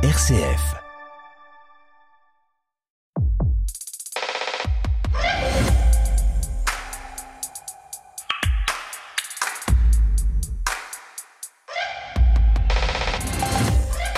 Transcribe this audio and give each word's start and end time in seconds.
RCF. 0.00 0.76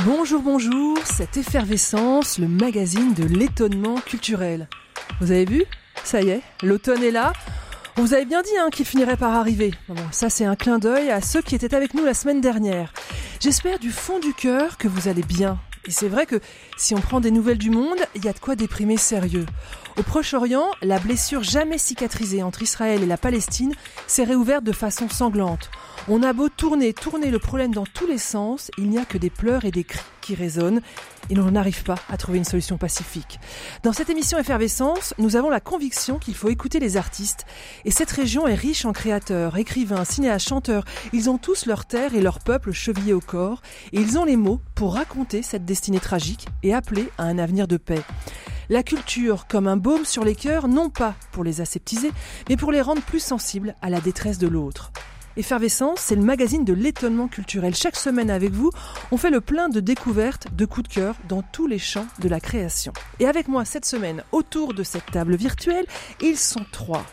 Bonjour, 0.05 0.43
bonjour, 0.43 0.99
cette 1.07 1.39
effervescence, 1.39 2.39
le 2.39 2.47
magazine 2.47 3.15
de 3.15 3.25
l'étonnement 3.25 3.95
culturel. 3.95 4.69
Vous 5.23 5.31
avez 5.31 5.47
vu? 5.47 5.65
Ça 6.05 6.21
y 6.21 6.29
est, 6.29 6.43
l'automne 6.63 7.03
est 7.03 7.11
là. 7.11 7.33
On 7.97 8.03
vous 8.03 8.13
avait 8.13 8.27
bien 8.27 8.43
dit 8.43 8.51
hein, 8.61 8.69
qu'il 8.71 8.85
finirait 8.85 9.17
par 9.17 9.35
arriver. 9.35 9.73
Ça 10.11 10.29
c'est 10.29 10.45
un 10.45 10.57
clin 10.57 10.79
d'œil 10.79 11.11
à 11.11 11.23
ceux 11.23 11.41
qui 11.41 11.55
étaient 11.55 11.75
avec 11.75 11.95
nous 11.95 12.05
la 12.05 12.13
semaine 12.13 12.43
dernière. 12.43 12.93
J'espère 13.41 13.79
du 13.79 13.91
fond 13.91 14.19
du 14.19 14.35
cœur 14.35 14.77
que 14.77 14.87
vous 14.87 15.09
allez 15.09 15.23
bien. 15.23 15.59
Et 15.87 15.91
c'est 15.91 16.09
vrai 16.09 16.27
que 16.27 16.41
si 16.77 16.95
on 16.95 17.01
prend 17.01 17.21
des 17.21 17.31
nouvelles 17.31 17.59
du 17.59 17.71
monde, 17.71 17.99
il 18.15 18.25
y 18.25 18.29
a 18.29 18.33
de 18.33 18.39
quoi 18.39 18.55
déprimer 18.55 18.97
sérieux. 18.97 19.47
Au 19.99 20.03
Proche-Orient, 20.03 20.67
la 20.83 20.99
blessure 20.99 21.43
jamais 21.43 21.79
cicatrisée 21.79 22.43
entre 22.43 22.63
Israël 22.63 23.03
et 23.03 23.07
la 23.07 23.17
Palestine 23.17 23.75
s'est 24.07 24.25
réouverte 24.25 24.65
de 24.65 24.73
façon 24.73 25.09
sanglante. 25.09 25.71
On 26.09 26.23
a 26.23 26.33
beau 26.33 26.49
tourner, 26.49 26.95
tourner 26.95 27.31
le 27.31 27.39
problème 27.39 27.75
dans 27.75 27.85
tous 27.85 28.07
les 28.07 28.19
sens, 28.19 28.71
il 28.79 28.89
n'y 28.89 28.99
a 28.99 29.05
que 29.05 29.19
des 29.19 29.31
pleurs 29.31 29.65
et 29.65 29.71
des 29.71 29.85
cris 29.85 30.01
qui 30.21 30.35
résonnent 30.35 30.81
et 31.29 31.35
l'on 31.35 31.51
n'arrive 31.51 31.83
pas 31.83 31.97
à 32.09 32.17
trouver 32.17 32.39
une 32.39 32.45
solution 32.45 32.79
pacifique. 32.79 33.39
Dans 33.83 33.93
cette 33.93 34.11
émission 34.11 34.39
Effervescence, 34.39 35.15
nous 35.19 35.37
avons 35.37 35.51
la 35.51 35.61
conviction 35.61 36.19
qu'il 36.19 36.35
faut 36.35 36.49
écouter 36.49 36.79
les 36.79 36.97
artistes 36.97 37.45
et 37.85 37.91
cette 37.91 38.11
région 38.11 38.47
est 38.47 38.55
riche 38.55 38.85
en 38.85 38.93
créateurs, 38.93 39.57
écrivains, 39.57 40.05
cinéastes, 40.05 40.49
chanteurs. 40.49 40.85
Ils 41.13 41.29
ont 41.29 41.39
tous 41.39 41.67
leur 41.67 41.85
terre 41.85 42.15
et 42.15 42.21
leur 42.21 42.39
peuple 42.39 42.73
chevillés 42.73 43.13
au 43.13 43.21
corps 43.21 43.61
et 43.93 44.01
ils 44.01 44.19
ont 44.19 44.25
les 44.25 44.37
mots 44.37 44.61
pour 44.75 44.95
raconter 44.95 45.43
cette 45.43 45.65
destinée 45.65 46.01
tragique 46.01 46.47
et 46.63 46.75
appeler 46.75 47.09
à 47.19 47.25
un 47.25 47.39
avenir 47.39 47.69
de 47.69 47.77
paix. 47.77 48.03
La 48.71 48.85
culture 48.85 49.49
comme 49.49 49.67
un 49.67 49.77
baume 49.77 50.05
sur 50.05 50.25
les 50.25 50.37
cœurs, 50.37 50.69
non 50.69 50.91
pas 50.91 51.17
pour 51.33 51.43
les 51.43 51.61
aseptiser, 51.61 52.13
mais 52.49 52.57
pour 52.57 52.71
les 52.71 52.81
rendre 52.81 53.03
plus 53.03 53.19
sensibles 53.19 53.75
à 53.83 53.91
la 53.91 54.01
détresse 54.01 54.39
de 54.39 54.47
l'autre. 54.47 54.93
Effervescence, 55.37 55.99
c'est 55.99 56.15
le 56.15 56.23
magazine 56.23 56.65
de 56.65 56.73
l'étonnement 56.73 57.27
culturel. 57.27 57.75
Chaque 57.75 57.97
semaine 57.97 58.31
avec 58.31 58.53
vous, 58.53 58.71
on 59.11 59.17
fait 59.17 59.31
le 59.31 59.41
plein 59.41 59.71
de 59.71 59.81
découvertes, 59.81 60.55
de 60.55 60.67
coups 60.67 60.89
de 60.89 60.95
cœur 60.95 61.17
dans 61.29 61.43
tous 61.43 61.67
les 61.67 61.81
champs 61.81 62.07
de 62.21 62.29
la 62.29 62.39
création. 62.39 62.93
Et 63.19 63.27
avec 63.27 63.49
moi 63.49 63.65
cette 63.65 63.85
semaine, 63.85 64.23
autour 64.31 64.73
de 64.73 64.85
cette 64.85 65.07
table 65.07 65.35
virtuelle, 65.35 65.87
ils 66.21 66.39
sont 66.39 66.65
trois. 66.71 67.05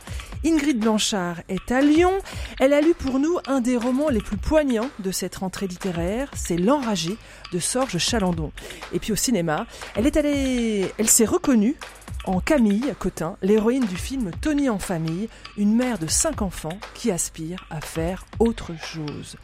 Ingrid 0.47 0.79
Blanchard 0.79 1.41
est 1.49 1.73
à 1.73 1.81
Lyon. 1.81 2.13
Elle 2.61 2.71
a 2.71 2.79
lu 2.79 2.93
pour 2.93 3.19
nous 3.19 3.37
un 3.47 3.59
des 3.59 3.75
romans 3.75 4.07
les 4.07 4.21
plus 4.21 4.37
poignants 4.37 4.89
de 4.99 5.11
cette 5.11 5.35
rentrée 5.35 5.67
littéraire, 5.67 6.31
c'est 6.35 6.55
L'Enragé 6.55 7.17
de 7.51 7.59
Sorge 7.59 7.97
Chalandon. 7.97 8.53
Et 8.93 8.99
puis 8.99 9.11
au 9.11 9.17
cinéma, 9.17 9.67
elle 9.95 10.07
est 10.07 10.15
allée, 10.15 10.89
elle 10.97 11.09
s'est 11.09 11.25
reconnue 11.25 11.75
en 12.23 12.39
Camille 12.39 12.93
Cotin, 12.97 13.35
l'héroïne 13.41 13.85
du 13.85 13.97
film 13.97 14.31
Tony 14.41 14.69
en 14.69 14.79
famille, 14.79 15.27
une 15.57 15.75
mère 15.75 15.99
de 15.99 16.07
cinq 16.07 16.41
enfants 16.41 16.79
qui 16.93 17.11
aspire 17.11 17.65
à 17.69 17.81
faire 17.81 18.25
autre 18.39 18.71
chose. 18.81 19.35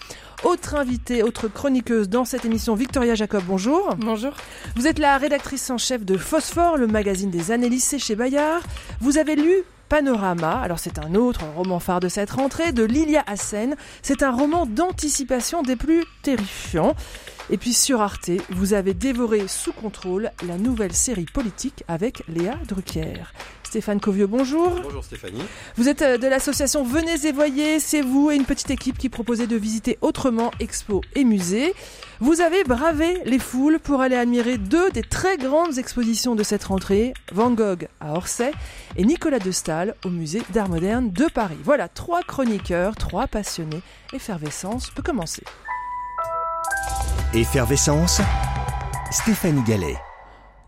Autre 0.46 0.76
invitée, 0.76 1.22
autre 1.22 1.50
chroniqueuse 1.50 2.08
dans 2.08 2.24
cette 2.24 2.46
émission, 2.46 2.76
Victoria 2.76 3.16
Jacob, 3.16 3.44
bonjour. 3.46 3.96
Bonjour. 3.98 4.34
Vous 4.78 4.88
êtes 4.88 5.00
la 5.00 5.18
rédactrice 5.18 5.70
en 5.70 5.78
chef 5.78 6.06
de 6.06 6.18
Phosphore, 6.18 6.78
le 6.78 6.88
magazine 6.88 7.30
des 7.30 7.52
années 7.52 7.70
lycées 7.70 8.00
chez 8.00 8.16
Bayard. 8.16 8.64
Vous 9.02 9.18
avez 9.18 9.36
lu 9.36 9.64
Panorama, 9.94 10.60
alors 10.60 10.80
c'est 10.80 10.98
un 10.98 11.14
autre 11.14 11.42
roman 11.56 11.80
phare 11.80 12.00
de 12.00 12.10
cette 12.10 12.32
rentrée, 12.32 12.72
de 12.72 12.82
Lilia 12.82 13.24
Hassen. 13.28 13.76
C'est 14.02 14.24
un 14.24 14.32
roman 14.32 14.66
d'anticipation 14.66 15.62
des 15.62 15.76
plus 15.76 16.04
terrifiants. 16.24 16.96
Et 17.52 17.60
puis 17.60 17.74
sur 17.74 18.02
Arte, 18.02 18.32
vous 18.50 18.74
avez 18.74 18.96
dévoré 18.96 19.48
sous 19.48 19.72
contrôle 19.72 20.32
la 20.48 20.58
nouvelle 20.58 20.94
série 20.94 21.28
politique 21.32 21.84
avec 21.88 22.24
Léa 22.28 22.56
Drucker. 22.68 23.22
Stéphane 23.62 24.00
Covieux, 24.00 24.26
bonjour. 24.26 24.82
Bonjour 24.82 25.04
Stéphanie. 25.04 25.42
Vous 25.78 25.90
êtes 25.90 26.02
euh, 26.04 26.18
de 26.18 26.28
l'association 26.28 26.84
Venez 26.84 27.26
et 27.26 27.32
Voyez, 27.32 27.80
c'est 27.80 28.02
vous 28.02 28.30
et 28.30 28.36
une 28.36 28.46
petite 28.46 28.70
équipe 28.70 28.98
qui 28.98 29.10
proposait 29.10 29.48
de 29.48 29.56
visiter 29.56 29.98
autrement 30.02 30.52
expos 30.60 31.02
et 31.16 31.24
musées. 31.24 31.74
Vous 32.24 32.40
avez 32.40 32.64
bravé 32.64 33.20
les 33.26 33.38
foules 33.38 33.80
pour 33.80 34.00
aller 34.00 34.16
admirer 34.16 34.58
deux 34.58 34.90
des 34.92 35.02
très 35.02 35.36
grandes 35.36 35.78
expositions 35.78 36.36
de 36.36 36.44
cette 36.44 36.64
rentrée, 36.64 37.14
Van 37.34 37.52
Gogh 37.52 37.90
à 38.00 38.14
Orsay 38.14 38.54
et 38.96 39.04
Nicolas 39.04 39.40
de 39.40 39.52
Stahl 39.52 39.94
au 40.06 40.10
musée 40.10 40.42
d'art 40.54 40.70
moderne 40.70 41.12
de 41.12 41.26
Paris. 41.26 41.58
Voilà, 41.66 41.90
trois 41.90 42.22
chroniqueurs, 42.22 42.96
trois 42.96 43.28
passionnés. 43.28 43.82
Effervescence 44.14 44.90
peut 44.92 45.04
commencer. 45.04 45.44
Effervescence, 47.34 48.22
Stéphanie 49.12 49.64
Gallet. 49.64 49.98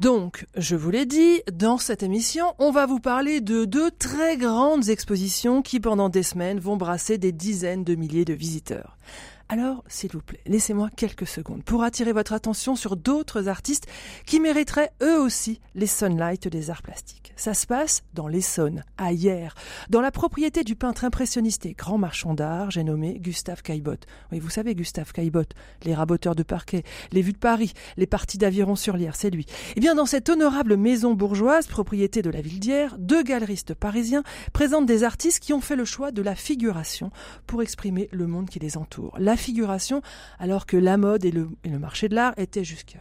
Donc, 0.01 0.45
je 0.57 0.75
vous 0.75 0.89
l'ai 0.89 1.05
dit, 1.05 1.41
dans 1.53 1.77
cette 1.77 2.03
émission, 2.03 2.53
on 2.59 2.71
va 2.71 2.85
vous 2.85 2.99
parler 2.99 3.39
de 3.39 3.63
deux 3.63 3.91
très 3.91 4.35
grandes 4.35 4.89
expositions 4.89 5.61
qui, 5.61 5.79
pendant 5.79 6.09
des 6.09 6.23
semaines, 6.23 6.59
vont 6.59 6.75
brasser 6.75 7.17
des 7.17 7.31
dizaines 7.31 7.85
de 7.85 7.95
milliers 7.95 8.25
de 8.25 8.33
visiteurs. 8.33 8.97
Alors, 9.47 9.83
s'il 9.87 10.11
vous 10.11 10.21
plaît, 10.21 10.41
laissez-moi 10.47 10.89
quelques 10.95 11.27
secondes 11.27 11.63
pour 11.63 11.83
attirer 11.83 12.13
votre 12.13 12.33
attention 12.33 12.75
sur 12.75 12.95
d'autres 12.95 13.47
artistes 13.47 13.85
qui 14.25 14.39
mériteraient 14.39 14.91
eux 15.03 15.19
aussi 15.19 15.61
les 15.75 15.85
sunlights 15.85 16.47
des 16.47 16.71
arts 16.71 16.81
plastiques. 16.81 17.31
Ça 17.35 17.53
se 17.53 17.67
passe 17.67 18.01
dans 18.15 18.27
l'Essonne, 18.27 18.83
à 18.97 19.13
Hier, 19.13 19.53
dans 19.89 20.01
la 20.01 20.09
propriété 20.09 20.63
du 20.63 20.75
peintre 20.75 21.03
impressionniste 21.03 21.67
et 21.67 21.73
grand 21.73 21.99
marchand 21.99 22.33
d'art, 22.33 22.71
j'ai 22.71 22.83
nommé 22.83 23.19
Gustave 23.19 23.61
Caillebotte. 23.61 24.07
Oui, 24.31 24.39
vous 24.39 24.49
savez 24.49 24.73
Gustave 24.73 25.11
Caillebotte, 25.11 25.53
les 25.83 25.93
raboteurs 25.93 26.35
de 26.35 26.43
parquet, 26.43 26.83
les 27.11 27.21
vues 27.21 27.33
de 27.33 27.37
Paris, 27.37 27.73
les 27.97 28.07
parties 28.07 28.39
d'aviron 28.39 28.75
sur 28.75 28.97
l'Hier, 28.97 29.11
c'est 29.13 29.29
lui. 29.29 29.45
Eh 29.75 29.79
bien, 29.79 29.93
dans 29.93 30.07
cette 30.07 30.29
honorable 30.29 30.75
maison 30.75 31.13
bourgeoise, 31.13 31.67
propriété 31.67 32.23
de 32.23 32.31
la 32.31 32.41
ville 32.41 32.59
d'Hier, 32.59 32.95
deux 32.97 33.21
galeristes 33.21 33.75
parisiens 33.75 34.23
présentent 34.53 34.87
des 34.87 35.03
artistes 35.03 35.39
qui 35.39 35.53
ont 35.53 35.61
fait 35.61 35.75
le 35.75 35.85
choix 35.85 36.11
de 36.11 36.23
la 36.23 36.35
figuration 36.35 37.11
pour 37.45 37.61
exprimer 37.61 38.09
le 38.11 38.25
monde 38.25 38.49
qui 38.49 38.59
les 38.59 38.77
entoure. 38.77 39.13
Figuration, 39.37 40.01
alors 40.39 40.65
que 40.65 40.77
la 40.77 40.97
mode 40.97 41.25
et 41.25 41.31
le, 41.31 41.49
marché 41.79 42.09
de 42.09 42.15
l'art 42.15 42.33
étaient 42.37 42.63
jusqu'à 42.63 42.99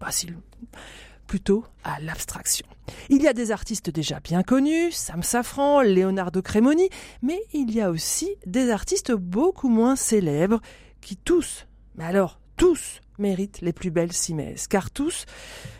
bah, 0.00 0.08
si, 0.10 0.28
plutôt 1.26 1.64
à 1.84 2.00
l'abstraction. 2.00 2.66
Il 3.08 3.22
y 3.22 3.28
a 3.28 3.32
des 3.32 3.50
artistes 3.50 3.90
déjà 3.90 4.20
bien 4.20 4.42
connus, 4.42 4.92
Sam 4.92 5.22
Safran, 5.22 5.82
Leonardo 5.82 6.42
Cremoni, 6.42 6.88
mais 7.22 7.40
il 7.52 7.72
y 7.72 7.80
a 7.80 7.90
aussi 7.90 8.28
des 8.46 8.70
artistes 8.70 9.12
beaucoup 9.12 9.68
moins 9.68 9.96
célèbres 9.96 10.60
qui 11.00 11.16
tous, 11.16 11.66
mais 11.96 12.04
alors 12.04 12.40
tous, 12.56 13.00
méritent 13.18 13.60
les 13.60 13.72
plus 13.72 13.90
belles 13.90 14.12
cimaises, 14.12 14.66
car 14.66 14.90
tous 14.90 15.26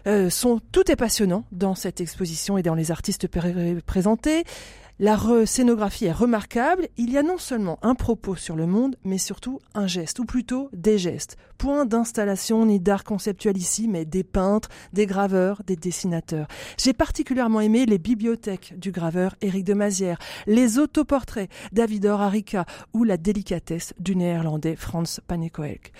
euh, 0.06 0.31
sont 0.31 0.60
tout 0.72 0.91
est 0.91 0.97
passionnant 0.97 1.44
dans 1.53 1.75
cette 1.75 2.00
exposition 2.00 2.59
et 2.59 2.62
dans 2.62 2.75
les 2.75 2.91
artistes 2.91 3.28
présentés. 3.87 4.44
La 5.00 5.19
scénographie 5.44 6.05
est 6.05 6.12
remarquable. 6.12 6.87
Il 6.97 7.10
y 7.10 7.19
a 7.19 7.25
non 7.25 7.37
seulement 7.37 7.81
un 7.82 7.97
propos 7.97 8.37
sur 8.37 8.55
le 8.55 8.69
monde, 8.69 8.94
mais 9.03 9.19
surtout 9.19 9.59
un 9.75 9.88
geste, 9.88 10.21
ou 10.21 10.25
plutôt 10.25 10.71
des 10.72 10.99
gestes. 10.99 11.37
Point 11.59 11.84
d'installation 11.84 12.65
ni 12.65 12.78
d'art 12.78 13.03
conceptuel 13.03 13.56
ici, 13.56 13.88
mais 13.88 14.04
des 14.04 14.22
peintres, 14.22 14.69
des 14.93 15.06
graveurs, 15.06 15.62
des 15.66 15.75
dessinateurs. 15.75 16.47
J'ai 16.78 16.93
particulièrement 16.93 17.60
aimé 17.60 17.87
les 17.87 17.99
bibliothèques 17.99 18.78
du 18.78 18.93
graveur 18.93 19.34
Éric 19.41 19.65
de 19.65 19.75
Mazière, 19.75 20.19
les 20.47 20.78
autoportraits 20.78 21.50
d'Avidor 21.72 22.21
Arica 22.21 22.65
ou 22.93 23.03
la 23.03 23.16
délicatesse 23.16 23.94
du 23.99 24.15
néerlandais 24.15 24.77
Franz 24.77 25.21
Panekoek. 25.27 25.91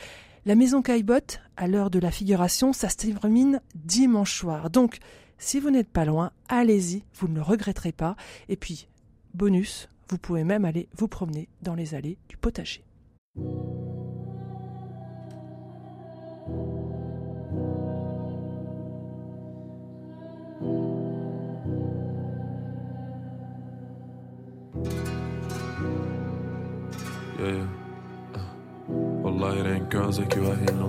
La 0.47 0.55
maison 0.55 0.83
Caillebotte, 0.83 1.41
à 1.57 1.67
l'heure 1.67 1.91
de 1.91 1.99
la 1.99 2.13
figuration, 2.13 2.73
ça 2.73 2.89
se 2.89 2.97
termine 2.97 3.61
dimanche 3.75 4.39
soir. 4.39 4.71
Donc, 4.71 4.99
si 5.39 5.61
vous 5.61 5.71
n'êtes 5.71 5.89
pas 5.89 6.05
loin, 6.05 6.33
allez-y, 6.49 7.05
vous 7.15 7.29
ne 7.29 7.37
le 7.37 7.43
regretterez 7.43 7.93
pas. 7.93 8.17
Et 8.49 8.57
puis, 8.57 8.89
bonus, 9.35 9.89
vous 10.09 10.19
pouvez 10.19 10.45
même 10.45 10.65
aller 10.65 10.89
vous 10.97 11.09
promener 11.09 11.49
dans 11.63 11.75
les 11.75 11.95
allées 11.95 12.19
du 12.29 12.37
potager. 12.37 12.85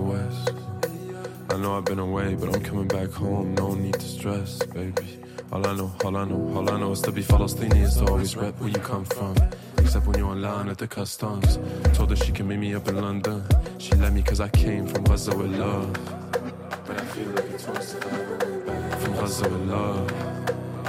West. 0.06 0.85
I 1.48 1.56
know 1.58 1.76
I've 1.76 1.84
been 1.84 1.98
away, 1.98 2.34
but 2.34 2.54
I'm 2.54 2.62
coming 2.62 2.88
back 2.88 3.10
home. 3.10 3.54
No 3.54 3.74
need 3.74 3.94
to 3.94 4.06
stress, 4.06 4.58
baby. 4.66 5.20
All 5.52 5.66
I 5.66 5.74
know, 5.76 5.92
all 6.04 6.16
I 6.16 6.24
know, 6.24 6.56
all 6.56 6.68
I 6.70 6.78
know 6.78 6.90
is 6.92 7.00
to 7.02 7.12
be 7.12 7.22
Falastini 7.22 7.82
is 7.82 7.96
to 7.96 8.06
always 8.06 8.36
rep 8.36 8.58
where 8.58 8.68
you 8.68 8.80
come 8.80 9.04
from. 9.04 9.36
Except 9.78 10.06
when 10.06 10.18
you're 10.18 10.28
online 10.28 10.68
at 10.68 10.78
the 10.78 10.88
customs. 10.88 11.58
Told 11.94 12.10
her 12.10 12.16
she 12.16 12.32
can 12.32 12.48
meet 12.48 12.58
me 12.58 12.74
up 12.74 12.88
in 12.88 13.00
London. 13.00 13.44
She 13.78 13.92
let 13.94 14.12
me 14.12 14.22
cause 14.22 14.40
I 14.40 14.48
came 14.48 14.86
from 14.88 15.04
Gaza 15.04 15.36
with 15.36 15.56
love. 15.56 15.92
But 16.86 17.00
I 17.00 17.04
feel 17.04 17.28
like 17.28 17.50
it's 17.50 17.66
once 17.66 17.92
that 17.92 18.06
I 18.06 18.96
From 18.98 19.12
Gaza 19.14 19.48
with 19.48 19.68
love. 19.68 20.10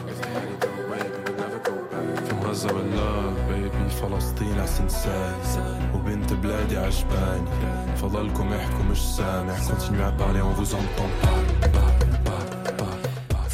If 0.10 0.22
they 0.22 0.30
had 0.30 0.44
it 0.44 0.62
their 0.62 0.90
way, 0.90 1.04
we 1.04 1.20
would 1.24 1.38
never 1.38 1.60
go 1.60 1.84
back. 1.86 2.26
From 2.28 2.40
Gaza 2.42 2.74
with 2.74 2.96
love, 2.96 3.48
baby. 3.48 3.70
Falastini, 4.00 4.60
I 4.60 4.66
sincere. 4.66 5.87
وبنت 6.07 6.33
بلادي 6.33 6.77
عجباني 6.77 7.51
فضلكم 7.97 8.53
احكوا 8.53 8.85
مش 8.91 8.99
سامع 8.99 9.57
continuez 9.57 10.05
à 10.05 10.13
parler 10.23 10.43
on 10.43 10.61
vous 10.61 10.75
entend 10.75 11.11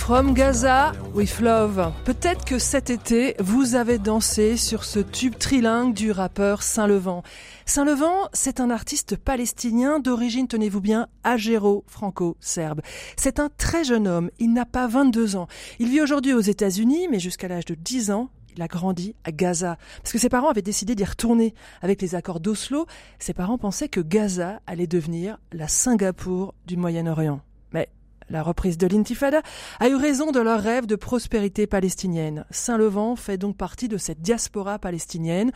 From 0.08 0.32
Gaza 0.32 0.92
with 1.12 1.38
Love. 1.40 1.92
Peut-être 2.06 2.46
que 2.46 2.58
cet 2.58 2.88
été, 2.88 3.34
vous 3.40 3.74
avez 3.74 3.98
dansé 3.98 4.56
sur 4.56 4.84
ce 4.84 5.00
tube 5.00 5.36
trilingue 5.36 5.92
du 5.92 6.12
rappeur 6.12 6.62
Saint-Levant. 6.62 7.22
Saint-Levant, 7.66 8.30
c'est 8.32 8.58
un 8.58 8.70
artiste 8.70 9.16
palestinien 9.16 9.98
d'origine, 9.98 10.48
tenez-vous 10.48 10.80
bien, 10.80 11.08
agéro-franco-serbe. 11.24 12.80
C'est 13.16 13.38
un 13.38 13.50
très 13.58 13.84
jeune 13.84 14.08
homme, 14.08 14.30
il 14.38 14.54
n'a 14.54 14.64
pas 14.64 14.86
22 14.86 15.36
ans. 15.36 15.46
Il 15.78 15.90
vit 15.90 16.00
aujourd'hui 16.00 16.32
aux 16.32 16.40
États-Unis, 16.40 17.08
mais 17.10 17.20
jusqu'à 17.20 17.48
l'âge 17.48 17.66
de 17.66 17.74
10 17.74 18.10
ans, 18.10 18.30
il 18.55 18.61
a 18.61 18.67
grandi 18.67 19.15
à 19.23 19.31
Gaza. 19.31 19.77
Parce 20.01 20.11
que 20.11 20.19
ses 20.19 20.29
parents 20.29 20.49
avaient 20.49 20.61
décidé 20.61 20.95
d'y 20.95 21.03
retourner. 21.03 21.53
Avec 21.81 22.01
les 22.01 22.15
accords 22.15 22.39
d'Oslo, 22.39 22.85
ses 23.19 23.33
parents 23.33 23.57
pensaient 23.57 23.89
que 23.89 23.99
Gaza 23.99 24.61
allait 24.67 24.87
devenir 24.87 25.37
la 25.51 25.67
Singapour 25.67 26.53
du 26.65 26.77
Moyen-Orient. 26.77 27.41
Mais 27.71 27.89
la 28.29 28.43
reprise 28.43 28.77
de 28.77 28.87
l'intifada 28.87 29.41
a 29.79 29.89
eu 29.89 29.95
raison 29.95 30.31
de 30.31 30.39
leur 30.39 30.61
rêve 30.61 30.85
de 30.85 30.95
prospérité 30.95 31.67
palestinienne. 31.67 32.45
Saint-Levant 32.51 33.15
fait 33.15 33.37
donc 33.37 33.57
partie 33.57 33.87
de 33.87 33.97
cette 33.97 34.21
diaspora 34.21 34.79
palestinienne, 34.79 35.51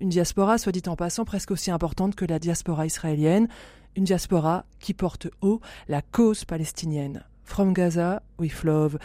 une 0.00 0.08
diaspora, 0.08 0.56
soit 0.56 0.72
dit 0.72 0.82
en 0.86 0.96
passant, 0.96 1.24
presque 1.24 1.50
aussi 1.50 1.70
importante 1.70 2.14
que 2.14 2.24
la 2.24 2.38
diaspora 2.38 2.86
israélienne, 2.86 3.48
une 3.96 4.04
diaspora 4.04 4.64
qui 4.78 4.94
porte 4.94 5.28
haut 5.42 5.60
la 5.88 6.00
cause 6.00 6.44
palestinienne. 6.44 7.24
From 7.44 7.72
Gaza 7.72 8.22
with 8.38 8.62
love. 8.62 8.98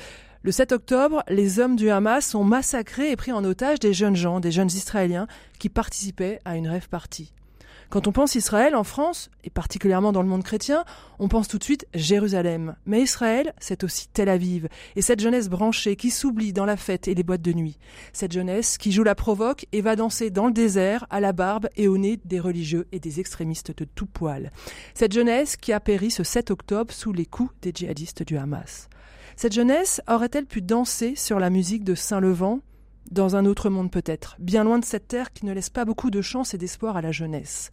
Le 0.46 0.52
7 0.52 0.74
octobre, 0.74 1.24
les 1.28 1.60
hommes 1.60 1.76
du 1.76 1.90
Hamas 1.90 2.36
ont 2.36 2.44
massacré 2.44 3.10
et 3.10 3.16
pris 3.16 3.32
en 3.32 3.44
otage 3.44 3.80
des 3.80 3.96
jeunes 3.96 4.16
gens, 4.16 4.40
des 4.40 4.52
jeunes 4.52 4.68
Israéliens 4.68 5.26
qui 5.58 5.70
participaient 5.70 6.40
à 6.46 6.56
une 6.56 6.68
rêve 6.68 6.88
partie. 6.88 7.34
Quand 7.90 8.06
on 8.06 8.12
pense 8.12 8.36
Israël 8.36 8.76
en 8.76 8.84
France, 8.84 9.32
et 9.44 9.50
particulièrement 9.50 10.12
dans 10.12 10.22
le 10.22 10.28
monde 10.28 10.44
chrétien, 10.44 10.86
on 11.18 11.30
pense 11.30 11.48
tout 11.48 11.58
de 11.58 11.64
suite 11.64 11.88
Jérusalem. 11.96 12.76
Mais 12.86 13.02
Israël, 13.02 13.56
c'est 13.60 13.84
aussi 13.84 14.08
Tel 14.08 14.30
Aviv, 14.30 14.68
et 14.96 15.02
cette 15.02 15.20
jeunesse 15.20 15.50
branchée 15.50 15.96
qui 15.96 16.12
s'oublie 16.12 16.54
dans 16.54 16.66
la 16.66 16.78
fête 16.78 17.08
et 17.08 17.16
les 17.16 17.24
boîtes 17.24 17.42
de 17.42 17.54
nuit. 17.54 17.80
Cette 18.14 18.34
jeunesse 18.34 18.78
qui 18.78 18.92
joue 18.92 19.04
la 19.04 19.16
provoque 19.16 19.66
et 19.72 19.82
va 19.82 19.96
danser 19.96 20.30
dans 20.30 20.46
le 20.46 20.54
désert, 20.54 21.08
à 21.10 21.22
la 21.22 21.34
barbe 21.34 21.70
et 21.76 21.88
au 21.88 21.98
nez 21.98 22.20
des 22.24 22.40
religieux 22.40 22.86
et 22.92 23.00
des 23.00 23.20
extrémistes 23.20 23.76
de 23.76 23.86
tout 23.86 24.06
poil. 24.06 24.52
Cette 24.94 25.14
jeunesse 25.14 25.58
qui 25.58 25.74
a 25.74 25.80
péri 25.80 26.12
ce 26.12 26.24
7 26.24 26.52
octobre 26.52 26.94
sous 26.94 27.14
les 27.14 27.26
coups 27.26 27.52
des 27.64 27.72
djihadistes 27.74 28.22
du 28.22 28.38
Hamas. 28.38 28.90
Cette 29.38 29.54
jeunesse 29.54 30.02
aurait-elle 30.08 30.46
pu 30.46 30.62
danser 30.62 31.16
sur 31.16 31.40
la 31.40 31.50
musique 31.50 31.84
de 31.84 31.94
Saint-Levant 31.94 32.62
dans 33.12 33.36
un 33.36 33.46
autre 33.46 33.70
monde 33.70 33.92
peut-être, 33.92 34.38
bien 34.40 34.64
loin 34.64 34.80
de 34.80 34.86
cette 34.86 35.10
terre 35.10 35.34
qui 35.34 35.46
ne 35.46 35.52
laisse 35.52 35.70
pas 35.70 35.84
beaucoup 35.84 36.10
de 36.10 36.22
chance 36.22 36.54
et 36.54 36.58
d'espoir 36.58 36.96
à 36.96 37.02
la 37.02 37.12
jeunesse? 37.12 37.72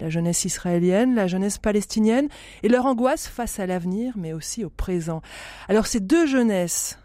La 0.00 0.08
jeunesse 0.08 0.46
israélienne, 0.46 1.14
la 1.14 1.26
jeunesse 1.26 1.58
palestinienne, 1.58 2.28
et 2.62 2.68
leur 2.68 2.86
angoisse 2.86 3.28
face 3.28 3.60
à 3.60 3.66
l'avenir, 3.66 4.14
mais 4.16 4.32
aussi 4.32 4.64
au 4.64 4.70
présent. 4.70 5.20
Alors 5.68 5.86
ces 5.86 6.00
deux 6.00 6.26
jeunesses, 6.26 6.98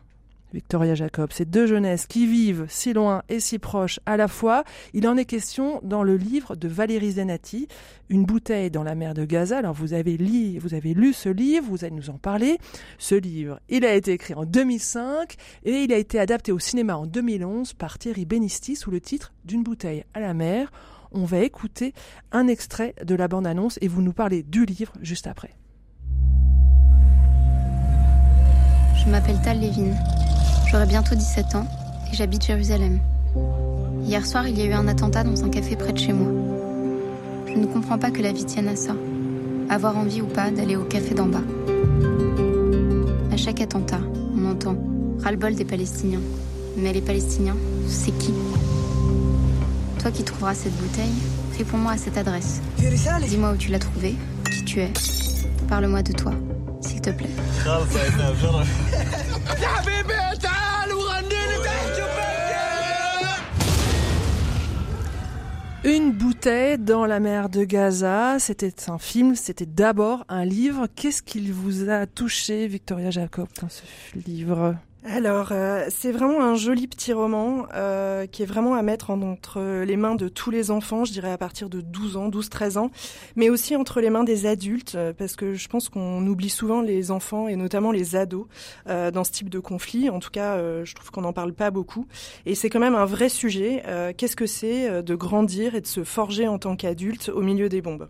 Victoria 0.53 0.95
Jacob, 0.95 1.31
ces 1.31 1.45
deux 1.45 1.67
jeunesses 1.67 2.07
qui 2.07 2.25
vivent 2.25 2.65
si 2.69 2.93
loin 2.93 3.21
et 3.29 3.39
si 3.39 3.59
proches 3.59 3.99
à 4.05 4.17
la 4.17 4.27
fois, 4.27 4.63
il 4.93 5.07
en 5.07 5.15
est 5.15 5.25
question 5.25 5.79
dans 5.83 6.03
le 6.03 6.17
livre 6.17 6.55
de 6.55 6.67
Valérie 6.67 7.11
Zenati, 7.11 7.67
Une 8.09 8.25
bouteille 8.25 8.71
dans 8.71 8.83
la 8.83 8.95
mer 8.95 9.13
de 9.13 9.25
Gaza. 9.25 9.59
Alors 9.59 9.73
vous 9.73 9.93
avez, 9.93 10.17
lu, 10.17 10.57
vous 10.57 10.73
avez 10.73 10.93
lu 10.93 11.13
ce 11.13 11.29
livre, 11.29 11.65
vous 11.69 11.85
allez 11.85 11.95
nous 11.95 12.09
en 12.09 12.17
parler. 12.17 12.57
Ce 12.97 13.13
livre, 13.13 13.59
il 13.69 13.85
a 13.85 13.93
été 13.93 14.13
écrit 14.13 14.33
en 14.33 14.45
2005 14.45 15.35
et 15.65 15.83
il 15.83 15.93
a 15.93 15.97
été 15.97 16.19
adapté 16.19 16.51
au 16.51 16.59
cinéma 16.59 16.97
en 16.97 17.05
2011 17.05 17.73
par 17.73 17.99
Thierry 17.99 18.25
Benisti 18.25 18.75
sous 18.75 18.89
le 18.89 18.99
titre 18.99 19.33
D'une 19.45 19.63
bouteille 19.63 20.03
à 20.13 20.19
la 20.19 20.33
mer. 20.33 20.71
On 21.11 21.25
va 21.25 21.39
écouter 21.39 21.93
un 22.31 22.47
extrait 22.47 22.95
de 23.03 23.15
la 23.15 23.27
bande-annonce 23.27 23.77
et 23.81 23.87
vous 23.87 24.01
nous 24.01 24.13
parlez 24.13 24.43
du 24.43 24.65
livre 24.65 24.93
juste 25.01 25.27
après. 25.27 25.55
Je 28.95 29.09
m'appelle 29.09 29.39
Tal 29.43 29.59
Levin. 29.59 29.95
J'aurai 30.71 30.85
bientôt 30.85 31.15
17 31.15 31.55
ans 31.55 31.65
et 32.11 32.15
j'habite 32.15 32.45
Jérusalem. 32.45 32.99
Hier 34.03 34.23
soir, 34.23 34.47
il 34.47 34.55
y 34.55 34.61
a 34.61 34.65
eu 34.65 34.73
un 34.73 34.87
attentat 34.87 35.23
dans 35.23 35.43
un 35.43 35.49
café 35.49 35.75
près 35.75 35.93
de 35.93 35.97
chez 35.97 36.13
moi. 36.13 36.27
Je 37.47 37.53
ne 37.53 37.65
comprends 37.65 37.97
pas 37.97 38.11
que 38.11 38.21
la 38.21 38.31
vie 38.31 38.45
tienne 38.45 38.67
à 38.67 38.75
ça. 38.75 38.93
Avoir 39.67 39.97
envie 39.97 40.21
ou 40.21 40.27
pas 40.27 40.51
d'aller 40.51 40.75
au 40.75 40.83
café 40.83 41.15
d'en 41.15 41.25
bas. 41.25 41.41
À 43.31 43.37
chaque 43.37 43.61
attentat, 43.61 44.01
on 44.37 44.45
entend 44.45 44.75
ras-le-bol 45.23 45.55
des 45.55 45.65
Palestiniens. 45.65 46.21
Mais 46.77 46.93
les 46.93 47.01
Palestiniens, 47.01 47.57
c'est 47.87 48.15
qui? 48.19 48.33
Toi 49.99 50.11
qui 50.11 50.23
trouveras 50.23 50.53
cette 50.53 50.77
bouteille, 50.77 51.15
réponds-moi 51.57 51.93
à 51.93 51.97
cette 51.97 52.17
adresse. 52.17 52.61
Dis-moi 53.27 53.53
où 53.53 53.57
tu 53.57 53.71
l'as 53.71 53.79
trouvée, 53.79 54.15
qui 54.51 54.65
tu 54.65 54.81
es. 54.81 54.93
Parle-moi 55.67 56.03
de 56.03 56.13
toi, 56.13 56.33
s'il 56.81 57.01
te 57.01 57.09
plaît. 57.09 57.29
Une 65.91 66.11
bouteille 66.11 66.77
dans 66.77 67.07
la 67.07 67.19
mer 67.19 67.49
de 67.49 67.63
Gaza, 67.63 68.37
c'était 68.37 68.91
un 68.91 68.99
film, 68.99 69.33
c'était 69.35 69.65
d'abord 69.65 70.23
un 70.29 70.45
livre. 70.45 70.85
Qu'est-ce 70.95 71.23
qu'il 71.23 71.51
vous 71.51 71.89
a 71.89 72.05
touché, 72.05 72.67
Victoria 72.67 73.09
Jacob, 73.09 73.47
dans 73.59 73.69
ce 73.69 73.81
livre? 74.27 74.75
Alors, 75.05 75.49
euh, 75.53 75.85
c'est 75.89 76.11
vraiment 76.11 76.43
un 76.43 76.55
joli 76.55 76.85
petit 76.85 77.13
roman 77.13 77.67
euh, 77.73 78.25
qui 78.25 78.43
est 78.43 78.45
vraiment 78.45 78.75
à 78.75 78.81
mettre 78.81 79.11
entre 79.11 79.83
les 79.83 79.95
mains 79.95 80.15
de 80.15 80.27
tous 80.27 80.51
les 80.51 80.71
enfants, 80.71 81.05
je 81.05 81.13
dirais 81.13 81.31
à 81.31 81.37
partir 81.37 81.69
de 81.69 81.79
12 81.79 82.17
ans, 82.17 82.29
12-13 82.29 82.77
ans, 82.77 82.91
mais 83.37 83.49
aussi 83.49 83.77
entre 83.77 84.01
les 84.01 84.09
mains 84.09 84.25
des 84.25 84.45
adultes, 84.45 84.95
euh, 84.95 85.13
parce 85.13 85.37
que 85.37 85.53
je 85.53 85.67
pense 85.69 85.87
qu'on 85.87 86.27
oublie 86.27 86.49
souvent 86.49 86.81
les 86.81 87.11
enfants 87.11 87.47
et 87.47 87.55
notamment 87.55 87.93
les 87.93 88.17
ados 88.17 88.47
dans 88.87 89.23
ce 89.23 89.31
type 89.31 89.49
de 89.49 89.59
conflit. 89.59 90.09
En 90.09 90.19
tout 90.19 90.31
cas, 90.31 90.57
je 90.83 90.95
trouve 90.95 91.11
qu'on 91.11 91.21
n'en 91.21 91.33
parle 91.33 91.53
pas 91.53 91.71
beaucoup. 91.71 92.07
Et 92.45 92.55
c'est 92.55 92.69
quand 92.69 92.79
même 92.79 92.95
un 92.95 93.05
vrai 93.05 93.29
sujet. 93.29 93.83
Qu'est-ce 94.17 94.35
que 94.35 94.47
c'est 94.47 95.03
de 95.03 95.15
grandir 95.15 95.75
et 95.75 95.81
de 95.81 95.87
se 95.87 96.03
forger 96.03 96.47
en 96.47 96.57
tant 96.57 96.75
qu'adulte 96.75 97.29
au 97.29 97.41
milieu 97.41 97.69
des 97.69 97.81
bombes? 97.81 98.09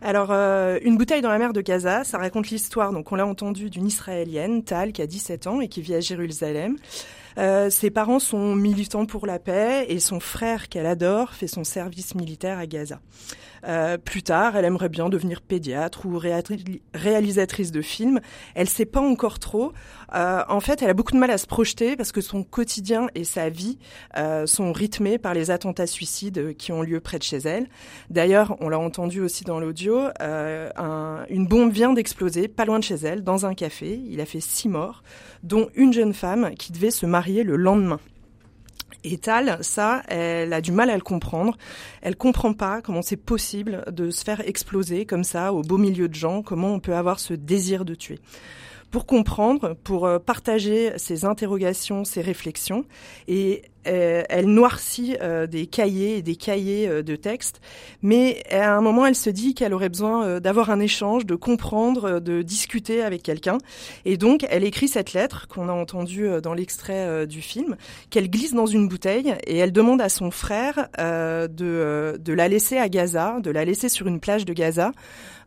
Alors, 0.00 0.28
euh, 0.30 0.78
Une 0.82 0.96
bouteille 0.96 1.22
dans 1.22 1.30
la 1.30 1.38
mer 1.38 1.52
de 1.52 1.60
Gaza, 1.60 2.04
ça 2.04 2.18
raconte 2.18 2.50
l'histoire, 2.50 2.92
donc 2.92 3.10
on 3.10 3.16
l'a 3.16 3.26
entendu, 3.26 3.70
d'une 3.70 3.86
Israélienne, 3.86 4.62
Tal, 4.62 4.92
qui 4.92 5.02
a 5.02 5.06
17 5.06 5.46
ans 5.46 5.60
et 5.60 5.68
qui 5.68 5.80
vit 5.80 5.94
à 5.94 6.00
Jérusalem. 6.00 6.76
Euh, 7.38 7.70
ses 7.70 7.90
parents 7.90 8.18
sont 8.18 8.54
militants 8.54 9.06
pour 9.06 9.26
la 9.26 9.38
paix 9.38 9.86
et 9.88 10.00
son 10.00 10.20
frère, 10.20 10.68
qu'elle 10.68 10.86
adore, 10.86 11.34
fait 11.34 11.46
son 11.46 11.64
service 11.64 12.14
militaire 12.14 12.58
à 12.58 12.66
Gaza. 12.66 13.00
Euh, 13.66 13.98
plus 13.98 14.22
tard, 14.22 14.56
elle 14.56 14.64
aimerait 14.64 14.88
bien 14.88 15.08
devenir 15.08 15.40
pédiatre 15.40 16.06
ou 16.06 16.18
réalisatrice 16.94 17.72
de 17.72 17.82
films. 17.82 18.20
Elle 18.54 18.68
sait 18.68 18.86
pas 18.86 19.00
encore 19.00 19.38
trop. 19.38 19.72
Euh, 20.14 20.42
en 20.48 20.60
fait, 20.60 20.82
elle 20.82 20.90
a 20.90 20.94
beaucoup 20.94 21.12
de 21.12 21.18
mal 21.18 21.30
à 21.30 21.38
se 21.38 21.46
projeter 21.46 21.96
parce 21.96 22.12
que 22.12 22.20
son 22.20 22.42
quotidien 22.42 23.08
et 23.14 23.24
sa 23.24 23.48
vie 23.48 23.78
euh, 24.16 24.46
sont 24.46 24.72
rythmés 24.72 25.18
par 25.18 25.34
les 25.34 25.50
attentats 25.50 25.86
suicides 25.86 26.56
qui 26.56 26.72
ont 26.72 26.82
lieu 26.82 27.00
près 27.00 27.18
de 27.18 27.22
chez 27.22 27.38
elle. 27.38 27.68
D'ailleurs, 28.10 28.56
on 28.60 28.68
l'a 28.68 28.78
entendu 28.78 29.20
aussi 29.20 29.44
dans 29.44 29.60
l'audio, 29.60 30.00
euh, 30.20 30.70
un, 30.76 31.24
une 31.28 31.46
bombe 31.46 31.72
vient 31.72 31.92
d'exploser 31.92 32.48
pas 32.48 32.64
loin 32.64 32.78
de 32.78 32.84
chez 32.84 32.96
elle, 32.96 33.22
dans 33.22 33.46
un 33.46 33.54
café. 33.54 34.00
Il 34.08 34.20
a 34.20 34.26
fait 34.26 34.40
six 34.40 34.68
morts, 34.68 35.02
dont 35.42 35.68
une 35.74 35.92
jeune 35.92 36.14
femme 36.14 36.54
qui 36.58 36.72
devait 36.72 36.90
se 36.90 37.06
marier 37.06 37.44
le 37.44 37.56
lendemain. 37.56 38.00
Et 39.04 39.18
Tal, 39.18 39.58
ça, 39.62 40.02
elle 40.08 40.52
a 40.52 40.60
du 40.60 40.72
mal 40.72 40.90
à 40.90 40.96
le 40.96 41.02
comprendre. 41.02 41.56
Elle 42.02 42.16
comprend 42.16 42.52
pas 42.52 42.82
comment 42.82 43.02
c'est 43.02 43.16
possible 43.16 43.84
de 43.90 44.10
se 44.10 44.24
faire 44.24 44.46
exploser 44.46 45.06
comme 45.06 45.24
ça 45.24 45.52
au 45.52 45.62
beau 45.62 45.78
milieu 45.78 46.08
de 46.08 46.14
gens, 46.14 46.42
comment 46.42 46.72
on 46.72 46.80
peut 46.80 46.94
avoir 46.94 47.20
ce 47.20 47.34
désir 47.34 47.84
de 47.84 47.94
tuer 47.94 48.18
pour 48.90 49.06
comprendre, 49.06 49.76
pour 49.84 50.06
euh, 50.06 50.18
partager 50.18 50.92
ses 50.96 51.24
interrogations, 51.24 52.04
ses 52.04 52.20
réflexions. 52.20 52.84
Et 53.26 53.62
euh, 53.86 54.22
elle 54.28 54.46
noircit 54.46 55.16
euh, 55.22 55.46
des 55.46 55.66
cahiers 55.66 56.18
et 56.18 56.22
des 56.22 56.36
cahiers 56.36 57.02
de 57.02 57.16
textes, 57.16 57.60
mais 58.02 58.42
à 58.50 58.74
un 58.74 58.80
moment, 58.80 59.06
elle 59.06 59.14
se 59.14 59.30
dit 59.30 59.54
qu'elle 59.54 59.72
aurait 59.72 59.88
besoin 59.88 60.40
d'avoir 60.40 60.70
un 60.70 60.80
échange, 60.80 61.26
de 61.26 61.34
comprendre, 61.34 62.20
de 62.20 62.42
discuter 62.42 63.02
avec 63.02 63.22
quelqu'un. 63.22 63.58
Et 64.04 64.16
donc, 64.16 64.46
elle 64.50 64.64
écrit 64.64 64.88
cette 64.88 65.12
lettre 65.12 65.48
qu'on 65.48 65.68
a 65.68 65.72
entendue 65.72 66.28
dans 66.42 66.54
l'extrait 66.54 67.26
du 67.26 67.40
film, 67.40 67.76
qu'elle 68.10 68.30
glisse 68.30 68.52
dans 68.52 68.66
une 68.66 68.88
bouteille 68.88 69.34
et 69.46 69.56
elle 69.56 69.72
demande 69.72 70.00
à 70.00 70.08
son 70.08 70.30
frère 70.30 70.88
de, 70.98 72.18
de 72.18 72.32
la 72.32 72.48
laisser 72.48 72.78
à 72.78 72.88
Gaza, 72.88 73.38
de 73.40 73.50
la 73.50 73.64
laisser 73.64 73.88
sur 73.88 74.06
une 74.06 74.20
plage 74.20 74.44
de 74.44 74.52
Gaza 74.52 74.92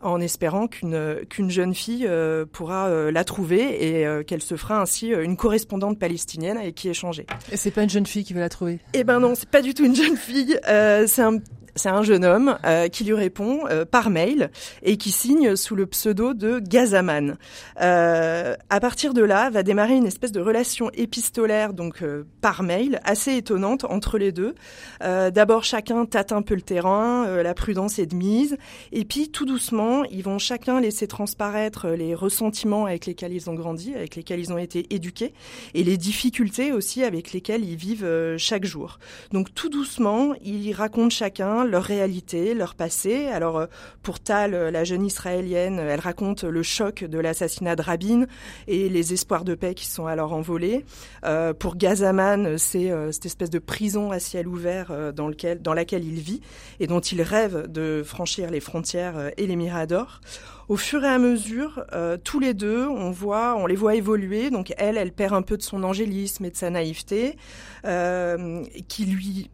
en 0.04 0.22
espérant 0.22 0.68
qu'une 0.68 1.26
qu'une 1.30 1.50
jeune 1.50 1.74
fille 1.74 2.06
euh, 2.08 2.46
pourra 2.46 2.88
euh, 2.88 3.12
la 3.12 3.24
trouver 3.24 4.00
et 4.00 4.06
euh, 4.06 4.24
qu'elle 4.24 4.42
se 4.42 4.56
fera 4.56 4.82
ainsi 4.82 5.10
une 5.10 5.38
correspondante 5.38 6.00
palestinienne 6.00 6.58
avec 6.58 6.76
qui 6.76 6.90
échanger. 6.90 7.26
Et 7.52 7.58
c'est 7.58 7.72
pas 7.72 7.84
une 7.84 7.90
jeune 7.90 8.06
fille 8.06 8.24
qui 8.24 8.34
va 8.34 8.40
la 8.40 8.50
trouver? 8.50 8.80
Eh 8.94 9.04
ben 9.04 9.20
non, 9.20 9.36
c'est 9.36 9.50
pas 9.50 9.62
du 9.62 9.74
tout 9.74 9.86
une 9.86 9.96
jeune 9.96 10.18
fille. 10.18 10.60
c'est 10.64 11.22
un 11.22 11.40
c'est 11.76 11.90
un 11.90 12.04
jeune 12.04 12.26
homme 12.26 12.58
euh, 12.66 12.88
qui 12.88 13.04
lui 13.04 13.14
répond 13.14 13.62
euh, 13.70 13.86
par 13.86 14.10
mail 14.10 14.52
et 14.84 14.98
qui 14.98 15.12
signe 15.12 15.56
sous 15.56 15.76
le 15.76 15.86
pseudo 15.86 16.34
de 16.34 16.60
Gazaman. 16.60 17.38
Euh, 17.82 18.56
à 18.70 18.80
partir 18.80 19.14
de 19.14 19.22
là, 19.22 19.50
va 19.50 19.64
démarrer 19.64 19.96
une 19.96 20.06
espèce 20.06 20.32
de 20.32 20.42
relation 20.42 20.90
épistolaire, 20.94 21.74
donc 21.74 22.04
par 22.42 22.64
mail, 22.64 23.00
assez 23.04 23.36
étonnante 23.36 23.86
entre 23.86 24.18
les 24.18 24.32
deux. 24.32 24.56
D'abord, 25.00 25.64
chacun 25.64 26.06
tâte 26.06 26.32
un 26.32 26.42
peu 26.42 26.56
le 26.56 26.62
terrain, 26.62 27.42
la 27.42 27.54
prudence 27.54 28.00
est 28.00 28.06
de 28.06 28.16
mise, 28.16 28.58
et 28.92 29.06
puis 29.06 29.30
tout 29.30 29.46
doucement, 29.46 30.04
ils 30.06 30.24
vont 30.24 30.40
chacun 30.40 30.80
laisser 30.80 31.08
transparaître 31.08 31.90
les 31.90 32.16
ressentiments 32.16 32.86
avec 32.86 33.06
lesquels 33.06 33.34
ils 33.34 33.50
ont 33.50 33.54
grandi, 33.54 33.94
avec 33.96 34.16
lesquels 34.16 34.40
ils 34.40 34.54
ont 34.54 34.58
été 34.58 34.88
éduqués, 34.94 35.34
et 35.74 35.84
les 35.84 35.98
difficultés 35.98 36.72
aussi 36.72 37.04
avec 37.04 37.34
lesquelles 37.34 37.64
ils 37.64 37.76
vivent 37.76 38.36
chaque 38.38 38.66
jour. 38.66 39.00
Donc 39.32 39.54
tout 39.54 39.70
doucement, 39.70 40.34
ils 40.44 40.74
racontent 40.74 41.10
chacun 41.10 41.61
leur 41.64 41.84
réalité, 41.84 42.54
leur 42.54 42.76
passé. 42.76 43.28
Alors 43.28 43.58
euh, 43.58 43.66
pour 44.04 44.20
Tal, 44.20 44.54
euh, 44.54 44.72
la 44.72 44.84
jeune 44.84 45.06
israélienne, 45.06 45.80
elle 45.80 46.00
raconte 46.00 46.44
le 46.44 46.64
choc 46.64 47.04
de 47.04 47.20
l'assassinat 47.20 47.76
de 47.76 47.82
Rabin 47.82 48.26
et 48.68 48.90
les 48.90 49.14
espoirs 49.14 49.44
de 49.44 49.56
paix 49.56 49.74
qui 49.74 49.86
sont 49.86 50.08
alors 50.08 50.34
envolés. 50.34 50.86
Euh, 51.26 51.54
pour 51.54 51.76
Gazaman, 51.76 52.58
c'est 52.58 52.92
cette 53.12 53.26
espèce 53.26 53.50
de 53.50 53.60
prison 53.60 54.12
à 54.12 54.20
ciel 54.20 54.48
ouvert 54.48 55.14
dans, 55.14 55.28
laquelle 55.74 56.04
il 56.04 56.20
vit 56.20 56.42
et 56.80 56.88
dont 56.88 57.00
il 57.00 57.22
rêve 57.22 57.68
de 57.68 58.04
franchir 58.06 58.50
les 58.50 58.60
frontières 58.60 59.32
et 59.38 59.48
les 59.48 59.56
miradors 59.56 60.22
au 60.68 60.78
fur 60.78 61.04
et 61.04 61.08
à 61.08 61.18
mesure, 61.18 61.84
tous 62.24 62.40
les 62.40 62.54
deux, 62.54 62.88
on 62.88 63.66
les 63.66 63.76
voit 63.76 63.96
évoluer. 63.96 64.50
Donc 64.52 64.74
elle, 64.78 64.98
elle 64.98 65.12
perd 65.12 65.34
un 65.34 65.42
peu 65.42 65.58
de 65.58 65.62
son 65.62 65.84
angélisme 65.84 66.46
et 66.46 66.52
de 66.52 66.56
sa 66.56 66.70
naïveté, 66.70 67.36
qui 67.84 69.06
lui 69.06 69.50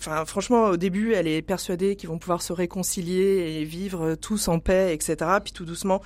Franchement, 0.00 0.66
au 0.66 0.76
début, 0.76 1.12
elle 1.12 1.28
est 1.28 1.42
persuadée 1.42 1.96
qu'ils 1.96 2.08
vont 2.08 2.18
pouvoir 2.18 2.42
se 2.42 2.52
réconcilier 2.52 3.60
et 3.60 3.64
vivre 3.64 4.14
tous 4.14 4.48
en 4.48 4.58
paix, 4.58 4.94
etc. 4.94 5.16
Puis 5.42 5.52
tout 5.52 5.64
doucement, 5.64 6.00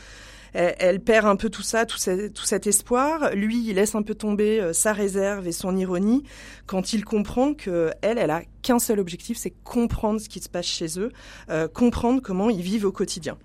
elle, 0.55 1.01
perd 1.01 1.27
un 1.27 1.37
peu 1.37 1.51
tout 1.51 1.63
ça, 1.63 1.85
tout, 1.85 1.99
cet 1.99 2.67
espoir. 2.67 3.35
Lui, 3.35 3.69
il 3.69 3.75
laisse 3.75 3.95
un 3.95 4.03
peu 4.03 4.15
tomber 4.15 4.61
euh, 4.61 4.73
sa 4.73 4.93
réserve 4.93 5.49
et 5.49 5.53
son 5.53 5.77
ironie 5.77 6.23
quand 6.67 6.93
il 6.93 7.05
comprend 7.05 7.55
que 7.55 7.91
elle, 8.03 8.19
elle 8.19 8.31
a 8.31 8.43
qu'un 8.63 8.79
seul 8.79 9.01
objectif, 9.01 9.37
c'est 9.37 9.51
comprendre 9.51 10.21
ce 10.21 10.29
qui 10.29 10.41
se 10.41 10.49
passe 10.49 10.67
chez 10.67 10.99
eux, 10.99 11.11
euh, 11.51 11.67
comprendre 11.67 12.23
comment 12.23 12.51
ils 12.51 12.63
vivent 12.63 12.87
au 12.87 12.93
quotidien. 12.93 13.37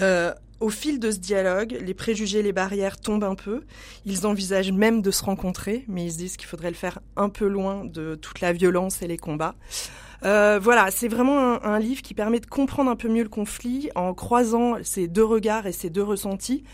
Euh, 0.00 0.32
au 0.64 0.70
fil 0.70 0.98
de 0.98 1.10
ce 1.10 1.18
dialogue, 1.18 1.76
les 1.78 1.92
préjugés, 1.92 2.42
les 2.42 2.54
barrières 2.54 2.98
tombent 2.98 3.24
un 3.24 3.34
peu. 3.34 3.64
Ils 4.06 4.26
envisagent 4.26 4.72
même 4.72 5.02
de 5.02 5.10
se 5.10 5.22
rencontrer, 5.22 5.84
mais 5.88 6.06
ils 6.06 6.12
se 6.12 6.16
disent 6.16 6.36
qu'il 6.38 6.48
faudrait 6.48 6.70
le 6.70 6.74
faire 6.74 7.00
un 7.16 7.28
peu 7.28 7.46
loin 7.46 7.84
de 7.84 8.14
toute 8.14 8.40
la 8.40 8.54
violence 8.54 9.02
et 9.02 9.06
les 9.06 9.18
combats. 9.18 9.56
Euh, 10.24 10.58
voilà, 10.62 10.90
c'est 10.90 11.08
vraiment 11.08 11.62
un, 11.62 11.78
livre 11.78 12.00
qui 12.00 12.14
permet 12.14 12.40
de 12.40 12.46
comprendre 12.46 12.90
un 12.90 12.96
peu 12.96 13.10
mieux 13.10 13.24
le 13.24 13.28
conflit 13.28 13.90
en 13.94 14.14
croisant 14.14 14.76
ces 14.82 15.06
deux 15.06 15.24
regards 15.24 15.66
et 15.66 15.72
ces 15.72 15.90
deux 15.90 16.02
ressentis. 16.02 16.64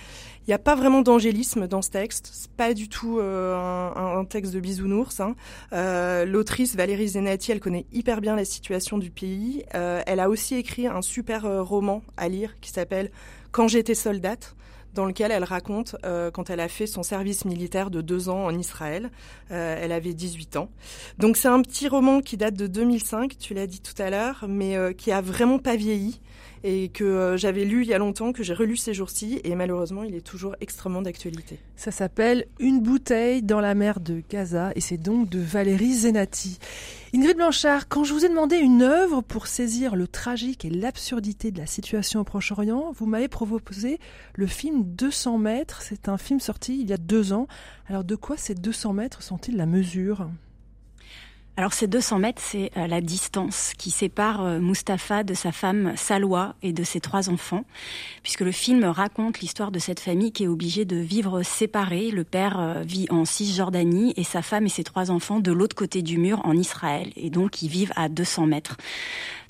Il 0.47 0.51
n'y 0.51 0.55
a 0.55 0.59
pas 0.59 0.77
vraiment 0.77 1.03
d'angélisme 1.03 1.67
dans 1.67 1.83
ce 1.83 1.91
texte. 1.91 2.31
C'est 2.33 2.51
pas 2.53 2.75
du 2.75 2.89
tout 2.89 3.19
euh, 3.19 3.91
un, 3.93 4.25
texte 4.25 4.55
de 4.55 4.61
bisounours. 4.61 5.19
Hein. 5.19 5.35
Euh, 5.73 6.25
L'autrice 6.25 6.77
Valérie 6.77 7.09
Zenati, 7.09 7.51
elle 7.51 7.61
connaît 7.61 7.87
hyper 7.93 8.21
bien 8.21 8.37
la 8.37 8.45
situation 8.45 8.99
du 8.99 9.11
pays. 9.11 9.65
Elle 9.73 10.21
a 10.21 10.29
aussi 10.29 10.55
écrit 10.55 10.87
un 10.87 11.03
super 11.03 11.43
roman 11.67 12.03
à 12.17 12.29
lire 12.29 12.55
qui 12.61 12.71
s'appelle 12.71 13.11
quand 13.53 13.69
j'étais 13.69 13.95
soldate, 13.95 14.55
dans 14.95 15.07
lequel 15.07 15.31
elle 15.31 15.45
raconte 15.45 15.97
euh, 16.05 16.31
quand 16.31 16.51
elle 16.51 16.61
a 16.61 16.69
fait 16.69 16.87
son 16.87 17.03
service 17.03 17.45
militaire 17.45 17.91
de 17.91 18.01
deux 18.01 18.29
ans 18.29 18.45
en 18.45 18.59
Israël. 18.59 19.11
Euh, 19.51 19.77
elle 19.81 19.93
avait 19.93 20.15
18 20.15 20.57
ans. 20.57 20.71
Donc 21.19 21.37
c'est 21.37 21.49
un 21.49 21.63
petit 21.63 21.89
roman 21.89 22.21
qui 22.21 22.37
date 22.37 22.55
de 22.55 22.67
2005, 22.67 23.39
tu 23.39 23.55
l'as 23.55 23.67
dit 23.67 23.81
tout 23.81 24.01
à 24.03 24.11
l'heure, 24.11 24.47
mais 24.49 24.77
euh, 24.77 24.93
qui 24.93 25.13
a 25.13 25.21
vraiment 25.21 25.59
pas 25.59 25.77
vieilli 25.77 26.21
et 26.63 26.89
que 26.89 27.05
euh, 27.05 27.37
j'avais 27.37 27.65
lu 27.65 27.83
il 27.83 27.89
y 27.89 27.95
a 27.95 27.99
longtemps, 27.99 28.33
que 28.33 28.43
j'ai 28.43 28.55
relu 28.55 28.77
ces 28.77 28.95
jours-ci, 28.95 29.41
et 29.45 29.55
malheureusement, 29.55 30.03
il 30.03 30.15
est 30.15 30.21
toujours 30.21 30.57
extrêmement 30.61 31.03
d'actualité. 31.03 31.59
Ça 31.77 31.91
s'appelle 31.91 32.47
Une 32.59 32.81
bouteille 32.81 33.43
dans 33.43 33.61
la 33.61 33.75
mer 33.75 34.01
de 34.01 34.23
Gaza, 34.29 34.73
et 34.75 34.81
c'est 34.81 34.99
donc 34.99 35.29
de 35.29 35.39
Valérie 35.39 35.95
Zenati. 35.95 36.59
Ingrid 37.15 37.37
Blanchard, 37.37 37.89
quand 37.89 38.05
je 38.05 38.13
vous 38.13 38.25
ai 38.25 38.29
demandé 38.29 38.57
une 38.57 38.83
œuvre 38.83 39.21
pour 39.21 39.47
saisir 39.47 39.97
le 39.97 40.07
tragique 40.07 40.65
et 40.65 40.71
l'absurdité 40.71 41.51
de 41.51 41.59
la 41.59 41.67
situation 41.67 42.21
au 42.21 42.25
Proche-Orient, 42.25 42.93
vous 42.95 43.07
m'avez 43.07 43.29
proposé 43.29 43.99
le 44.35 44.47
film 44.47 44.85
200 44.85 45.39
mètres. 45.39 45.83
C'est 45.83 46.09
un 46.09 46.19
film 46.19 46.39
sorti 46.39 46.81
il 46.81 46.89
y 46.89 46.93
a 46.93 46.99
deux 46.99 47.33
ans. 47.33 47.49
Alors 47.89 48.05
de 48.05 48.15
quoi 48.15 48.37
ces 48.37 48.55
200 48.55 48.93
mètres 48.93 49.23
sont-ils 49.23 49.57
la 49.57 49.67
mesure? 49.67 50.29
Alors 51.61 51.75
ces 51.75 51.89
200 51.89 52.21
mètres, 52.21 52.41
c'est 52.43 52.71
euh, 52.79 52.87
la 52.87 53.03
distance 53.03 53.75
qui 53.77 53.91
sépare 53.91 54.43
euh, 54.43 54.61
Mustapha 54.61 55.25
de 55.25 55.35
sa 55.35 55.53
femme 55.53 55.93
Salwa 55.95 56.55
et 56.63 56.73
de 56.73 56.83
ses 56.85 57.01
trois 57.01 57.29
enfants, 57.29 57.67
puisque 58.23 58.41
le 58.41 58.51
film 58.51 58.83
raconte 58.87 59.41
l'histoire 59.41 59.71
de 59.71 59.79
cette 59.79 60.01
famille 60.01 60.33
qui 60.33 60.45
est 60.45 60.49
obligée 60.49 60.87
de 60.87 60.97
vivre 60.97 61.43
séparée. 61.43 62.13
Le 62.13 62.25
père 62.25 62.59
euh, 62.59 62.81
vit 62.81 63.09
en 63.11 63.27
Cisjordanie 63.27 64.15
et 64.17 64.25
sa 64.25 64.41
femme 64.41 64.65
et 64.65 64.71
ses 64.71 64.85
trois 64.85 65.11
enfants 65.11 65.39
de 65.39 65.53
l'autre 65.53 65.77
côté 65.77 66.01
du 66.01 66.17
mur 66.17 66.41
en 66.45 66.57
Israël, 66.57 67.13
et 67.15 67.29
donc 67.29 67.61
ils 67.61 67.69
vivent 67.69 67.93
à 67.95 68.09
200 68.09 68.47
mètres 68.47 68.79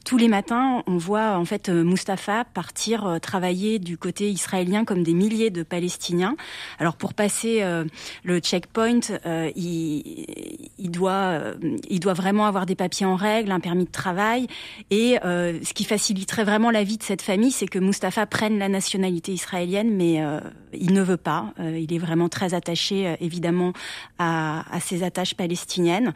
tous 0.05 0.17
les 0.17 0.29
matins, 0.29 0.83
on 0.87 0.97
voit 0.97 1.37
en 1.37 1.45
fait 1.45 1.69
euh, 1.69 1.85
Mustapha 1.85 2.45
partir 2.45 3.07
euh, 3.07 3.19
travailler 3.19 3.79
du 3.79 3.99
côté 3.99 4.31
israélien 4.31 4.85
comme 4.85 5.03
des 5.03 5.15
milliers 5.15 5.51
de 5.51 5.63
Palestiniens. 5.63 6.37
Alors 6.79 6.97
pour 6.97 7.15
passer 7.15 7.63
euh, 7.63 7.85
le 8.25 8.39
checkpoint, 8.41 9.01
il, 9.57 10.91
doit 10.91 11.53
vraiment 12.15 12.47
avoir 12.47 12.67
des 12.67 12.75
papiers 12.75 13.07
en 13.07 13.17
règle, 13.17 13.53
un 13.53 13.61
permis 13.61 13.85
de 13.85 13.91
travail. 13.91 14.47
Et 14.91 15.19
ce 15.23 15.73
qui 15.73 15.85
faciliterait 15.85 16.45
vraiment 16.45 16.71
la 16.71 16.85
vie 16.85 16.99
de 16.99 17.03
cette 17.03 17.23
famille, 17.23 17.51
c'est 17.51 17.67
que 17.67 17.79
Mustapha 17.79 18.27
prenne 18.27 18.59
la 18.59 18.69
nationalité 18.69 19.33
israélienne, 19.33 19.95
mais 19.95 20.21
il 20.73 20.93
ne 20.93 21.03
veut 21.03 21.17
pas. 21.17 21.53
il 21.59 21.93
est 21.93 21.99
vraiment 21.99 22.29
très 22.29 22.55
attaché, 22.55 23.17
évidemment, 23.21 23.73
à, 24.19 24.65
à 24.75 24.81
ses 24.81 25.03
attaches 25.03 25.35
palestiniennes. 25.35 26.13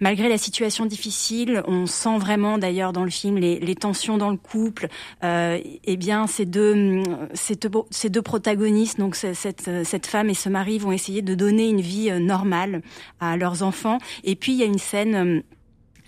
Malgré 0.00 0.28
la 0.28 0.38
situation 0.38 0.86
difficile, 0.86 1.62
on 1.66 1.86
sent 1.86 2.18
vraiment 2.18 2.58
d'ailleurs 2.58 2.92
dans 2.92 3.04
le 3.04 3.10
film, 3.10 3.25
les, 3.32 3.74
tensions 3.74 4.16
dans 4.16 4.30
le 4.30 4.36
couple, 4.36 4.88
euh, 5.22 5.58
eh 5.84 5.96
bien 5.96 6.26
ces 6.26 6.46
deux, 6.46 7.02
ces 7.34 7.56
deux, 7.56 7.70
ces 7.90 8.08
deux 8.08 8.22
protagonistes, 8.22 8.98
donc 8.98 9.16
cette, 9.16 9.70
cette 9.84 10.06
femme 10.06 10.30
et 10.30 10.34
ce 10.34 10.48
mari, 10.48 10.78
vont 10.78 10.92
essayer 10.92 11.22
de 11.22 11.34
donner 11.34 11.68
une 11.68 11.80
vie 11.80 12.10
euh, 12.10 12.18
normale 12.18 12.82
à 13.20 13.36
leurs 13.36 13.62
enfants. 13.62 13.98
Et 14.24 14.36
puis 14.36 14.52
il 14.52 14.58
y 14.58 14.62
a 14.62 14.66
une 14.66 14.78
scène 14.78 15.42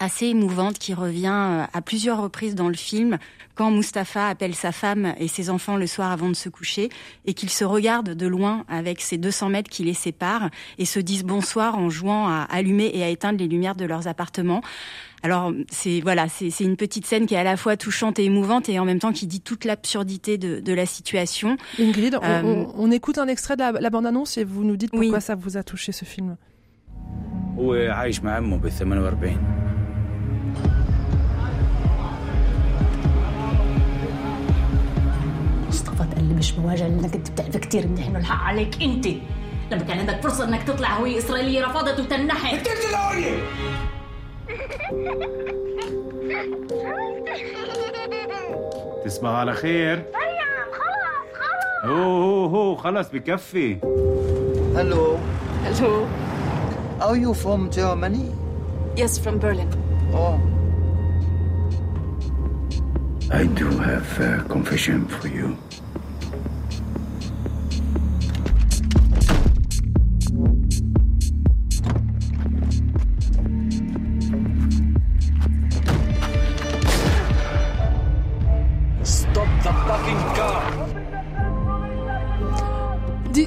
assez 0.00 0.26
émouvante 0.26 0.78
qui 0.78 0.94
revient 0.94 1.26
euh, 1.26 1.64
à 1.72 1.82
plusieurs 1.82 2.20
reprises 2.22 2.54
dans 2.54 2.68
le 2.68 2.74
film 2.74 3.18
quand 3.54 3.72
Mustapha 3.72 4.28
appelle 4.28 4.54
sa 4.54 4.70
femme 4.70 5.14
et 5.18 5.26
ses 5.26 5.50
enfants 5.50 5.76
le 5.76 5.88
soir 5.88 6.12
avant 6.12 6.28
de 6.28 6.34
se 6.34 6.48
coucher 6.48 6.90
et 7.26 7.34
qu'ils 7.34 7.50
se 7.50 7.64
regardent 7.64 8.14
de 8.14 8.26
loin 8.26 8.64
avec 8.68 9.00
ces 9.00 9.18
200 9.18 9.48
mètres 9.48 9.68
qui 9.68 9.82
les 9.82 9.94
séparent 9.94 10.50
et 10.78 10.84
se 10.84 11.00
disent 11.00 11.24
bonsoir 11.24 11.76
en 11.76 11.90
jouant 11.90 12.28
à 12.28 12.46
allumer 12.50 12.90
et 12.94 13.02
à 13.02 13.08
éteindre 13.08 13.38
les 13.38 13.48
lumières 13.48 13.74
de 13.74 13.84
leurs 13.84 14.06
appartements. 14.06 14.62
Alors 15.24 15.52
c'est 15.72 16.00
voilà, 16.00 16.28
c'est 16.28 16.60
une 16.60 16.76
petite 16.76 17.04
scène 17.04 17.26
qui 17.26 17.34
est 17.34 17.38
à 17.38 17.42
la 17.42 17.56
fois 17.56 17.76
touchante 17.76 18.20
et 18.20 18.24
émouvante 18.24 18.68
et 18.68 18.78
en 18.78 18.84
même 18.84 19.00
temps 19.00 19.12
qui 19.12 19.26
dit 19.26 19.40
toute 19.40 19.64
l'absurdité 19.64 20.38
de, 20.38 20.60
de, 20.60 20.72
la 20.72 20.86
situation. 20.86 21.56
Ingrid, 21.80 22.16
on, 22.22 22.24
euh, 22.24 22.64
on, 22.76 22.90
écoute 22.92 23.18
un 23.18 23.26
extrait 23.26 23.56
de 23.56 23.80
la, 23.80 23.90
bande-annonce 23.90 24.38
et 24.38 24.44
vous 24.44 24.62
nous 24.62 24.76
dites 24.76 24.92
pourquoi 24.92 25.18
ça 25.18 25.34
vous 25.34 25.56
a 25.56 25.64
touché 25.64 25.90
ce 25.90 26.04
film. 26.04 26.36
مصطفى 35.68 36.14
قال 36.14 36.28
لي 36.28 36.34
مش 36.34 36.54
مواجهه 36.54 36.88
لأنك 36.88 37.14
أنت 37.14 37.30
بتعرف 37.30 37.56
كثير 37.56 37.88
منيح 37.88 38.06
انه 38.06 38.18
الحق 38.18 38.44
عليك 38.44 38.82
أنت. 38.82 39.06
لما 39.72 39.82
كان 39.82 39.98
عندك 39.98 40.22
فرصة 40.22 40.44
إنك 40.44 40.62
تطلع 40.62 40.96
هوية 40.98 41.18
إسرائيلية 41.18 41.64
رفضت 41.66 42.00
وتنحت. 42.00 42.54
قتلت 42.54 42.84
الهويه 42.90 43.42
تصبح 49.04 49.28
على 49.30 49.52
خير؟ 49.52 49.96
مريم 49.96 50.72
خلاص 50.72 51.26
خلاص. 51.34 51.90
هو 51.90 52.22
هو 52.22 52.46
هو 52.46 52.76
خلص 52.76 53.08
بكفي. 53.10 53.78
هلو 54.76 55.16
هلو 55.64 56.06
Are 57.00 57.16
you 57.24 57.32
from 57.44 57.70
Germany? 57.70 58.26
Yes, 58.96 59.18
from 59.24 59.38
Berlin. 59.38 59.70
Oh. 60.12 60.57
I 63.30 63.46
do 63.46 63.68
have 63.78 64.20
a 64.20 64.42
confession 64.48 65.06
for 65.06 65.28
you. 65.28 65.56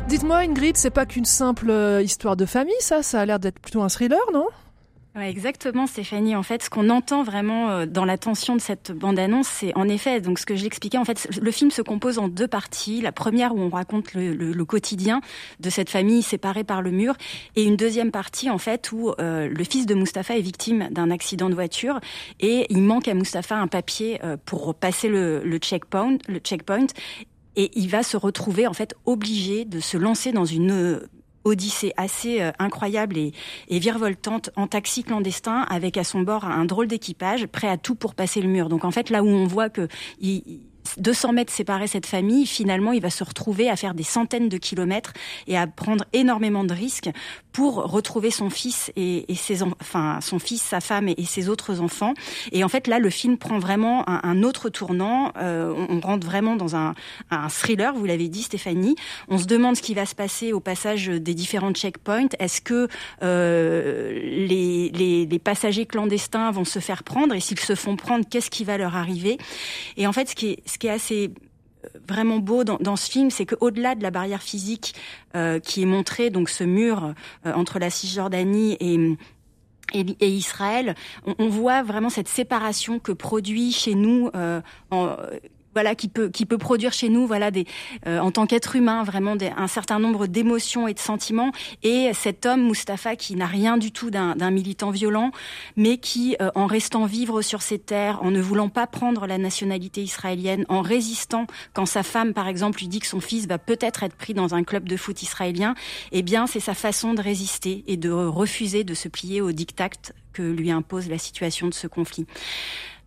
Dites-moi, 0.08 0.38
Ingrid, 0.38 0.78
c'est 0.78 0.90
pas 0.90 1.06
qu'une 1.06 1.26
simple 1.26 1.70
euh, 1.70 2.02
histoire 2.02 2.36
de 2.36 2.46
famille, 2.46 2.74
ça? 2.80 3.02
Ça 3.02 3.22
a 3.22 3.26
l'air 3.26 3.40
d'être 3.40 3.60
plutôt 3.60 3.82
un 3.82 3.88
thriller, 3.88 4.20
non? 4.34 4.48
Ouais, 5.14 5.30
exactement, 5.30 5.88
Stéphanie. 5.88 6.38
En 6.38 6.44
fait, 6.44 6.64
ce 6.64 6.70
qu'on 6.70 6.90
entend 6.90 7.22
vraiment 7.24 7.70
euh, 7.70 7.86
dans 7.86 8.06
la 8.06 8.18
tension 8.18 8.56
de 8.56 8.62
cette 8.62 8.94
bande-annonce, 8.94 9.48
c'est 9.48 9.76
en 9.76 9.90
effet, 9.90 10.22
donc 10.22 10.40
ce 10.40 10.46
que 10.46 10.56
j'expliquais, 10.56 10.98
en 10.98 11.04
fait, 11.04 11.28
le 11.42 11.52
film 11.52 11.70
se 11.70 11.82
compose 11.82 12.18
en 12.18 12.30
deux 12.30 12.48
parties. 12.48 13.02
La 13.02 13.12
première 13.12 13.54
où 13.54 13.60
on 13.60 13.68
raconte 13.68 14.14
le, 14.14 14.34
le, 14.34 14.66
quotidien 14.66 15.20
de 15.60 15.70
cette 15.70 15.90
famille 15.90 16.22
séparée 16.22 16.64
par 16.64 16.82
le 16.82 16.92
mur, 16.92 17.16
et 17.58 17.64
une 17.64 17.76
deuxième 17.76 18.12
partie, 18.12 18.50
en 18.50 18.58
fait, 18.58 18.94
où 18.94 19.12
euh, 19.20 19.50
le 19.50 19.64
fils 19.66 19.86
de 19.86 19.96
Mustapha 19.96 20.38
est 20.38 20.42
victime 20.42 20.88
d'un 20.92 21.12
accident 21.12 21.50
de 21.50 21.56
voiture 21.56 22.00
et 22.40 22.68
il 22.70 22.82
manque 22.82 23.10
à 23.10 23.14
Mustapha 23.14 23.58
un 23.58 23.68
papier 23.68 24.24
euh, 24.24 24.38
pour 24.46 24.74
passer 24.76 25.10
le, 25.10 25.42
le 25.44 25.58
checkpoint, 25.58 26.20
le 26.30 26.40
checkpoint, 26.40 26.88
et 27.58 27.70
il 27.78 27.90
va 27.90 28.04
se 28.04 28.16
retrouver 28.16 28.66
en 28.66 28.74
fait 28.74 28.96
obligé 29.06 29.66
de 29.66 29.82
se 29.82 29.98
lancer 29.98 30.32
dans 30.32 30.46
une 30.46 31.02
odyssée 31.44 31.94
assez 31.98 32.42
euh, 32.42 32.52
incroyable 32.60 33.18
et, 33.18 33.34
et, 33.68 33.80
virevoltante 33.80 34.50
en 34.56 34.68
taxi 34.68 35.04
clandestin 35.04 35.62
avec 35.70 35.98
à 35.98 36.04
son 36.04 36.22
bord 36.22 36.46
un 36.46 36.66
drôle 36.66 36.88
d'équipage 36.88 37.48
prêt 37.48 37.68
à 37.68 37.78
tout 37.78 37.96
pour 37.96 38.16
passer 38.16 38.42
le 38.42 38.48
mur. 38.48 38.70
Donc 38.70 38.86
en 38.86 38.92
fait 38.92 39.10
là 39.10 39.24
où 39.24 39.28
on 39.28 39.46
voit 39.46 39.70
que 39.70 39.88
il, 40.20 40.62
200 40.98 41.34
mètres 41.34 41.54
séparés 41.54 41.88
cette 41.88 42.06
famille, 42.06 42.46
finalement, 42.46 42.92
il 42.92 43.02
va 43.02 43.10
se 43.10 43.24
retrouver 43.24 43.70
à 43.70 43.76
faire 43.76 43.94
des 43.94 44.04
centaines 44.04 44.50
de 44.50 44.58
kilomètres 44.58 45.14
et 45.48 45.58
à 45.58 45.68
prendre 45.68 46.06
énormément 46.14 46.64
de 46.64 46.74
risques 46.74 47.10
pour 47.52 47.76
retrouver 47.76 48.32
son 48.32 48.50
fils 48.50 48.92
et, 48.96 49.26
ses 49.36 49.62
enfin 49.64 50.20
son 50.22 50.40
fils, 50.40 50.62
sa 50.62 50.80
femme 50.80 51.10
et, 51.10 51.26
ses 51.26 51.50
autres 51.50 51.82
enfants. 51.82 52.14
Et 52.52 52.64
en 52.64 52.70
fait, 52.70 52.88
là, 52.88 53.00
le 53.00 53.10
film 53.10 53.38
prend 53.38 53.60
vraiment 53.60 54.08
un, 54.08 54.44
autre 54.44 54.70
tournant. 54.70 55.32
Euh, 55.38 55.74
on, 55.90 56.00
rentre 56.00 56.26
vraiment 56.26 56.56
dans 56.56 56.76
un, 56.76 56.96
un 57.30 57.50
thriller. 57.50 57.94
Vous 57.94 58.06
l'avez 58.06 58.28
dit, 58.28 58.44
Stéphanie. 58.44 58.96
On 59.28 59.38
se 59.38 59.46
demande 59.46 59.76
ce 59.76 59.82
qui 59.82 59.94
va 59.94 60.06
se 60.06 60.16
passer 60.16 60.54
au 60.54 60.60
passage 60.60 61.08
des 61.08 61.34
différents 61.34 61.74
checkpoints. 61.74 62.30
Est-ce 62.40 62.62
que 62.62 62.88
euh, 63.22 64.14
les, 64.14 64.90
les, 64.90 65.26
les 65.26 65.40
passagers 65.40 65.86
clandestins 65.86 66.52
vont 66.52 66.66
se 66.66 66.80
faire 66.80 67.04
prendre? 67.04 67.36
Et 67.36 67.40
s'ils 67.40 67.60
se 67.60 67.76
font 67.76 67.96
prendre, 67.96 68.26
qu'est-ce 68.30 68.50
qui 68.50 68.64
va 68.64 68.78
leur 68.78 68.96
arriver? 68.96 69.38
Et 69.98 70.08
en 70.08 70.14
fait, 70.14 70.30
ce 70.30 70.36
qui 70.36 70.52
est 70.52 70.64
ce 70.72 70.78
qui 70.78 70.88
est 70.88 70.92
assez 70.92 71.34
euh, 71.84 71.88
vraiment 72.08 72.40
beau 72.40 72.64
dans, 72.64 72.96
ce 72.96 73.12
film, 73.12 73.30
c'est 73.30 73.46
qu'au-delà 73.46 73.96
de 73.96 74.04
la 74.04 74.12
barrière 74.12 74.42
physique 74.42 74.96
euh, 75.36 75.60
qui 75.60 75.84
est 75.84 75.86
montrée, 75.86 76.30
donc 76.30 76.50
ce 76.50 76.64
mur 76.64 77.14
euh, 77.46 77.54
entre 77.54 77.80
la 77.80 77.90
Cisjordanie 77.90 78.78
et 78.80 80.28
Israël, 80.28 80.96
on, 81.26 81.50
voit 81.50 81.84
vraiment 81.84 82.10
cette 82.10 82.30
séparation 82.30 83.00
que 83.00 83.12
produit 83.12 83.74
chez 83.74 83.94
nous 83.94 84.32
voilà 85.74 85.96
qui 85.96 86.08
peut 86.08 86.30
qui 86.30 86.46
peut 86.46 86.58
produire 86.58 86.94
chez 86.94 87.10
nous 87.10 87.28
voilà 87.28 87.52
des 87.52 87.66
euh, 88.08 88.20
en 88.20 88.32
tant 88.32 88.46
qu'être 88.46 88.76
humain 88.76 89.04
vraiment 89.04 89.36
des, 89.36 89.52
un 89.56 89.68
certain 89.68 90.00
nombre 90.00 90.28
d'émotions 90.28 90.88
et 90.88 90.94
de 90.94 91.00
sentiments 91.00 91.52
et 91.84 92.12
cet 92.14 92.46
homme 92.46 92.68
Mustapha 92.68 93.16
qui 93.16 93.36
n'a 93.36 93.46
rien 93.46 93.78
du 93.78 93.92
tout 93.92 94.10
d'un 94.10 94.52
militant 94.52 94.92
violent 94.92 95.32
mais 95.76 95.98
qui 95.98 96.36
euh, 96.42 96.50
en 96.56 96.66
restant 96.66 97.06
vivre 97.06 97.42
sur 97.42 97.62
ces 97.62 97.80
terres 97.80 98.22
en 98.24 98.32
ne 98.32 98.42
voulant 98.42 98.70
pas 98.70 98.88
prendre 98.88 99.28
la 99.28 99.38
nationalité 99.38 100.02
israélienne 100.02 100.66
en 100.70 100.82
résistant 100.82 101.48
quand 101.74 101.86
sa 101.86 102.04
femme 102.04 102.34
par 102.34 102.48
exemple 102.48 102.80
lui 102.80 102.88
dit 102.88 103.00
que 103.00 103.08
son 103.08 103.22
fils 103.22 103.48
va 103.48 103.58
peut-être 103.58 104.04
être 104.04 104.16
pris 104.16 104.34
dans 104.34 104.56
un 104.56 104.64
club 104.64 104.88
de 104.88 104.98
foot 104.98 105.22
israélien 105.22 105.76
eh 106.12 106.22
bien 106.22 106.48
c'est 106.48 106.60
sa 106.60 106.74
façon 106.74 107.14
de 107.14 107.22
résister 107.22 107.84
et 107.88 107.98
de 107.98 108.12
refuser 108.12 108.84
de 108.84 108.94
se 108.94 109.08
plier 109.08 109.42
au 109.42 109.52
diktat 109.52 109.90
que 110.34 110.42
lui 110.42 110.72
impose 110.72 111.10
la 111.10 111.18
situation 111.18 111.68
de 111.68 111.74
ce 111.74 111.88
conflit. 111.88 112.26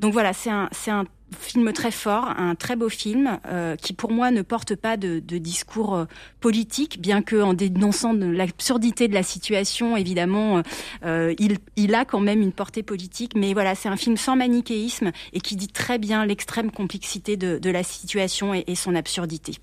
Donc 0.00 0.12
voilà, 0.12 0.32
c'est 0.32 0.50
un, 0.50 0.68
c'est 0.72 0.90
un 0.90 1.04
film 1.34 1.72
très 1.72 1.90
fort, 1.90 2.26
un 2.36 2.54
très 2.54 2.76
beau 2.76 2.88
film 2.88 3.38
euh, 3.46 3.76
qui 3.76 3.92
pour 3.92 4.10
moi 4.10 4.30
ne 4.30 4.42
porte 4.42 4.74
pas 4.74 4.96
de, 4.96 5.18
discours 5.18 5.94
euh, 5.94 6.04
politique, 6.40 7.00
bien 7.00 7.22
que 7.22 7.40
en 7.42 7.54
dénonçant 7.54 8.12
l'absurdité 8.12 9.08
de 9.08 9.14
la 9.14 9.22
situation, 9.22 9.96
évidemment, 9.96 10.62
euh, 11.04 11.34
il, 11.76 11.94
a 11.94 12.04
quand 12.04 12.20
même 12.20 12.40
une 12.40 12.52
portée 12.52 12.82
politique. 12.82 13.32
Mais 13.36 13.52
voilà, 13.52 13.74
c'est 13.74 13.88
un 13.88 13.96
film 13.96 14.16
sans 14.16 14.36
manichéisme 14.36 15.12
et 15.32 15.40
qui 15.40 15.56
dit 15.56 15.68
très 15.68 15.98
bien 15.98 16.24
l'extrême 16.24 16.70
complexité 16.70 17.36
de, 17.36 17.70
la 17.70 17.82
situation 17.82 18.54
et, 18.54 18.74
son 18.74 18.94
absurdité. 18.94 19.54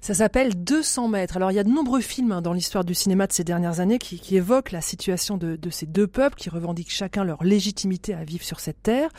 Ça 0.00 0.14
s'appelle 0.14 0.62
200 0.62 1.08
mètres. 1.08 1.36
Alors 1.36 1.50
il 1.50 1.54
y 1.54 1.58
a 1.58 1.64
de 1.64 1.70
nombreux 1.70 2.00
films 2.00 2.32
hein, 2.32 2.42
dans 2.42 2.52
l'histoire 2.52 2.84
du 2.84 2.94
cinéma 2.94 3.26
de 3.26 3.32
ces 3.32 3.44
dernières 3.44 3.80
années 3.80 3.98
qui, 3.98 4.20
qui 4.20 4.36
évoquent 4.36 4.72
la 4.72 4.80
situation 4.80 5.36
de, 5.36 5.56
de, 5.56 5.70
ces 5.70 5.86
deux 5.86 6.06
peuples, 6.06 6.36
qui 6.36 6.50
revendiquent 6.50 6.90
chacun 6.90 7.24
leur 7.24 7.42
légitimité 7.44 8.14
à 8.14 8.24
vivre 8.24 8.44
sur 8.44 8.60
cette 8.60 8.82
terre. 8.82 9.10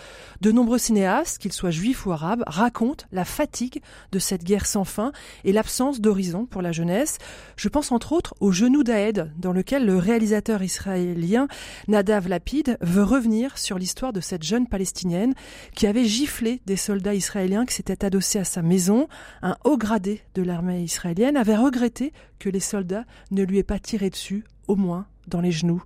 De 0.41 0.51
nombreux 0.51 0.77
cinéastes, 0.77 1.37
qu'ils 1.37 1.53
soient 1.53 1.71
juifs 1.71 1.98
ou 2.05 2.11
arabes, 2.11 2.43
racontent 2.47 3.05
la 3.11 3.25
fatigue 3.25 3.81
de 4.11 4.19
cette 4.19 4.43
guerre 4.43 4.65
sans 4.65 4.83
fin 4.83 5.11
et 5.43 5.51
l'absence 5.51 6.01
d'horizon 6.01 6.45
pour 6.45 6.61
la 6.61 6.71
jeunesse. 6.71 7.17
Je 7.55 7.69
pense 7.69 7.91
entre 7.91 8.13
autres 8.13 8.35
au 8.39 8.51
Genou 8.51 8.83
d'Aed, 8.83 9.31
dans 9.37 9.53
lequel 9.53 9.85
le 9.85 9.97
réalisateur 9.97 10.63
israélien 10.63 11.47
Nadav 11.87 12.27
Lapid 12.27 12.77
veut 12.81 13.03
revenir 13.03 13.57
sur 13.57 13.77
l'histoire 13.77 14.13
de 14.13 14.21
cette 14.21 14.43
jeune 14.43 14.67
palestinienne 14.67 15.33
qui 15.75 15.87
avait 15.87 16.05
giflé 16.05 16.61
des 16.65 16.75
soldats 16.75 17.13
israéliens 17.13 17.65
qui 17.65 17.75
s'étaient 17.75 18.05
adossés 18.05 18.39
à 18.39 18.43
sa 18.43 18.61
maison. 18.61 19.07
Un 19.41 19.55
haut 19.63 19.77
gradé 19.77 20.21
de 20.35 20.41
l'armée 20.41 20.81
israélienne 20.81 21.37
avait 21.37 21.55
regretté 21.55 22.13
que 22.39 22.49
les 22.49 22.59
soldats 22.59 23.05
ne 23.31 23.43
lui 23.43 23.57
aient 23.57 23.63
pas 23.63 23.79
tiré 23.79 24.09
dessus, 24.09 24.43
au 24.67 24.75
moins 24.75 25.07
dans 25.29 25.41
les 25.41 25.51
genoux. 25.51 25.81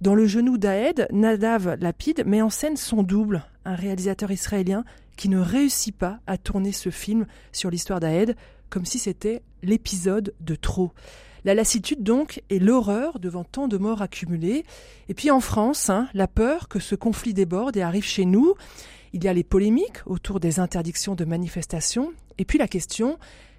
Dans 0.00 0.14
le 0.14 0.26
genou 0.26 0.58
d'Aed, 0.58 1.06
Nadav 1.12 1.76
Lapid 1.80 2.24
met 2.26 2.42
en 2.42 2.50
scène 2.50 2.76
son 2.76 3.02
double, 3.02 3.44
un 3.64 3.74
réalisateur 3.74 4.30
israélien 4.30 4.84
qui 5.16 5.28
ne 5.28 5.38
réussit 5.38 5.96
pas 5.96 6.18
à 6.26 6.38
tourner 6.38 6.72
ce 6.72 6.90
film 6.90 7.26
sur 7.52 7.70
l'histoire 7.70 8.00
d'Aed 8.00 8.36
comme 8.68 8.84
si 8.84 8.98
c'était 8.98 9.42
l'épisode 9.62 10.34
de 10.40 10.54
trop. 10.54 10.92
La 11.44 11.54
lassitude 11.54 12.02
donc 12.02 12.42
et 12.50 12.58
l'horreur 12.58 13.20
devant 13.20 13.44
tant 13.44 13.68
de 13.68 13.76
morts 13.76 14.02
accumulées. 14.02 14.64
Et 15.08 15.14
puis 15.14 15.30
en 15.30 15.38
France, 15.38 15.90
hein, 15.90 16.08
la 16.12 16.26
peur 16.26 16.68
que 16.68 16.80
ce 16.80 16.96
conflit 16.96 17.34
déborde 17.34 17.76
et 17.76 17.82
arrive 17.82 18.04
chez 18.04 18.24
nous. 18.24 18.54
Il 19.12 19.22
y 19.22 19.28
a 19.28 19.32
les 19.32 19.44
polémiques 19.44 20.04
autour 20.06 20.40
des 20.40 20.58
interdictions 20.58 21.14
de 21.14 21.24
manifestations. 21.24 22.12
Et 22.38 22.44
puis 22.44 22.58
la 22.58 22.66
question, 22.66 23.16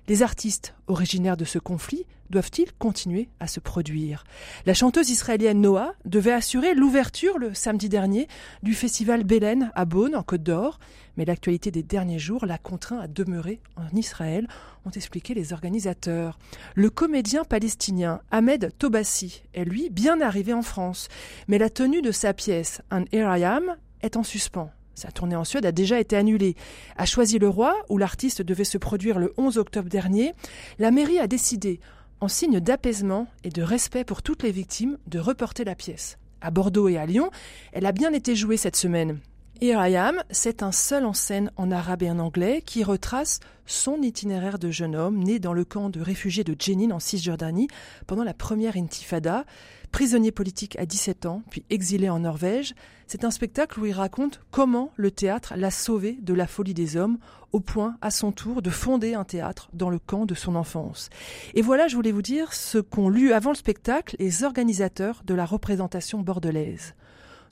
les 0.09 0.21
artistes 0.21 0.75
originaires 0.87 1.37
de 1.37 1.45
ce 1.45 1.59
conflit 1.59 2.05
doivent-ils 2.29 2.71
continuer 2.73 3.29
à 3.39 3.47
se 3.47 3.59
produire? 3.59 4.23
La 4.65 4.73
chanteuse 4.73 5.09
israélienne 5.09 5.61
Noah 5.61 5.93
devait 6.05 6.33
assurer 6.33 6.73
l'ouverture 6.73 7.37
le 7.37 7.53
samedi 7.53 7.89
dernier 7.89 8.27
du 8.63 8.73
festival 8.73 9.23
Belen 9.23 9.71
à 9.75 9.85
Beaune, 9.85 10.15
en 10.15 10.23
Côte 10.23 10.43
d'Or, 10.43 10.79
mais 11.17 11.25
l'actualité 11.25 11.71
des 11.71 11.83
derniers 11.83 12.19
jours 12.19 12.45
l'a 12.45 12.57
contraint 12.57 12.99
à 12.99 13.07
demeurer 13.07 13.59
en 13.75 13.95
Israël, 13.95 14.47
ont 14.85 14.91
expliqué 14.91 15.33
les 15.33 15.53
organisateurs. 15.53 16.37
Le 16.75 16.89
comédien 16.89 17.43
palestinien 17.43 18.21
Ahmed 18.31 18.71
Tobassi 18.77 19.43
est 19.53 19.65
lui 19.65 19.89
bien 19.89 20.21
arrivé 20.21 20.53
en 20.53 20.61
France, 20.61 21.07
mais 21.47 21.57
la 21.57 21.69
tenue 21.69 22.01
de 22.01 22.11
sa 22.11 22.33
pièce 22.33 22.81
Un 22.91 23.03
Here 23.11 23.37
I 23.37 23.43
Am 23.43 23.75
est 24.01 24.17
en 24.17 24.23
suspens. 24.23 24.71
Sa 24.97 25.11
tournée 25.11 25.35
en 25.35 25.43
Suède 25.43 25.67
a 25.67 25.71
déjà 25.71 25.99
été 25.99 26.15
annulée. 26.15 26.55
À 26.95 27.05
Choisy-le-Roi, 27.05 27.75
où 27.89 27.99
l'artiste 27.99 28.41
devait 28.41 28.63
se 28.63 28.79
produire 28.79 29.19
le 29.19 29.31
11 29.37 29.59
octobre 29.59 29.89
dernier, 29.89 30.33
la 30.79 30.89
mairie 30.89 31.19
a 31.19 31.27
décidé, 31.27 31.79
en 32.19 32.27
signe 32.27 32.59
d'apaisement 32.59 33.27
et 33.43 33.49
de 33.49 33.61
respect 33.61 34.03
pour 34.03 34.21
toutes 34.21 34.43
les 34.43 34.51
victimes, 34.51 34.97
de 35.07 35.19
reporter 35.19 35.63
la 35.63 35.75
pièce. 35.75 36.17
À 36.41 36.51
Bordeaux 36.51 36.87
et 36.87 36.97
à 36.97 37.05
Lyon, 37.05 37.31
elle 37.73 37.85
a 37.85 37.91
bien 37.91 38.13
été 38.13 38.35
jouée 38.35 38.57
cette 38.57 38.75
semaine. 38.75 39.19
Here 39.59 39.79
I 39.87 39.95
Am, 39.95 40.23
c'est 40.29 40.61
un 40.61 40.71
seul 40.71 41.03
en 41.03 41.13
scène 41.13 41.51
en 41.55 41.71
arabe 41.71 42.03
et 42.03 42.11
en 42.11 42.19
anglais 42.19 42.61
qui 42.63 42.83
retrace 42.83 43.39
son 43.65 44.01
itinéraire 44.03 44.59
de 44.59 44.69
jeune 44.69 44.95
homme 44.95 45.23
né 45.23 45.39
dans 45.39 45.53
le 45.53 45.65
camp 45.65 45.89
de 45.89 45.99
réfugiés 45.99 46.43
de 46.43 46.55
Jenin 46.57 46.91
en 46.91 46.99
Cisjordanie 46.99 47.67
pendant 48.05 48.23
la 48.23 48.35
première 48.35 48.77
intifada. 48.77 49.45
Prisonnier 49.91 50.31
politique 50.31 50.77
à 50.77 50.85
17 50.85 51.25
ans, 51.25 51.41
puis 51.49 51.63
exilé 51.69 52.09
en 52.09 52.19
Norvège, 52.19 52.75
c'est 53.07 53.23
un 53.23 53.31
spectacle 53.31 53.79
où 53.79 53.85
il 53.85 53.93
raconte 53.93 54.41
comment 54.51 54.91
le 54.95 55.11
théâtre 55.11 55.53
l'a 55.55 55.71
sauvé 55.71 56.17
de 56.21 56.33
la 56.33 56.45
folie 56.45 56.73
des 56.73 56.97
hommes, 56.97 57.17
au 57.53 57.61
point, 57.61 57.97
à 58.01 58.11
son 58.11 58.31
tour, 58.31 58.61
de 58.61 58.69
fonder 58.69 59.13
un 59.13 59.23
théâtre 59.23 59.69
dans 59.73 59.89
le 59.89 59.97
camp 59.97 60.25
de 60.25 60.35
son 60.35 60.55
enfance. 60.55 61.09
Et 61.53 61.61
voilà, 61.61 61.87
je 61.87 61.95
voulais 61.95 62.11
vous 62.11 62.21
dire 62.21 62.53
ce 62.53 62.77
qu'ont 62.77 63.09
lu 63.09 63.31
avant 63.31 63.51
le 63.51 63.55
spectacle 63.55 64.17
les 64.19 64.43
organisateurs 64.43 65.21
de 65.25 65.33
la 65.33 65.45
représentation 65.45 66.19
bordelaise. 66.19 66.93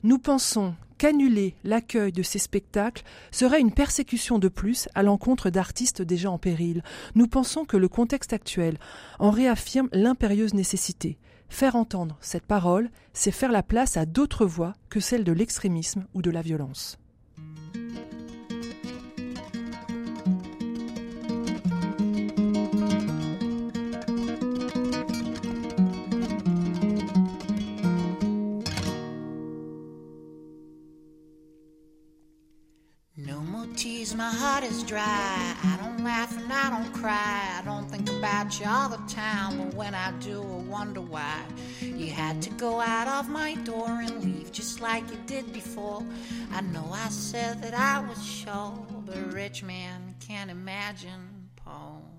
Nous 0.02 0.18
pensons 0.18 0.74
qu'annuler 0.98 1.54
l'accueil 1.64 2.12
de 2.12 2.22
ces 2.22 2.38
spectacles 2.38 3.02
serait 3.30 3.60
une 3.60 3.72
persécution 3.72 4.38
de 4.38 4.48
plus 4.48 4.88
à 4.94 5.02
l'encontre 5.02 5.50
d'artistes 5.50 6.02
déjà 6.02 6.30
en 6.30 6.38
péril. 6.38 6.82
Nous 7.14 7.26
pensons 7.26 7.64
que 7.64 7.76
le 7.76 7.88
contexte 7.88 8.32
actuel 8.32 8.78
en 9.18 9.30
réaffirme 9.30 9.88
l'impérieuse 9.92 10.54
nécessité. 10.54 11.18
Faire 11.48 11.76
entendre 11.76 12.16
cette 12.20 12.46
parole, 12.46 12.90
c'est 13.12 13.30
faire 13.30 13.52
la 13.52 13.62
place 13.62 13.96
à 13.96 14.06
d'autres 14.06 14.46
voix 14.46 14.74
que 14.90 15.00
celle 15.00 15.24
de 15.24 15.32
l'extrémisme 15.32 16.06
ou 16.14 16.22
de 16.22 16.30
la 16.30 16.42
violence. 16.42 16.98
Laugh 36.06 36.38
and 36.38 36.52
I 36.52 36.70
don't 36.70 36.92
cry. 36.92 37.58
I 37.58 37.62
don't 37.64 37.90
think 37.90 38.08
about 38.08 38.60
you 38.60 38.66
all 38.68 38.88
the 38.88 39.02
time, 39.12 39.58
but 39.58 39.74
when 39.74 39.92
I 39.92 40.12
do, 40.20 40.40
I 40.40 40.70
wonder 40.70 41.00
why 41.00 41.42
you 41.80 42.12
had 42.12 42.40
to 42.42 42.50
go 42.50 42.80
out 42.80 43.08
of 43.08 43.28
my 43.28 43.54
door 43.70 43.88
and 43.88 44.22
leave 44.22 44.52
just 44.52 44.80
like 44.80 45.02
you 45.10 45.18
did 45.26 45.52
before. 45.52 46.04
I 46.52 46.60
know 46.60 46.88
I 46.92 47.08
said 47.08 47.60
that 47.62 47.74
I 47.74 48.06
was 48.08 48.24
sure, 48.24 48.86
but 49.04 49.16
a 49.16 49.22
rich 49.22 49.64
man 49.64 50.14
can't 50.20 50.48
imagine 50.48 51.48
Paul. 51.56 52.15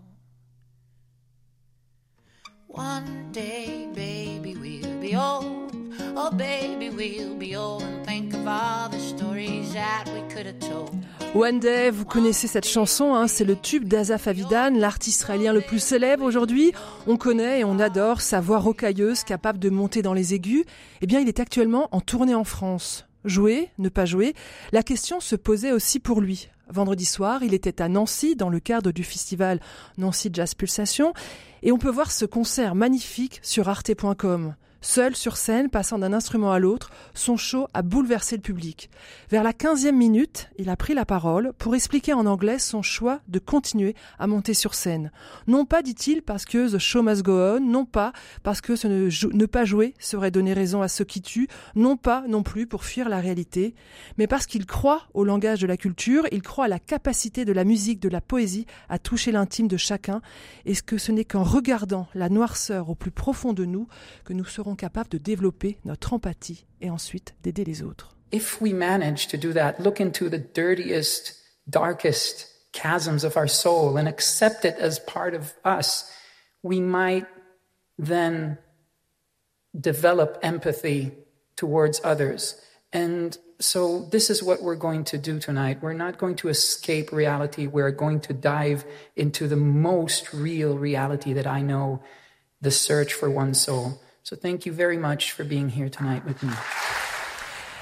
One 2.69 3.31
day, 3.31 3.87
baby, 3.95 4.55
we'll 4.59 4.99
be 4.99 5.15
old. 5.15 5.71
Oh, 6.17 6.29
baby, 6.31 6.89
we'll 6.89 7.37
be 7.37 7.55
old 7.55 7.81
and 7.81 8.05
think 8.05 8.33
of 8.33 8.45
all 8.45 8.89
the 8.89 8.99
stories 8.99 9.73
that 9.73 10.03
we 10.13 10.21
could 10.33 10.45
have 10.45 10.59
told. 10.59 10.91
One 11.33 11.59
Day, 11.59 11.91
vous 11.91 12.03
connaissez 12.03 12.47
cette 12.47 12.67
chanson, 12.67 13.15
hein, 13.15 13.27
c'est 13.27 13.45
le 13.45 13.55
tube 13.55 13.85
d'Azaf 13.85 14.27
Avidan, 14.27 14.71
l'artiste 14.71 15.21
israélien 15.21 15.53
le 15.53 15.61
plus 15.61 15.79
célèbre 15.79 16.25
aujourd'hui. 16.25 16.73
On 17.05 17.15
connaît 17.15 17.61
et 17.61 17.63
on 17.63 17.79
adore 17.79 18.19
sa 18.19 18.41
voix 18.41 18.59
rocailleuse, 18.59 19.23
capable 19.23 19.59
de 19.59 19.69
monter 19.69 20.01
dans 20.01 20.13
les 20.13 20.33
aigus. 20.33 20.65
Eh 21.01 21.07
bien, 21.07 21.21
il 21.21 21.29
est 21.29 21.39
actuellement 21.39 21.87
en 21.91 22.01
tournée 22.01 22.35
en 22.35 22.43
France. 22.43 23.06
Jouer, 23.27 23.69
ne 23.77 23.89
pas 23.89 24.05
jouer, 24.05 24.33
la 24.71 24.83
question 24.83 25.19
se 25.19 25.35
posait 25.35 25.73
aussi 25.73 25.99
pour 25.99 26.21
lui. 26.21 26.49
Vendredi 26.69 27.05
soir, 27.05 27.43
il 27.43 27.53
était 27.53 27.81
à 27.81 27.89
Nancy 27.89 28.35
dans 28.35 28.49
le 28.49 28.59
cadre 28.59 28.91
du 28.91 29.03
festival 29.03 29.59
Nancy 29.97 30.29
Jazz 30.31 30.53
Pulsation 30.53 31.13
et 31.61 31.71
on 31.71 31.77
peut 31.77 31.89
voir 31.89 32.11
ce 32.11 32.25
concert 32.25 32.73
magnifique 32.73 33.39
sur 33.43 33.69
arte.com. 33.69 34.55
Seul 34.81 35.15
sur 35.15 35.37
scène, 35.37 35.69
passant 35.69 35.97
d'un 35.97 36.13
instrument 36.13 36.51
à 36.51 36.59
l'autre, 36.59 36.91
son 37.15 37.35
show 37.35 37.67
a 37.73 37.81
bouleversé 37.81 38.35
le 38.35 38.41
public. 38.41 38.91
Vers 39.29 39.43
la 39.43 39.51
quinzième 39.51 39.97
minute, 39.97 40.49
il 40.59 40.69
a 40.69 40.75
pris 40.75 40.93
la 40.93 41.05
parole 41.05 41.53
pour 41.57 41.73
expliquer 41.73 42.13
en 42.13 42.27
anglais 42.27 42.59
son 42.59 42.83
choix 42.83 43.19
de 43.27 43.39
continuer 43.39 43.95
à 44.19 44.27
monter 44.27 44.53
sur 44.53 44.75
scène. 44.75 45.11
Non 45.47 45.65
pas, 45.65 45.81
dit-il, 45.81 46.21
parce 46.21 46.45
que 46.45 46.71
The 46.71 46.77
Show 46.77 47.01
Must 47.01 47.23
Go 47.23 47.31
On, 47.31 47.59
non 47.59 47.85
pas 47.85 48.13
parce 48.43 48.61
que 48.61 48.75
ce 48.75 48.87
ne, 48.87 49.45
pas 49.45 49.65
jouer 49.65 49.95
serait 49.99 50.29
donner 50.29 50.53
raison 50.53 50.83
à 50.83 50.87
ceux 50.87 51.05
qui 51.05 51.21
tuent, 51.21 51.47
non 51.75 51.97
pas 51.97 52.23
non 52.27 52.43
plus 52.43 52.67
pour 52.67 52.83
fuir 52.83 53.09
la 53.09 53.19
réalité, 53.19 53.73
mais 54.17 54.27
parce 54.27 54.45
qu'il 54.45 54.65
croit 54.67 55.03
au 55.15 55.23
langage 55.23 55.59
de 55.59 55.67
la 55.67 55.77
culture, 55.77 56.27
il 56.31 56.43
croit 56.43 56.65
à 56.65 56.69
la 56.69 56.79
capacité 56.79 57.45
de 57.45 57.53
la 57.53 57.63
musique, 57.63 57.99
de 57.99 58.09
la 58.09 58.21
poésie 58.21 58.67
à 58.89 58.99
toucher 58.99 59.31
l'intime 59.31 59.67
de 59.67 59.77
chacun, 59.77 60.21
et 60.65 60.75
que 60.75 60.99
ce 60.99 61.11
n'est 61.11 61.25
qu'en 61.25 61.43
regardant 61.43 62.07
la 62.13 62.29
noirceur 62.29 62.89
au 62.89 62.95
plus 62.95 63.11
profond 63.11 63.53
de 63.53 63.65
nous 63.65 63.87
que 64.23 64.33
nous 64.33 64.45
serons 64.45 64.66
capables 64.75 65.09
de 65.09 65.17
développer 65.17 65.77
notre 65.85 66.13
empathie 66.13 66.65
et 66.81 66.89
ensuite 66.89 67.35
d'aider 67.43 67.63
les 67.63 67.81
autres. 67.81 68.15
If 68.31 68.61
we 68.61 68.73
manage 68.73 69.27
to 69.27 69.37
do 69.37 69.53
that, 69.53 69.79
look 69.79 69.99
into 69.99 70.29
the 70.29 70.39
dirtiest, 70.39 71.35
darkest 71.69 72.47
chasms 72.73 73.23
of 73.23 73.37
our 73.37 73.47
soul 73.47 73.97
and 73.97 74.07
accept 74.07 74.65
it 74.65 74.75
as 74.77 74.99
part 74.99 75.33
of 75.33 75.53
us, 75.63 76.11
we 76.61 76.79
might 76.79 77.25
then 77.97 78.57
develop 79.79 80.37
empathy 80.41 81.11
towards 81.55 82.01
others. 82.03 82.59
And 82.93 83.37
so 83.59 84.07
this 84.11 84.29
is 84.29 84.43
what 84.43 84.61
we're 84.61 84.75
going 84.75 85.03
to 85.05 85.17
do 85.17 85.39
tonight. 85.39 85.81
We're 85.81 85.93
not 85.93 86.17
going 86.17 86.35
to 86.37 86.49
escape 86.49 87.11
reality. 87.11 87.67
We're 87.67 87.91
going 87.91 88.19
to 88.21 88.33
dive 88.33 88.85
into 89.15 89.47
the 89.47 89.55
most 89.55 90.33
real 90.33 90.77
reality 90.77 91.33
that 91.33 91.47
I 91.47 91.61
know, 91.61 92.01
the 92.61 92.71
search 92.71 93.13
for 93.13 93.29
one's 93.29 93.61
soul. 93.61 93.99
So 94.29 94.35
thank 94.35 94.65
you 94.65 94.73
very 94.73 94.97
much 94.97 95.31
for 95.31 95.45
being 95.45 95.69
here 95.69 95.89
tonight 95.89 96.21
with 96.27 96.43
me. 96.43 96.51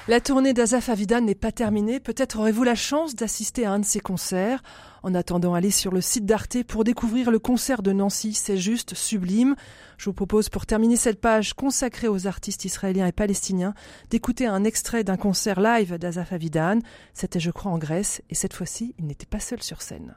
La 0.06 0.20
tournée 0.20 0.52
d'Azaf 0.52 0.88
Avidan 0.90 1.22
n'est 1.22 1.34
pas 1.34 1.50
terminée. 1.50 1.98
Peut-être 1.98 2.38
aurez-vous 2.38 2.62
la 2.62 2.76
chance 2.76 3.16
d'assister 3.16 3.66
à 3.66 3.72
un 3.72 3.80
de 3.80 3.84
ses 3.84 3.98
concerts. 3.98 4.62
En 5.02 5.16
attendant, 5.16 5.54
allez 5.54 5.72
sur 5.72 5.92
le 5.92 6.00
site 6.00 6.24
d'Arte 6.24 6.62
pour 6.62 6.84
découvrir 6.84 7.32
le 7.32 7.40
concert 7.40 7.82
de 7.82 7.90
Nancy. 7.90 8.32
C'est 8.32 8.58
juste 8.58 8.94
sublime. 8.94 9.56
Je 9.98 10.04
vous 10.04 10.12
propose, 10.12 10.48
pour 10.48 10.66
terminer 10.66 10.94
cette 10.94 11.20
page 11.20 11.54
consacrée 11.54 12.06
aux 12.06 12.28
artistes 12.28 12.64
israéliens 12.64 13.08
et 13.08 13.12
palestiniens, 13.12 13.74
d'écouter 14.10 14.46
un 14.46 14.62
extrait 14.62 15.02
d'un 15.02 15.16
concert 15.16 15.58
live 15.58 15.98
d'Azaf 15.98 16.32
Avidan. 16.32 16.78
C'était, 17.12 17.40
je 17.40 17.50
crois, 17.50 17.72
en 17.72 17.78
Grèce. 17.78 18.22
Et 18.30 18.36
cette 18.36 18.54
fois-ci, 18.54 18.94
il 19.00 19.06
n'était 19.08 19.26
pas 19.26 19.40
seul 19.40 19.64
sur 19.64 19.82
scène. 19.82 20.14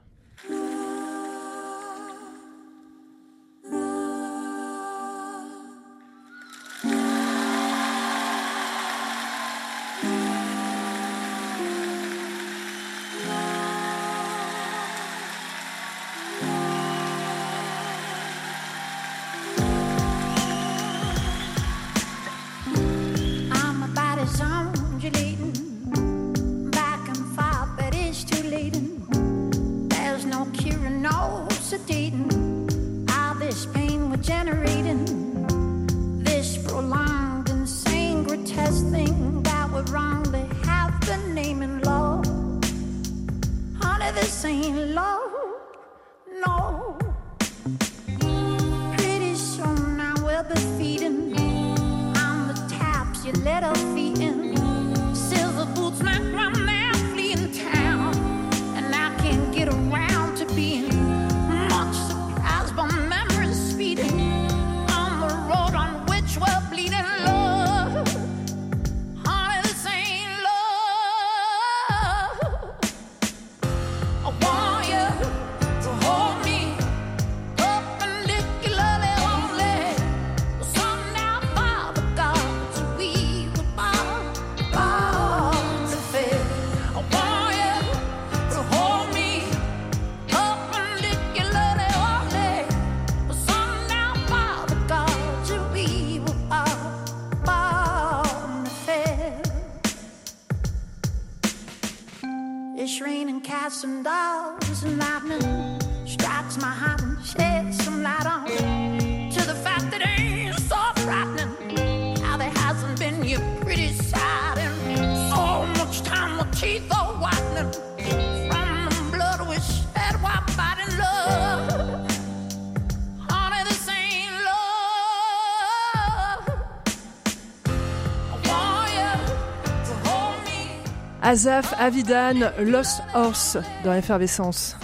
Azaf 131.29 131.75
Avidan, 131.77 132.51
Lost 132.57 133.03
Horse 133.13 133.55
dans 133.83 133.93
Effervescence. 133.93 134.75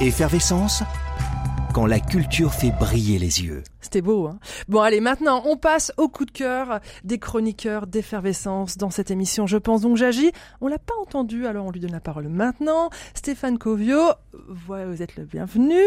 Effervescence 0.00 0.84
quand 1.72 1.86
la 1.86 2.00
culture 2.00 2.52
fait 2.52 2.72
briller 2.78 3.18
les 3.18 3.42
yeux. 3.42 3.62
C'était 3.80 4.02
beau, 4.02 4.26
hein 4.26 4.38
Bon, 4.68 4.80
allez, 4.80 5.00
maintenant, 5.00 5.42
on 5.46 5.56
passe 5.56 5.92
au 5.96 6.08
coup 6.08 6.24
de 6.24 6.30
cœur 6.30 6.80
des 7.02 7.18
chroniqueurs 7.18 7.86
d'effervescence 7.86 8.76
dans 8.76 8.90
cette 8.90 9.10
émission. 9.10 9.46
Je 9.46 9.56
pense 9.56 9.80
donc 9.80 9.96
j'agis. 9.96 10.32
On 10.60 10.68
l'a 10.68 10.78
pas 10.78 10.94
entendu, 11.00 11.46
alors 11.46 11.66
on 11.66 11.70
lui 11.70 11.80
donne 11.80 11.92
la 11.92 12.00
parole 12.00 12.28
maintenant. 12.28 12.90
Stéphane 13.14 13.58
Covio, 13.58 13.98
voilà, 14.48 14.86
vous 14.86 15.02
êtes 15.02 15.16
le 15.16 15.24
bienvenu. 15.24 15.80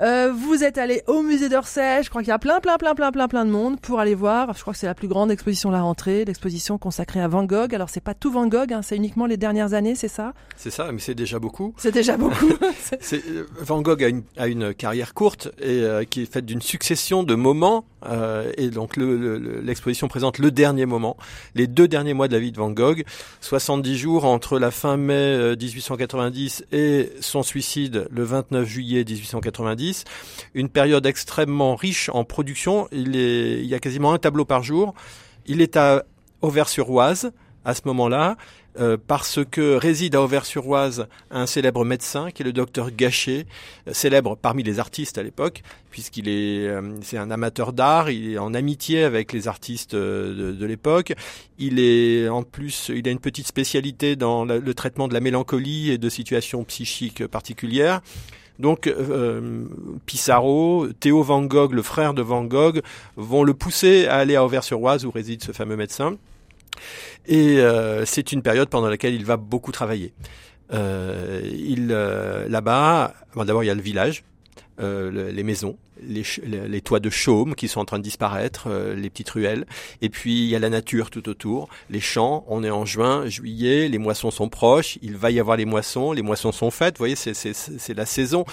Euh, 0.00 0.32
vous 0.32 0.62
êtes 0.62 0.76
allé 0.76 1.02
au 1.06 1.22
musée 1.22 1.48
d'Orsay. 1.48 2.02
Je 2.02 2.10
crois 2.10 2.22
qu'il 2.22 2.28
y 2.28 2.32
a 2.32 2.38
plein, 2.38 2.60
plein, 2.60 2.76
plein, 2.76 2.94
plein, 2.94 3.12
plein, 3.12 3.28
plein 3.28 3.44
de 3.44 3.50
monde 3.50 3.80
pour 3.80 3.98
aller 3.98 4.14
voir. 4.14 4.54
Je 4.54 4.60
crois 4.60 4.74
que 4.74 4.78
c'est 4.78 4.86
la 4.86 4.94
plus 4.94 5.08
grande 5.08 5.30
exposition 5.30 5.70
de 5.70 5.74
la 5.74 5.82
rentrée, 5.82 6.24
l'exposition 6.24 6.76
consacrée 6.76 7.20
à 7.20 7.28
Van 7.28 7.44
Gogh. 7.44 7.74
Alors, 7.74 7.88
c'est 7.88 8.00
pas 8.00 8.14
tout 8.14 8.30
Van 8.30 8.46
Gogh, 8.46 8.72
hein, 8.72 8.82
c'est 8.82 8.96
uniquement 8.96 9.26
les 9.26 9.36
dernières 9.36 9.72
années, 9.72 9.94
c'est 9.94 10.08
ça? 10.08 10.34
C'est 10.56 10.70
ça, 10.70 10.92
mais 10.92 11.00
c'est 11.00 11.14
déjà 11.14 11.38
beaucoup. 11.38 11.74
C'est 11.78 11.92
déjà 11.92 12.16
beaucoup. 12.16 12.52
euh, 13.12 13.46
Van 13.60 13.80
Gogh 13.80 14.04
a 14.04 14.08
une, 14.08 14.22
a 14.36 14.48
une 14.48 14.74
carrière 14.74 15.14
courte 15.14 15.27
et 15.36 15.82
euh, 15.82 16.04
qui 16.04 16.22
est 16.22 16.32
faite 16.32 16.46
d'une 16.46 16.62
succession 16.62 17.22
de 17.22 17.34
moments. 17.34 17.84
Euh, 18.06 18.52
et 18.56 18.70
donc 18.70 18.96
l'exposition 18.96 20.06
le, 20.06 20.10
présente 20.10 20.38
le 20.38 20.50
dernier 20.50 20.86
moment, 20.86 21.16
les 21.54 21.66
deux 21.66 21.88
derniers 21.88 22.14
mois 22.14 22.28
de 22.28 22.32
la 22.32 22.38
vie 22.38 22.52
de 22.52 22.56
Van 22.56 22.70
Gogh, 22.70 23.04
70 23.40 23.98
jours 23.98 24.24
entre 24.24 24.58
la 24.58 24.70
fin 24.70 24.96
mai 24.96 25.56
1890 25.56 26.66
et 26.72 27.10
son 27.20 27.42
suicide 27.42 28.06
le 28.10 28.22
29 28.22 28.68
juillet 28.68 29.04
1890. 29.04 30.04
Une 30.54 30.68
période 30.68 31.06
extrêmement 31.06 31.74
riche 31.74 32.08
en 32.12 32.24
production. 32.24 32.88
Il, 32.92 33.16
il 33.16 33.66
y 33.66 33.74
a 33.74 33.80
quasiment 33.80 34.12
un 34.12 34.18
tableau 34.18 34.44
par 34.44 34.62
jour. 34.62 34.94
Il 35.46 35.60
est 35.60 35.76
à 35.76 36.04
Auvers-sur-Oise 36.42 37.32
à 37.64 37.74
ce 37.74 37.82
moment-là. 37.86 38.36
Euh, 38.78 38.96
parce 39.04 39.40
que 39.44 39.74
réside 39.74 40.14
à 40.14 40.22
Auvers-sur-Oise 40.22 41.08
un 41.30 41.46
célèbre 41.46 41.84
médecin 41.84 42.30
qui 42.30 42.42
est 42.42 42.44
le 42.44 42.52
docteur 42.52 42.90
Gachet, 42.92 43.46
euh, 43.88 43.92
célèbre 43.92 44.36
parmi 44.36 44.62
les 44.62 44.78
artistes 44.78 45.18
à 45.18 45.22
l'époque, 45.22 45.62
puisqu'il 45.90 46.28
est 46.28 46.68
euh, 46.68 46.96
c'est 47.02 47.18
un 47.18 47.30
amateur 47.30 47.72
d'art, 47.72 48.10
il 48.10 48.34
est 48.34 48.38
en 48.38 48.54
amitié 48.54 49.02
avec 49.02 49.32
les 49.32 49.48
artistes 49.48 49.96
de, 49.96 50.54
de 50.58 50.66
l'époque. 50.66 51.12
Il 51.58 51.80
est 51.80 52.28
en 52.28 52.42
plus, 52.44 52.90
il 52.94 53.08
a 53.08 53.10
une 53.10 53.18
petite 53.18 53.48
spécialité 53.48 54.14
dans 54.14 54.44
le 54.44 54.74
traitement 54.74 55.08
de 55.08 55.14
la 55.14 55.20
mélancolie 55.20 55.90
et 55.90 55.98
de 55.98 56.08
situations 56.08 56.62
psychiques 56.64 57.26
particulières. 57.26 58.00
Donc 58.58 58.86
euh, 58.88 59.64
Pissarro, 60.06 60.88
Théo 61.00 61.22
Van 61.22 61.42
Gogh, 61.42 61.72
le 61.72 61.82
frère 61.82 62.14
de 62.14 62.22
Van 62.22 62.44
Gogh, 62.44 62.82
vont 63.16 63.44
le 63.44 63.54
pousser 63.54 64.06
à 64.06 64.16
aller 64.16 64.36
à 64.36 64.44
Auvers-sur-Oise 64.44 65.04
où 65.04 65.10
réside 65.10 65.42
ce 65.42 65.52
fameux 65.52 65.76
médecin. 65.76 66.16
Et 67.26 67.58
euh, 67.58 68.04
c'est 68.04 68.32
une 68.32 68.42
période 68.42 68.68
pendant 68.68 68.88
laquelle 68.88 69.14
il 69.14 69.24
va 69.24 69.36
beaucoup 69.36 69.72
travailler. 69.72 70.12
Euh, 70.72 71.40
il 71.44 71.88
euh, 71.90 72.48
là-bas, 72.48 73.14
d'abord 73.36 73.62
il 73.62 73.66
y 73.66 73.70
a 73.70 73.74
le 73.74 73.82
village, 73.82 74.24
les 74.78 75.42
maisons, 75.42 75.76
les, 76.00 76.80
toits 76.80 77.00
de 77.00 77.10
chaume 77.10 77.56
qui 77.56 77.66
sont 77.66 77.80
en 77.80 77.84
train 77.84 77.98
de 77.98 78.04
disparaître, 78.04 78.68
les 78.94 79.10
petites 79.10 79.30
ruelles, 79.30 79.66
et 80.02 80.08
puis 80.08 80.44
il 80.44 80.48
y 80.48 80.54
a 80.54 80.60
la 80.60 80.70
nature 80.70 81.10
tout 81.10 81.28
autour, 81.28 81.68
les 81.90 81.98
champs. 81.98 82.44
On 82.46 82.62
est 82.62 82.70
en 82.70 82.86
juin, 82.86 83.26
juillet, 83.26 83.88
les 83.88 83.98
moissons 83.98 84.30
sont 84.30 84.48
proches. 84.48 84.96
Il 85.02 85.16
va 85.16 85.32
y 85.32 85.40
avoir 85.40 85.56
les 85.56 85.64
moissons, 85.64 86.12
les 86.12 86.22
moissons 86.22 86.52
sont 86.52 86.70
faites. 86.70 86.96
Vous 86.96 87.02
voyez, 87.02 87.16
c'est 87.16 87.94
la 87.94 88.06
saison. 88.06 88.44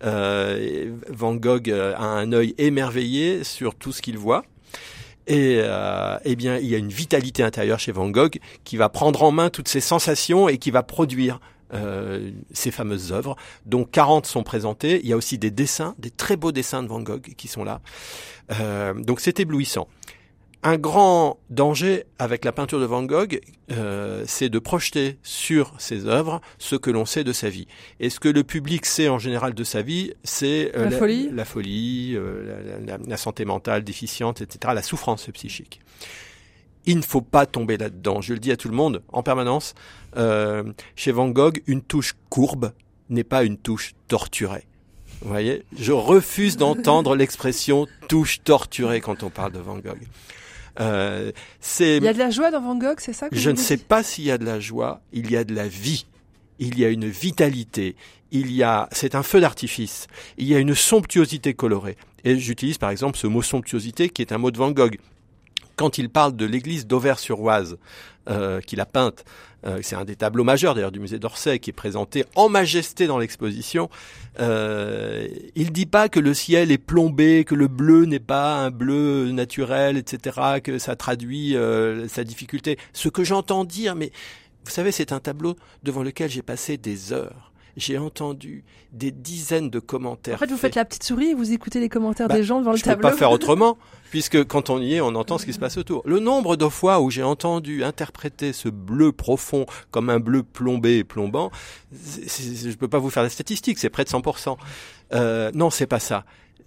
Van 0.00 1.34
Gogh 1.34 1.70
a 1.70 2.02
un 2.02 2.32
œil 2.32 2.54
émerveillé 2.56 3.44
sur 3.44 3.74
tout 3.74 3.92
ce 3.92 4.00
qu'il 4.00 4.16
voit. 4.16 4.42
Et 5.26 5.60
euh, 5.62 6.18
eh 6.24 6.36
bien, 6.36 6.58
il 6.58 6.66
y 6.66 6.74
a 6.74 6.78
une 6.78 6.90
vitalité 6.90 7.42
intérieure 7.42 7.78
chez 7.78 7.92
Van 7.92 8.08
Gogh 8.08 8.38
qui 8.64 8.76
va 8.76 8.88
prendre 8.88 9.22
en 9.22 9.32
main 9.32 9.50
toutes 9.50 9.68
ces 9.68 9.80
sensations 9.80 10.48
et 10.48 10.58
qui 10.58 10.70
va 10.70 10.82
produire 10.82 11.40
euh, 11.72 12.30
ces 12.52 12.70
fameuses 12.70 13.12
œuvres, 13.12 13.36
dont 13.64 13.84
40 13.84 14.26
sont 14.26 14.42
présentées. 14.42 15.00
Il 15.02 15.08
y 15.08 15.12
a 15.12 15.16
aussi 15.16 15.38
des 15.38 15.50
dessins, 15.50 15.94
des 15.98 16.10
très 16.10 16.36
beaux 16.36 16.52
dessins 16.52 16.82
de 16.82 16.88
Van 16.88 17.00
Gogh 17.00 17.34
qui 17.36 17.48
sont 17.48 17.64
là. 17.64 17.80
Euh, 18.60 18.94
donc 18.94 19.20
c'est 19.20 19.40
éblouissant. 19.40 19.88
Un 20.66 20.78
grand 20.78 21.38
danger 21.50 22.04
avec 22.18 22.42
la 22.44 22.50
peinture 22.50 22.80
de 22.80 22.86
Van 22.86 23.02
Gogh, 23.02 23.38
euh, 23.70 24.24
c'est 24.26 24.48
de 24.48 24.58
projeter 24.58 25.18
sur 25.22 25.74
ses 25.78 26.06
œuvres 26.06 26.40
ce 26.58 26.74
que 26.74 26.90
l'on 26.90 27.04
sait 27.04 27.22
de 27.22 27.34
sa 27.34 27.50
vie. 27.50 27.66
Et 28.00 28.08
ce 28.08 28.18
que 28.18 28.30
le 28.30 28.44
public 28.44 28.86
sait 28.86 29.10
en 29.10 29.18
général 29.18 29.52
de 29.52 29.62
sa 29.62 29.82
vie, 29.82 30.14
c'est 30.24 30.74
euh, 30.74 30.88
la, 30.88 30.96
folie, 30.96 31.28
la, 31.30 31.44
folie 31.44 32.14
euh, 32.16 32.80
la, 32.86 32.96
la, 32.96 33.16
santé 33.18 33.44
mentale 33.44 33.84
déficiente, 33.84 34.40
etc., 34.40 34.72
la 34.74 34.82
souffrance 34.82 35.26
psychique. 35.34 35.82
Il 36.86 36.96
ne 36.96 37.02
faut 37.02 37.20
pas 37.20 37.44
tomber 37.44 37.76
là-dedans. 37.76 38.20
Je 38.20 38.32
le 38.32 38.38
dis 38.38 38.50
à 38.50 38.56
tout 38.56 38.68
le 38.68 38.74
monde 38.74 39.02
en 39.12 39.22
permanence. 39.22 39.74
Euh, 40.16 40.64
chez 40.96 41.12
Van 41.12 41.28
Gogh, 41.28 41.62
une 41.66 41.82
touche 41.82 42.14
courbe 42.28 42.72
n'est 43.10 43.24
pas 43.24 43.44
une 43.44 43.56
touche 43.56 43.94
torturée. 44.08 44.66
Vous 45.20 45.28
voyez, 45.28 45.64
je 45.78 45.92
refuse 45.92 46.56
d'entendre 46.56 47.16
l'expression 47.16 47.86
touche 48.08 48.42
torturée 48.42 49.00
quand 49.00 49.22
on 49.22 49.30
parle 49.30 49.52
de 49.52 49.58
Van 49.58 49.76
Gogh. 49.76 50.00
Euh, 50.80 51.32
c'est. 51.60 51.98
Il 51.98 52.04
y 52.04 52.08
a 52.08 52.12
de 52.12 52.18
la 52.18 52.30
joie 52.30 52.50
dans 52.50 52.60
Van 52.60 52.76
Gogh, 52.76 52.98
c'est 52.98 53.12
ça 53.12 53.28
que 53.28 53.36
Je 53.36 53.50
ne 53.50 53.56
sais 53.56 53.76
pas 53.76 54.02
s'il 54.02 54.24
y 54.24 54.30
a 54.30 54.38
de 54.38 54.44
la 54.44 54.60
joie. 54.60 55.00
Il 55.12 55.30
y 55.30 55.36
a 55.36 55.44
de 55.44 55.54
la 55.54 55.68
vie. 55.68 56.06
Il 56.58 56.78
y 56.78 56.84
a 56.84 56.88
une 56.88 57.08
vitalité. 57.08 57.96
Il 58.30 58.50
y 58.50 58.62
a, 58.62 58.88
c'est 58.92 59.14
un 59.14 59.22
feu 59.22 59.40
d'artifice. 59.40 60.06
Il 60.38 60.46
y 60.46 60.54
a 60.54 60.58
une 60.58 60.74
somptuosité 60.74 61.54
colorée. 61.54 61.96
Et 62.24 62.38
j'utilise 62.38 62.78
par 62.78 62.90
exemple 62.90 63.18
ce 63.18 63.26
mot 63.26 63.42
somptuosité 63.42 64.08
qui 64.08 64.22
est 64.22 64.32
un 64.32 64.38
mot 64.38 64.50
de 64.50 64.58
Van 64.58 64.70
Gogh. 64.70 64.98
Quand 65.76 65.98
il 65.98 66.08
parle 66.08 66.36
de 66.36 66.46
l'église 66.46 66.86
d'Auvers-sur-Oise, 66.86 67.78
euh, 68.28 68.60
qu'il 68.60 68.80
a 68.80 68.86
peinte, 68.86 69.24
euh, 69.66 69.78
c'est 69.82 69.96
un 69.96 70.04
des 70.04 70.16
tableaux 70.16 70.44
majeurs 70.44 70.74
d'ailleurs 70.74 70.92
du 70.92 71.00
musée 71.00 71.18
d'Orsay 71.18 71.58
qui 71.58 71.70
est 71.70 71.74
présenté 71.74 72.24
en 72.34 72.48
majesté 72.48 73.06
dans 73.06 73.18
l'exposition. 73.18 73.88
Euh, 74.40 75.28
il 75.54 75.72
dit 75.72 75.86
pas 75.86 76.08
que 76.08 76.20
le 76.20 76.34
ciel 76.34 76.70
est 76.70 76.78
plombé, 76.78 77.44
que 77.44 77.54
le 77.54 77.68
bleu 77.68 78.04
n'est 78.04 78.18
pas 78.18 78.56
un 78.56 78.70
bleu 78.70 79.30
naturel, 79.32 79.96
etc., 79.96 80.60
que 80.62 80.78
ça 80.78 80.96
traduit 80.96 81.56
euh, 81.56 82.08
sa 82.08 82.24
difficulté. 82.24 82.78
Ce 82.92 83.08
que 83.08 83.24
j'entends 83.24 83.64
dire, 83.64 83.94
mais 83.94 84.10
vous 84.64 84.70
savez, 84.70 84.92
c'est 84.92 85.12
un 85.12 85.20
tableau 85.20 85.56
devant 85.82 86.02
lequel 86.02 86.30
j'ai 86.30 86.42
passé 86.42 86.76
des 86.76 87.12
heures 87.12 87.52
j'ai 87.76 87.98
entendu 87.98 88.64
des 88.92 89.10
dizaines 89.10 89.70
de 89.70 89.80
commentaires. 89.80 90.36
En 90.36 90.38
fait, 90.38 90.50
vous 90.50 90.56
faites 90.56 90.74
la 90.74 90.84
petite 90.84 91.02
souris 91.02 91.30
et 91.30 91.34
vous 91.34 91.52
écoutez 91.52 91.80
les 91.80 91.88
commentaires 91.88 92.28
bah, 92.28 92.34
des 92.34 92.44
gens 92.44 92.60
devant 92.60 92.72
le 92.72 92.78
tableau. 92.78 93.02
Je 93.02 93.08
peux 93.08 93.10
pas 93.12 93.16
faire 93.16 93.30
autrement, 93.32 93.76
puisque 94.10 94.44
quand 94.44 94.70
on 94.70 94.80
y 94.80 94.94
est, 94.94 95.00
on 95.00 95.14
entend 95.14 95.38
ce 95.38 95.46
qui 95.46 95.52
se 95.52 95.58
passe 95.58 95.76
autour. 95.76 96.02
Le 96.04 96.20
nombre 96.20 96.56
de 96.56 96.68
fois 96.68 97.00
où 97.00 97.10
j'ai 97.10 97.22
entendu 97.22 97.84
interpréter 97.84 98.52
ce 98.52 98.68
bleu 98.68 99.12
profond 99.12 99.66
comme 99.90 100.10
un 100.10 100.20
bleu 100.20 100.42
plombé 100.42 100.98
et 100.98 101.04
plombant, 101.04 101.50
je 101.92 102.74
peux 102.74 102.88
pas 102.88 102.98
vous 102.98 103.10
faire 103.10 103.22
la 103.22 103.30
statistique, 103.30 103.78
c'est 103.78 103.90
près 103.90 104.04
de 104.04 104.10
100%. 104.10 104.56
Euh, 105.12 105.50
non, 105.54 105.70
c'est 105.70 105.86
pas 105.86 106.00
ça 106.00 106.24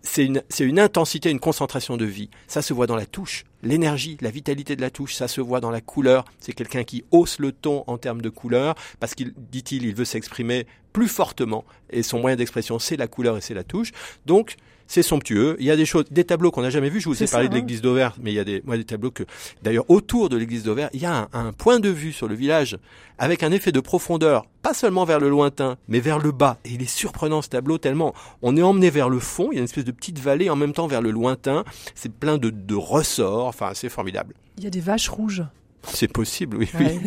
c'est 0.07 0.25
une, 0.25 0.41
c'est 0.49 0.63
une 0.63 0.79
intensité, 0.79 1.29
une 1.29 1.39
concentration 1.39 1.97
de 1.97 2.05
vie. 2.05 2.29
Ça 2.47 2.61
se 2.61 2.73
voit 2.73 2.87
dans 2.87 2.95
la 2.95 3.05
touche, 3.05 3.45
l'énergie, 3.61 4.17
la 4.21 4.29
vitalité 4.29 4.75
de 4.75 4.81
la 4.81 4.89
touche, 4.89 5.15
ça 5.15 5.27
se 5.27 5.41
voit 5.41 5.59
dans 5.59 5.71
la 5.71 5.81
couleur. 5.81 6.25
C'est 6.39 6.53
quelqu'un 6.53 6.83
qui 6.83 7.03
hausse 7.11 7.39
le 7.39 7.51
ton 7.51 7.83
en 7.87 7.97
termes 7.97 8.21
de 8.21 8.29
couleur 8.29 8.75
parce 8.99 9.15
qu'il, 9.15 9.33
dit-il, 9.37 9.85
il 9.85 9.95
veut 9.95 10.05
s'exprimer 10.05 10.65
plus 10.97 11.07
fortement 11.07 11.63
et 11.91 12.01
son 12.01 12.19
moyen 12.19 12.35
d'expression, 12.35 12.79
c'est 12.79 12.97
la 12.97 13.05
couleur 13.05 13.37
et 13.37 13.41
c'est 13.41 13.53
la 13.53 13.63
touche. 13.63 13.91
Donc, 14.25 14.55
c'est 14.87 15.03
somptueux. 15.03 15.55
Il 15.59 15.65
y 15.67 15.69
a 15.69 15.75
des 15.75 15.85
choses, 15.85 16.05
des 16.09 16.23
tableaux 16.23 16.49
qu'on 16.49 16.63
n'a 16.63 16.71
jamais 16.71 16.89
vus. 16.89 17.01
Je 17.01 17.07
vous 17.07 17.21
ai 17.21 17.27
parlé 17.27 17.49
de 17.49 17.53
l'église 17.53 17.83
d'Auvers, 17.83 18.15
mais 18.19 18.31
il 18.31 18.33
y 18.33 18.39
a 18.39 18.43
des, 18.43 18.63
moi, 18.65 18.77
des 18.77 18.83
tableaux 18.83 19.11
que, 19.11 19.21
d'ailleurs, 19.61 19.87
autour 19.91 20.27
de 20.29 20.37
l'église 20.37 20.63
d'Auvers, 20.63 20.89
il 20.93 21.01
y 21.01 21.05
a 21.05 21.29
un, 21.33 21.53
point 21.53 21.79
de 21.79 21.89
vue 21.89 22.13
sur 22.13 22.27
le 22.27 22.33
village 22.33 22.79
avec 23.19 23.43
un 23.43 23.51
effet 23.51 23.71
de 23.71 23.79
profondeur, 23.79 24.47
pas 24.63 24.73
seulement 24.73 25.05
vers 25.05 25.19
le 25.19 25.29
lointain, 25.29 25.77
mais 25.87 25.99
vers 25.99 26.17
le 26.17 26.31
bas. 26.31 26.57
Et 26.65 26.71
il 26.71 26.81
est 26.81 26.89
surprenant 26.89 27.43
ce 27.43 27.49
tableau 27.49 27.77
tellement 27.77 28.15
on 28.41 28.57
est 28.57 28.63
emmené 28.63 28.89
vers 28.89 29.09
le 29.09 29.19
fond. 29.19 29.49
Il 29.51 29.55
y 29.55 29.57
a 29.57 29.59
une 29.59 29.65
espèce 29.65 29.85
de 29.85 29.91
petite 29.91 30.17
vallée 30.17 30.49
en 30.49 30.55
même 30.55 30.73
temps 30.73 30.87
vers 30.87 31.03
le 31.03 31.11
lointain. 31.11 31.63
C'est 31.93 32.11
plein 32.11 32.39
de, 32.39 32.49
de 32.49 32.75
ressorts. 32.75 33.45
Enfin, 33.45 33.73
c'est 33.75 33.89
formidable. 33.89 34.33
Il 34.57 34.63
y 34.63 34.67
a 34.67 34.71
des 34.71 34.81
vaches 34.81 35.09
rouges. 35.09 35.43
C'est 35.93 36.11
possible, 36.11 36.57
oui. 36.57 36.69
oui. 36.79 36.99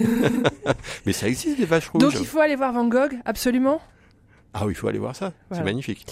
mais 1.07 1.13
ça 1.13 1.29
existe 1.29 1.59
des 1.59 1.65
vaches 1.65 1.89
rouges. 1.89 2.03
Donc 2.03 2.15
il 2.19 2.27
faut 2.27 2.41
aller 2.41 2.57
voir 2.57 2.73
Van 2.73 2.87
Gogh, 2.87 3.19
absolument? 3.25 3.81
Ah 4.53 4.67
oui, 4.67 4.73
il 4.73 4.75
faut 4.75 4.89
aller 4.89 4.99
voir 4.99 5.15
ça. 5.15 5.33
C'est 5.53 5.63
magnifique. 5.63 6.07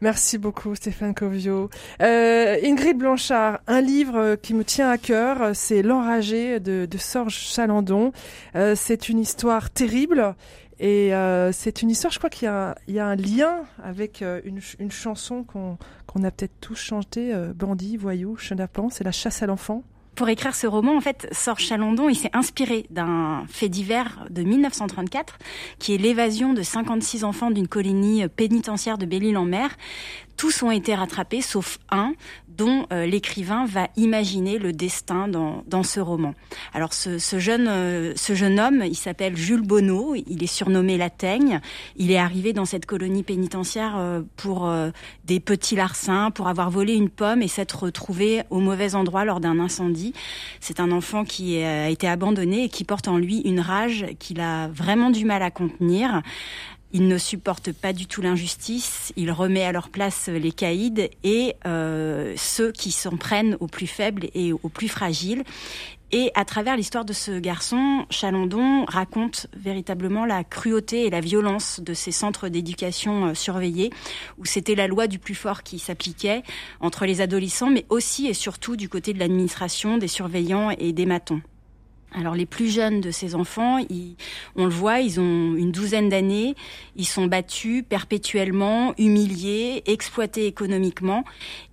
Merci 0.00 0.36
beaucoup 0.36 0.74
Stéphane 0.74 1.14
Covio. 1.14 1.70
Euh, 2.02 2.56
Ingrid 2.62 2.98
Blanchard, 2.98 3.60
un 3.66 3.80
livre 3.80 4.34
qui 4.42 4.52
me 4.52 4.62
tient 4.62 4.90
à 4.90 4.98
cœur, 4.98 5.54
c'est 5.54 5.82
L'enragé 5.82 6.60
de, 6.60 6.86
de 6.90 6.98
Sorge 6.98 7.34
Chalandon. 7.34 8.12
Euh, 8.56 8.74
c'est 8.76 9.08
une 9.08 9.18
histoire 9.18 9.70
terrible 9.70 10.34
et 10.78 11.14
euh, 11.14 11.52
c'est 11.52 11.80
une 11.80 11.90
histoire, 11.90 12.12
je 12.12 12.18
crois 12.18 12.28
qu'il 12.28 12.48
y, 12.48 12.92
y, 12.92 12.98
a 12.98 13.06
un 13.06 13.16
lien 13.16 13.64
avec 13.82 14.20
euh, 14.20 14.40
une, 14.44 14.60
une, 14.78 14.90
chanson 14.90 15.42
qu'on 15.42 15.78
a 16.22 16.30
peut-être 16.30 16.60
tous 16.60 16.76
chanté, 16.76 17.34
euh, 17.34 17.54
Bandit, 17.54 17.96
Voyou, 17.96 18.36
Chenapan, 18.36 18.90
c'est 18.90 19.02
La 19.02 19.12
chasse 19.12 19.42
à 19.42 19.46
l'enfant. 19.46 19.82
Pour 20.16 20.30
écrire 20.30 20.54
ce 20.54 20.66
roman, 20.66 20.96
en 20.96 21.00
fait, 21.02 21.28
Sorge 21.30 21.62
Chalandon, 21.62 22.08
il 22.08 22.16
s'est 22.16 22.30
inspiré 22.32 22.86
d'un 22.88 23.44
fait 23.50 23.68
divers 23.68 24.24
de 24.30 24.42
1934, 24.42 25.38
qui 25.78 25.94
est 25.94 25.98
l'évasion 25.98 26.54
de 26.54 26.62
56 26.62 27.22
enfants 27.22 27.50
d'une 27.50 27.68
colonie 27.68 28.26
pénitentiaire 28.28 28.96
de 28.96 29.04
Belle-Île-en-Mer. 29.04 29.76
Tous 30.38 30.62
ont 30.62 30.70
été 30.70 30.94
rattrapés 30.94 31.42
sauf 31.42 31.78
un 31.90 32.14
dont 32.56 32.86
euh, 32.92 33.06
l'écrivain 33.06 33.66
va 33.66 33.88
imaginer 33.96 34.58
le 34.58 34.72
destin 34.72 35.28
dans, 35.28 35.62
dans 35.66 35.82
ce 35.82 36.00
roman. 36.00 36.34
Alors 36.74 36.92
ce, 36.92 37.18
ce 37.18 37.38
jeune, 37.38 37.66
euh, 37.68 38.12
ce 38.16 38.34
jeune 38.34 38.58
homme, 38.58 38.82
il 38.84 38.96
s'appelle 38.96 39.36
Jules 39.36 39.62
Bonneau, 39.62 40.14
il 40.14 40.42
est 40.42 40.46
surnommé 40.46 40.96
La 40.96 41.10
Teigne, 41.10 41.60
il 41.96 42.10
est 42.10 42.18
arrivé 42.18 42.52
dans 42.52 42.64
cette 42.64 42.86
colonie 42.86 43.22
pénitentiaire 43.22 43.94
euh, 43.96 44.22
pour 44.36 44.70
des 45.24 45.40
petits 45.40 45.76
larcins, 45.76 46.30
pour 46.30 46.48
avoir 46.48 46.70
volé 46.70 46.94
une 46.94 47.10
pomme 47.10 47.42
et 47.42 47.48
s'être 47.48 47.84
retrouvé 47.84 48.42
au 48.50 48.60
mauvais 48.60 48.94
endroit 48.94 49.24
lors 49.24 49.40
d'un 49.40 49.58
incendie. 49.60 50.12
C'est 50.60 50.80
un 50.80 50.90
enfant 50.90 51.24
qui 51.24 51.62
a 51.62 51.88
été 51.88 52.08
abandonné 52.08 52.64
et 52.64 52.68
qui 52.68 52.84
porte 52.84 53.08
en 53.08 53.18
lui 53.18 53.40
une 53.40 53.60
rage 53.60 54.06
qu'il 54.18 54.40
a 54.40 54.68
vraiment 54.68 55.10
du 55.10 55.24
mal 55.24 55.42
à 55.42 55.50
contenir. 55.50 56.22
Il 56.92 57.08
ne 57.08 57.18
supporte 57.18 57.72
pas 57.72 57.92
du 57.92 58.06
tout 58.06 58.22
l'injustice, 58.22 59.12
il 59.16 59.32
remet 59.32 59.64
à 59.64 59.72
leur 59.72 59.88
place 59.88 60.28
les 60.28 60.52
caïds 60.52 61.10
et 61.24 61.54
euh, 61.66 62.32
ceux 62.36 62.70
qui 62.70 62.92
s'en 62.92 63.16
prennent 63.16 63.56
aux 63.60 63.66
plus 63.66 63.88
faibles 63.88 64.28
et 64.34 64.52
aux 64.52 64.68
plus 64.68 64.88
fragiles. 64.88 65.42
Et 66.12 66.30
à 66.36 66.44
travers 66.44 66.76
l'histoire 66.76 67.04
de 67.04 67.12
ce 67.12 67.40
garçon, 67.40 68.06
Chalandon 68.10 68.84
raconte 68.84 69.48
véritablement 69.56 70.24
la 70.24 70.44
cruauté 70.44 71.06
et 71.06 71.10
la 71.10 71.20
violence 71.20 71.80
de 71.80 71.94
ces 71.94 72.12
centres 72.12 72.48
d'éducation 72.48 73.26
euh, 73.26 73.34
surveillés, 73.34 73.90
où 74.38 74.44
c'était 74.44 74.76
la 74.76 74.86
loi 74.86 75.08
du 75.08 75.18
plus 75.18 75.34
fort 75.34 75.64
qui 75.64 75.80
s'appliquait 75.80 76.44
entre 76.80 77.06
les 77.06 77.20
adolescents, 77.20 77.70
mais 77.70 77.84
aussi 77.88 78.28
et 78.28 78.34
surtout 78.34 78.76
du 78.76 78.88
côté 78.88 79.12
de 79.12 79.18
l'administration, 79.18 79.98
des 79.98 80.08
surveillants 80.08 80.70
et 80.70 80.92
des 80.92 81.06
matons. 81.06 81.42
Alors 82.12 82.34
les 82.34 82.46
plus 82.46 82.72
jeunes 82.72 83.00
de 83.00 83.10
ces 83.10 83.34
enfants, 83.34 83.78
on 84.54 84.64
le 84.64 84.70
voit, 84.70 85.00
ils 85.00 85.20
ont 85.20 85.54
une 85.54 85.72
douzaine 85.72 86.08
d'années, 86.08 86.54
ils 86.94 87.06
sont 87.06 87.26
battus 87.26 87.84
perpétuellement, 87.86 88.94
humiliés, 88.96 89.82
exploités 89.86 90.46
économiquement, 90.46 91.24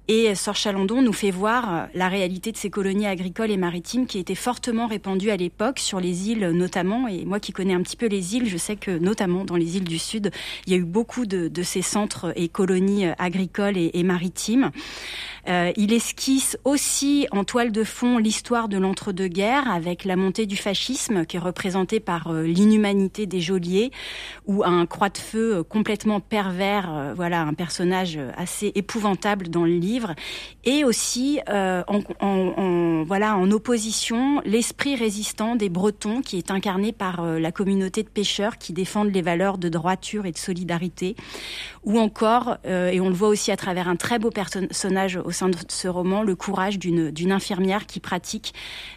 et 0.10 0.36
Sor 0.36 0.56
Chalandon 0.56 1.02
nous 1.02 1.14
fait 1.14 1.32
voir 1.32 1.74
euh, 1.74 1.86
la 1.94 2.10
réalité 2.10 2.52
de 2.52 2.58
ces 2.58 2.70
colonies 2.70 3.08
agricoles 3.08 3.52
et 3.52 3.58
maritimes 3.58 4.06
qui 4.06 4.20
étaient 4.20 4.36
fortement 4.36 4.86
répandues 4.86 5.32
à 5.32 5.38
l'époque 5.38 5.80
sur 5.80 6.02
les 6.02 6.30
îles 6.30 6.50
notamment. 6.50 7.08
Et 7.08 7.24
moi 7.24 7.40
qui 7.40 7.54
connais 7.54 7.74
un 7.74 7.82
petit 7.82 7.96
peu 7.96 8.08
les 8.08 8.36
îles, 8.36 8.50
je 8.50 8.58
sais 8.58 8.76
que 8.76 8.92
notamment 8.92 9.46
dans 9.46 9.56
les 9.56 9.78
îles 9.78 9.86
du 9.86 10.00
Sud, 10.00 10.32
il 10.68 10.74
y 10.74 10.76
a 10.76 10.80
eu 10.80 10.84
beaucoup 10.84 11.26
de, 11.26 11.48
de 11.48 11.64
ces 11.64 11.82
centres 11.82 12.34
et 12.36 12.50
colonies 12.50 13.08
euh, 13.08 13.14
agricoles 13.18 13.78
et, 13.78 13.92
et 13.94 14.04
maritimes. 14.04 14.72
Euh, 15.48 15.72
il 15.78 15.94
esquisse 15.94 16.58
aussi 16.66 17.28
en 17.32 17.46
toile 17.46 17.72
de 17.72 17.84
fond 17.84 18.18
l'histoire 18.18 18.68
de 18.68 18.78
l'entre-deux-guerres 18.78 19.72
avec 19.72 20.04
la 20.06 20.16
montée 20.16 20.46
du 20.46 20.58
fascisme 20.58 21.26
qui 21.26 21.38
est 21.38 21.40
représentée 21.40 22.00
par 22.00 22.28
euh, 22.28 22.44
l'inhumanité 22.44 23.26
des 23.26 23.40
geôliers 23.40 23.92
ou 24.48 24.64
un 24.64 24.86
croix 24.86 25.10
de 25.10 25.18
feu 25.18 25.64
complètement 25.64 26.20
pervers, 26.20 27.14
voilà 27.16 27.42
un 27.42 27.54
personnage 27.54 28.20
assez 28.38 28.72
épouvantable 28.76 29.50
dans 29.50 29.66
le 29.66 29.72
livre 29.72 29.93
et 30.64 30.84
aussi 30.84 31.40
euh, 31.50 31.84
en, 31.88 33.04
voilà 33.06 33.38
en 33.38 33.52
opposition 33.52 34.42
l'esprit 34.46 34.96
résistant 34.96 35.56
des 35.56 35.70
Bretons 35.70 36.22
qui 36.22 36.38
est 36.38 36.52
incarné 36.52 36.92
par 36.92 37.22
euh, 37.22 37.40
la 37.40 37.52
communauté 37.52 38.04
de 38.04 38.10
pêcheurs 38.10 38.58
qui 38.58 38.74
défendent 38.74 39.14
les 39.14 39.22
valeurs 39.22 39.58
de 39.58 39.70
droiture 39.70 40.26
et 40.26 40.32
de 40.32 40.38
solidarité, 40.38 41.16
ou 41.84 42.00
encore 42.00 42.58
euh, 42.66 42.90
et 42.90 43.00
on 43.02 43.10
le 43.10 43.16
voit 43.16 43.30
aussi 43.30 43.52
à 43.52 43.58
travers 43.58 43.88
un 43.88 43.96
très 43.96 44.20
beau 44.20 44.30
personnage 44.30 45.18
au 45.18 45.32
sein 45.32 45.50
de 45.50 45.58
ce 45.68 45.88
roman, 45.88 46.24
le 46.24 46.36
courage 46.36 46.80
d'une 46.80 47.32
infirmière 47.32 47.86
qui 47.86 48.00
pratique 48.00 48.54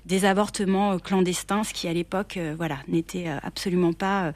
des 0.07 0.25
avortements 0.25 0.99
clandestins, 0.99 1.65
ce 1.65 1.73
qui 1.73 1.89
à 1.89 1.93
l'époque 1.93 2.39
voilà 2.57 2.79
n'était 2.89 3.27
absolument 3.43 3.93
pas 3.93 4.33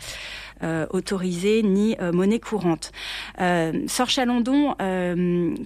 autorisé 0.91 1.63
ni 1.63 1.97
monnaie 2.13 2.41
courante. 2.41 2.93
Sœur 3.39 4.09
Chalandon, 4.09 4.75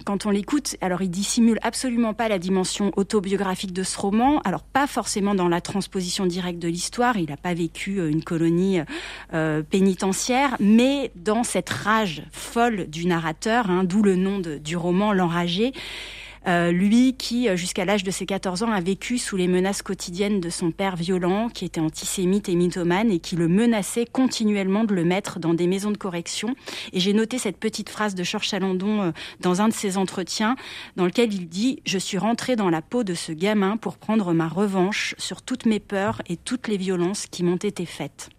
quand 0.05 0.25
on 0.25 0.29
l'écoute, 0.29 0.77
alors 0.81 1.01
il 1.01 1.09
dissimule 1.09 1.59
absolument 1.61 2.13
pas 2.13 2.27
la 2.27 2.39
dimension 2.39 2.91
autobiographique 2.95 3.73
de 3.73 3.83
ce 3.83 3.97
roman. 3.97 4.39
Alors 4.41 4.63
pas 4.63 4.87
forcément 4.87 5.35
dans 5.35 5.47
la 5.47 5.61
transposition 5.61 6.25
directe 6.25 6.59
de 6.59 6.67
l'histoire. 6.67 7.17
Il 7.17 7.29
n'a 7.29 7.37
pas 7.37 7.53
vécu 7.53 7.99
euh, 7.99 8.09
une 8.09 8.23
colonie 8.23 8.79
euh, 9.33 9.61
pénitentiaire, 9.63 10.55
mais 10.59 11.11
dans 11.15 11.43
cette 11.43 11.69
rage 11.69 12.23
folle 12.31 12.87
du 12.87 13.05
narrateur, 13.05 13.69
hein, 13.69 13.83
d'où 13.83 14.01
le 14.01 14.15
nom 14.15 14.39
du 14.39 14.77
roman, 14.77 15.13
l'enragé. 15.13 15.73
Euh, 16.47 16.71
lui 16.71 17.15
qui, 17.17 17.49
euh, 17.49 17.55
jusqu'à 17.55 17.85
l'âge 17.85 18.03
de 18.03 18.11
ses 18.11 18.25
14 18.25 18.63
ans, 18.63 18.71
a 18.71 18.79
vécu 18.79 19.17
sous 19.17 19.35
les 19.35 19.47
menaces 19.47 19.81
quotidiennes 19.81 20.39
de 20.39 20.49
son 20.49 20.71
père 20.71 20.95
violent, 20.95 21.49
qui 21.49 21.65
était 21.65 21.81
antisémite 21.81 22.49
et 22.49 22.55
mythomane, 22.55 23.11
et 23.11 23.19
qui 23.19 23.35
le 23.35 23.47
menaçait 23.47 24.05
continuellement 24.05 24.83
de 24.83 24.93
le 24.93 25.03
mettre 25.03 25.39
dans 25.39 25.53
des 25.53 25.65
maisons 25.65 25.91
de 25.91 25.97
correction. 25.97 26.55
Et 26.93 26.99
j'ai 26.99 27.13
noté 27.13 27.39
cette 27.39 27.57
petite 27.57 27.89
phrase 27.89 28.13
de 28.13 28.23
Georges 28.23 28.47
Chalandon 28.47 29.01
euh, 29.01 29.11
dans 29.39 29.61
un 29.61 29.69
de 29.69 29.73
ses 29.73 29.97
entretiens, 29.97 30.55
dans 30.95 31.05
lequel 31.05 31.33
il 31.33 31.47
dit 31.49 31.81
«Je 31.85 31.97
suis 31.97 32.17
rentré 32.17 32.55
dans 32.55 32.69
la 32.69 32.81
peau 32.81 33.03
de 33.03 33.15
ce 33.15 33.31
gamin 33.31 33.77
pour 33.77 33.97
prendre 33.97 34.33
ma 34.33 34.47
revanche 34.47 35.15
sur 35.17 35.41
toutes 35.41 35.65
mes 35.65 35.79
peurs 35.79 36.21
et 36.27 36.37
toutes 36.37 36.67
les 36.67 36.77
violences 36.77 37.25
qui 37.25 37.43
m'ont 37.43 37.55
été 37.55 37.85
faites.» 37.85 38.29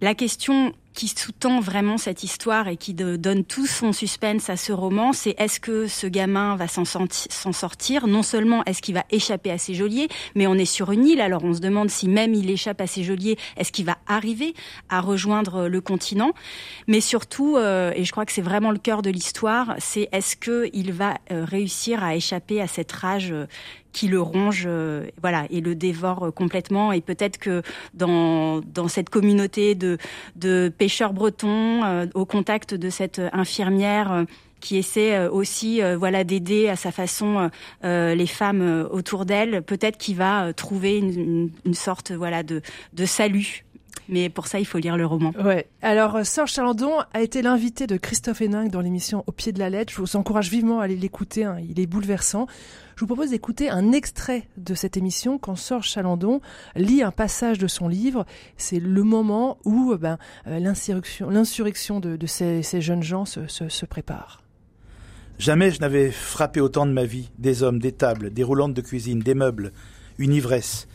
La 0.00 0.14
question 0.14 0.72
qui 0.98 1.06
sous-tend 1.06 1.60
vraiment 1.60 1.96
cette 1.96 2.24
histoire 2.24 2.66
et 2.66 2.76
qui 2.76 2.92
donne 2.92 3.44
tout 3.44 3.68
son 3.68 3.92
suspense 3.92 4.50
à 4.50 4.56
ce 4.56 4.72
roman, 4.72 5.12
c'est 5.12 5.36
est-ce 5.38 5.60
que 5.60 5.86
ce 5.86 6.08
gamin 6.08 6.56
va 6.56 6.66
s'en 6.66 6.84
sortir? 6.84 8.08
Non 8.08 8.24
seulement 8.24 8.64
est-ce 8.64 8.82
qu'il 8.82 8.96
va 8.96 9.04
échapper 9.12 9.52
à 9.52 9.58
ses 9.58 9.74
geôliers, 9.74 10.08
mais 10.34 10.48
on 10.48 10.54
est 10.54 10.64
sur 10.64 10.90
une 10.90 11.06
île, 11.06 11.20
alors 11.20 11.44
on 11.44 11.54
se 11.54 11.60
demande 11.60 11.88
si 11.88 12.08
même 12.08 12.34
il 12.34 12.50
échappe 12.50 12.80
à 12.80 12.88
ses 12.88 13.04
geôliers, 13.04 13.38
est-ce 13.56 13.70
qu'il 13.70 13.86
va 13.86 13.98
arriver 14.08 14.54
à 14.88 15.00
rejoindre 15.00 15.68
le 15.68 15.80
continent? 15.80 16.32
Mais 16.88 17.00
surtout, 17.00 17.56
euh, 17.56 17.92
et 17.94 18.04
je 18.04 18.10
crois 18.10 18.26
que 18.26 18.32
c'est 18.32 18.42
vraiment 18.42 18.72
le 18.72 18.78
cœur 18.78 19.00
de 19.02 19.10
l'histoire, 19.10 19.76
c'est 19.78 20.08
est-ce 20.10 20.34
qu'il 20.34 20.92
va 20.92 21.14
euh, 21.30 21.44
réussir 21.44 22.02
à 22.02 22.16
échapper 22.16 22.60
à 22.60 22.66
cette 22.66 22.90
rage 22.90 23.30
euh, 23.30 23.46
qui 23.90 24.06
le 24.06 24.20
ronge, 24.20 24.64
euh, 24.66 25.08
voilà, 25.22 25.46
et 25.50 25.60
le 25.60 25.74
dévore 25.74 26.26
euh, 26.26 26.30
complètement? 26.30 26.92
Et 26.92 27.00
peut-être 27.00 27.38
que 27.38 27.62
dans 27.94 28.60
dans 28.60 28.88
cette 28.88 29.10
communauté 29.10 29.74
de 29.74 29.96
de 30.36 30.70
pêcheurs 30.76 30.87
bretons, 31.12 31.84
euh, 31.84 32.06
au 32.14 32.24
contact 32.24 32.74
de 32.74 32.90
cette 32.90 33.20
infirmière 33.32 34.24
qui 34.60 34.76
essaie 34.76 35.28
aussi 35.28 35.80
voilà 35.96 36.24
d'aider 36.24 36.68
à 36.68 36.74
sa 36.74 36.90
façon 36.90 37.48
les 37.84 38.26
femmes 38.26 38.88
autour 38.90 39.24
d'elle. 39.24 39.62
Peut-être 39.62 39.98
qu'il 39.98 40.16
va 40.16 40.52
trouver 40.52 40.98
une, 40.98 41.50
sorte 41.74 42.10
voilà 42.10 42.42
de 42.42 42.60
salut 43.04 43.64
mais 44.08 44.30
pour 44.30 44.46
ça, 44.46 44.58
il 44.58 44.64
faut 44.64 44.78
lire 44.78 44.96
le 44.96 45.06
roman. 45.06 45.32
Ouais. 45.44 45.68
Alors, 45.82 46.24
Serge 46.24 46.52
Chalandon 46.52 46.92
a 47.12 47.20
été 47.20 47.42
l'invité 47.42 47.86
de 47.86 47.96
Christophe 47.96 48.40
Hénin 48.40 48.66
dans 48.66 48.80
l'émission 48.80 49.22
Au 49.26 49.32
pied 49.32 49.52
de 49.52 49.58
la 49.58 49.70
lettre. 49.70 49.92
Je 49.92 50.00
vous 50.00 50.16
encourage 50.16 50.50
vivement 50.50 50.80
à 50.80 50.84
aller 50.84 50.96
l'écouter. 50.96 51.44
Hein. 51.44 51.58
Il 51.68 51.78
est 51.78 51.86
bouleversant. 51.86 52.46
Je 52.96 53.00
vous 53.00 53.06
propose 53.06 53.30
d'écouter 53.30 53.70
un 53.70 53.92
extrait 53.92 54.48
de 54.56 54.74
cette 54.74 54.96
émission 54.96 55.38
quand 55.38 55.56
Serge 55.56 55.88
Chalandon 55.88 56.40
lit 56.74 57.02
un 57.02 57.12
passage 57.12 57.58
de 57.58 57.66
son 57.66 57.86
livre. 57.86 58.24
C'est 58.56 58.80
le 58.80 59.02
moment 59.02 59.58
où 59.64 59.94
ben, 59.96 60.18
euh, 60.46 60.58
l'insurrection, 60.58 61.30
l'insurrection 61.30 62.00
de, 62.00 62.16
de 62.16 62.26
ces, 62.26 62.62
ces, 62.62 62.80
jeunes 62.80 63.02
gens 63.02 63.24
se, 63.24 63.46
se, 63.46 63.68
se 63.68 63.86
prépare. 63.86 64.42
Jamais 65.38 65.70
je 65.70 65.80
n'avais 65.80 66.10
frappé 66.10 66.60
autant 66.60 66.86
de 66.86 66.92
ma 66.92 67.04
vie. 67.04 67.30
Des 67.38 67.62
hommes, 67.62 67.78
des 67.78 67.92
tables, 67.92 68.32
des 68.32 68.42
roulantes 68.42 68.74
de 68.74 68.80
cuisine, 68.80 69.20
des 69.20 69.34
meubles, 69.34 69.72
une 70.18 70.32
ivresse. 70.32 70.88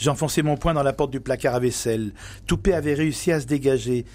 J'enfonçais 0.00 0.40
mon 0.40 0.56
poing 0.56 0.72
dans 0.72 0.82
la 0.82 0.94
porte 0.94 1.10
du 1.10 1.20
placard 1.20 1.54
à 1.54 1.60
vaisselle. 1.60 2.12
Toupet 2.46 2.72
avait 2.72 2.94
réussi 2.94 3.32
à 3.32 3.40
se 3.40 3.46
dégager. 3.46 4.06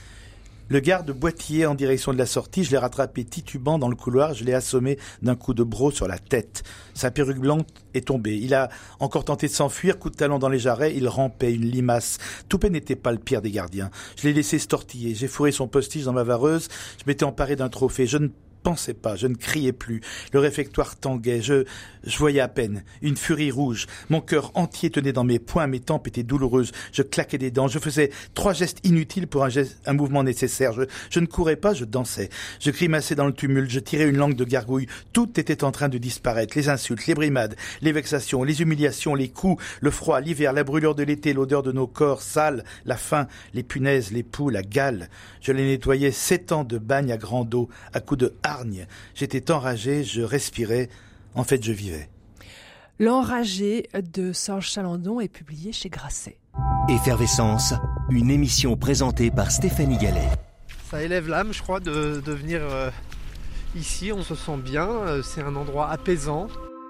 Le 0.68 0.80
garde 0.80 1.12
boitillait 1.12 1.68
en 1.68 1.76
direction 1.76 2.12
de 2.12 2.18
la 2.18 2.26
sortie, 2.26 2.64
je 2.64 2.72
l'ai 2.72 2.80
rattrapé 2.80 3.24
titubant 3.24 3.78
dans 3.78 3.88
le 3.88 3.96
couloir, 3.96 4.34
je 4.34 4.44
l'ai 4.44 4.56
assommé 4.56 4.98
d'un 5.22 5.36
coup 5.36 5.54
de 5.54 5.62
broc 5.62 5.94
sur 5.94 6.08
la 6.08 6.18
tête. 6.18 6.64
Sa 6.96 7.12
perruque 7.12 7.38
blanche 7.38 7.62
est 7.94 8.08
tombée. 8.08 8.36
Il 8.36 8.56
a 8.56 8.70
encore 9.00 9.26
tenté 9.26 9.46
de 9.46 9.52
s'enfuir, 9.52 10.00
coup 10.00 10.10
de 10.10 10.16
talon 10.16 10.40
dans 10.40 10.50
les 10.50 10.58
jarrets, 10.58 10.96
il 10.96 11.08
rampait, 11.08 11.54
une 11.54 11.70
limace. 11.70 12.18
Toupet 12.50 12.72
n'était 12.72 12.96
pas 12.96 13.12
le 13.12 13.20
pire 13.20 13.44
des 13.44 13.52
gardiens. 13.52 13.92
Je 14.18 14.24
l'ai 14.24 14.34
laissé 14.34 14.58
se 14.58 14.68
tortiller, 14.68 15.14
j'ai 15.14 15.28
fourré 15.28 15.52
son 15.52 15.68
postiche 15.68 16.06
dans 16.06 16.14
ma 16.14 16.24
vareuse, 16.24 16.68
je 16.98 17.04
m'étais 17.06 17.26
emparé 17.26 17.56
d'un 17.56 17.70
trophée. 17.70 18.08
Je 18.08 18.18
ne 18.18 18.30
pensais 18.66 18.96
pas, 18.96 19.16
je 19.16 19.28
ne 19.28 19.36
criais 19.36 19.74
plus. 19.74 20.02
Le 20.34 20.40
réfectoire 20.40 20.96
tanguait, 20.96 21.40
je, 21.40 21.66
je 22.04 22.18
voyais 22.18 22.40
à 22.40 22.48
peine. 22.48 22.84
Une 23.04 23.16
furie 23.16 23.52
rouge. 23.52 23.86
Mon 24.10 24.22
cœur 24.22 24.52
entier 24.56 24.90
tenait 24.90 25.14
dans 25.14 25.24
mes 25.24 25.38
poings, 25.38 25.68
mes 25.68 25.80
tempes 25.80 26.08
étaient 26.08 26.24
douloureuses. 26.24 26.72
Je 26.92 27.04
claquais 27.04 27.38
des 27.38 27.52
dents, 27.52 27.68
je 27.68 27.78
faisais 27.78 28.10
trois 28.34 28.54
gestes 28.54 28.80
inutiles 28.84 29.28
pour 29.28 29.44
un, 29.44 29.50
geste, 29.50 29.78
un 29.86 29.94
mouvement 29.94 30.24
nécessaire. 30.24 30.74
Je, 30.74 30.82
je 31.12 31.20
ne 31.20 31.28
courais 31.28 31.58
pas, 31.58 31.76
je 31.76 31.86
dansais. 31.86 32.32
Je 32.60 32.72
grimaçais 32.72 33.14
dans 33.14 33.28
le 33.28 33.34
tumulte, 33.34 33.70
je 33.70 33.80
tirais 33.80 34.10
une 34.10 34.18
langue 34.18 34.36
de 34.36 34.44
gargouille. 34.44 34.88
Tout 35.14 35.40
était 35.40 35.64
en 35.64 35.72
train 35.72 35.88
de 35.88 36.00
disparaître. 36.00 36.58
Les 36.58 36.68
insultes, 36.68 37.06
les 37.06 37.14
brimades, 37.14 37.56
les 37.84 37.92
vexations, 37.92 38.44
les 38.44 38.64
humiliations, 38.64 39.14
les 39.14 39.30
coups, 39.30 39.64
le 39.80 39.92
froid, 39.92 40.22
l'hiver, 40.22 40.54
la 40.54 40.64
brûlure 40.64 40.96
de 40.96 41.04
l'été, 41.04 41.34
l'odeur 41.34 41.62
de 41.62 41.72
nos 41.72 41.86
corps 41.86 42.24
sales, 42.24 42.64
la 42.84 42.98
faim, 42.98 43.28
les 43.54 43.62
punaises, 43.62 44.12
les 44.12 44.24
poux, 44.24 44.50
la 44.50 44.64
gale. 44.64 45.08
Je 45.40 45.52
les 45.52 45.68
nettoyais 45.68 46.12
sept 46.12 46.52
ans 46.52 46.64
de 46.64 46.80
bagne 46.80 47.12
à 47.12 47.18
grande 47.18 47.54
eau, 47.54 47.70
à 47.94 48.00
coups 48.00 48.22
de 48.22 48.34
J'étais 49.14 49.52
enragé, 49.52 50.04
je 50.04 50.22
respirais, 50.22 50.90
en 51.34 51.44
fait 51.44 51.64
je 51.64 51.72
vivais. 51.72 52.10
L'enragé 53.00 53.90
de 53.94 54.32
Serge 54.32 54.70
Chalandon 54.70 55.20
est 55.20 55.28
publié 55.28 55.74
chez 55.74 55.90
Grasset. 55.90 56.38
Effervescence, 56.88 57.74
une 58.10 58.30
émission 58.30 58.78
présentée 58.78 59.32
par 59.32 59.52
Stéphanie 59.52 59.98
Gallet. 59.98 60.30
Ça 60.90 61.02
élève 61.04 61.28
l'âme, 61.28 61.52
je 61.52 61.62
crois, 61.62 61.80
de 61.80 62.22
devenir 62.26 62.62
euh, 62.62 62.90
Ici, 63.76 64.14
on 64.14 64.24
se 64.24 64.36
sent 64.36 64.58
bien, 64.64 64.88
euh, 64.88 65.22
c'est 65.22 65.42
un 65.42 65.58
endroit 65.58 65.90
apaisant. 65.90 66.48